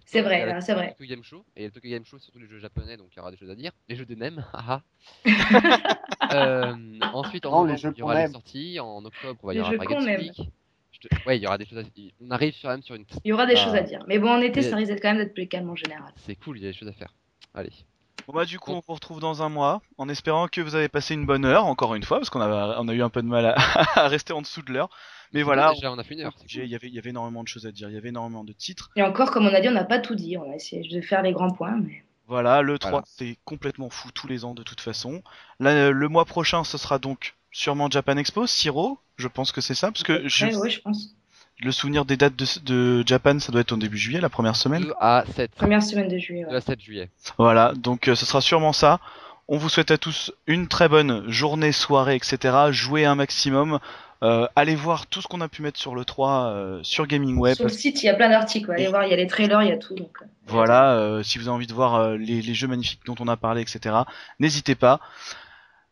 [0.07, 0.87] C'est vrai, il y a la- là, c'est vrai.
[0.87, 1.45] le Tokyo Game Show.
[1.57, 3.37] Et le Tokyo Game Show, c'est surtout les jeux japonais, donc il y aura des
[3.37, 3.72] choses à dire.
[3.89, 4.83] Les jeux de NEM, haha.
[6.33, 6.74] euh,
[7.12, 8.33] ensuite, en Non, novembre, il y aura les aime.
[8.33, 8.81] sorties.
[8.81, 9.72] En octobre, il y Les aura.
[10.93, 11.83] Je te- Ouais, il y aura des choses à
[12.24, 13.05] On arrive quand même sur une.
[13.24, 13.64] Il y aura des Ah.
[13.64, 14.03] choses à dire.
[14.09, 16.11] Mais bon, en été Mais- ça risque quand même d'être plus calme en général.
[16.16, 17.12] C'est cool, il y a des choses à faire.
[17.55, 17.70] Allez.
[18.27, 20.89] Bon bah du coup on vous retrouve dans un mois, en espérant que vous avez
[20.89, 23.22] passé une bonne heure, encore une fois, parce qu'on a, on a eu un peu
[23.22, 23.55] de mal à,
[23.95, 24.91] à rester en dessous de l'heure.
[25.33, 26.35] Mais voilà, Déjà, on a fait une heure.
[26.35, 26.47] cool.
[26.51, 28.43] il y avait, il y avait énormément de choses à dire, il y avait énormément
[28.43, 28.91] de titres.
[28.97, 30.37] Et encore, comme on a dit, on n'a pas tout dit.
[30.39, 31.77] On a essayé de faire les grands points.
[31.77, 32.03] Mais...
[32.29, 33.05] Voilà, le 3 Voilà.
[33.07, 35.22] c'est complètement fou tous les ans de toute façon.
[35.61, 39.74] Là, le mois prochain ce sera donc sûrement Japan Expo, Siro, je pense que c'est
[39.74, 41.14] ça, parce que je- Ouais, ouais, je pense.
[41.61, 44.57] le souvenir des dates de, de Japan ça doit être au début juillet, la première
[44.57, 44.83] semaine.
[44.83, 45.53] 2 à 7.
[45.53, 46.45] Première semaine de juillet.
[46.45, 46.57] 2 ouais.
[46.57, 47.11] à 7 juillet.
[47.39, 48.99] Voilà, donc euh, ce sera sûrement ça.
[49.49, 52.53] On vous souhaite à tous une très bonne journée, soirée, etc.
[52.72, 53.79] Jouez un maximum.
[54.23, 57.37] Euh, allez voir tout ce qu'on a pu mettre sur le 3 euh, sur Gaming
[57.37, 57.57] Web.
[57.57, 58.71] Sur le site, il y a plein d'articles.
[58.73, 59.95] Allez voir, il y a les trailers, il y a tout.
[59.95, 63.05] Donc, euh, Voilà, euh, si vous avez envie de voir euh, les, les jeux magnifiques
[63.05, 63.95] dont on a parlé, etc.
[64.39, 65.01] N'hésitez pas.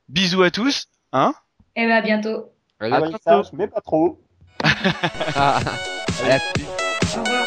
[0.09, 1.35] Bisous à tous, hein
[1.77, 2.51] Et ben à bientôt.
[2.81, 4.21] Allez, à Abrissage, mais pas trop.
[5.37, 5.61] Ah,
[6.25, 6.65] à la plus.
[7.17, 7.47] Au revoir.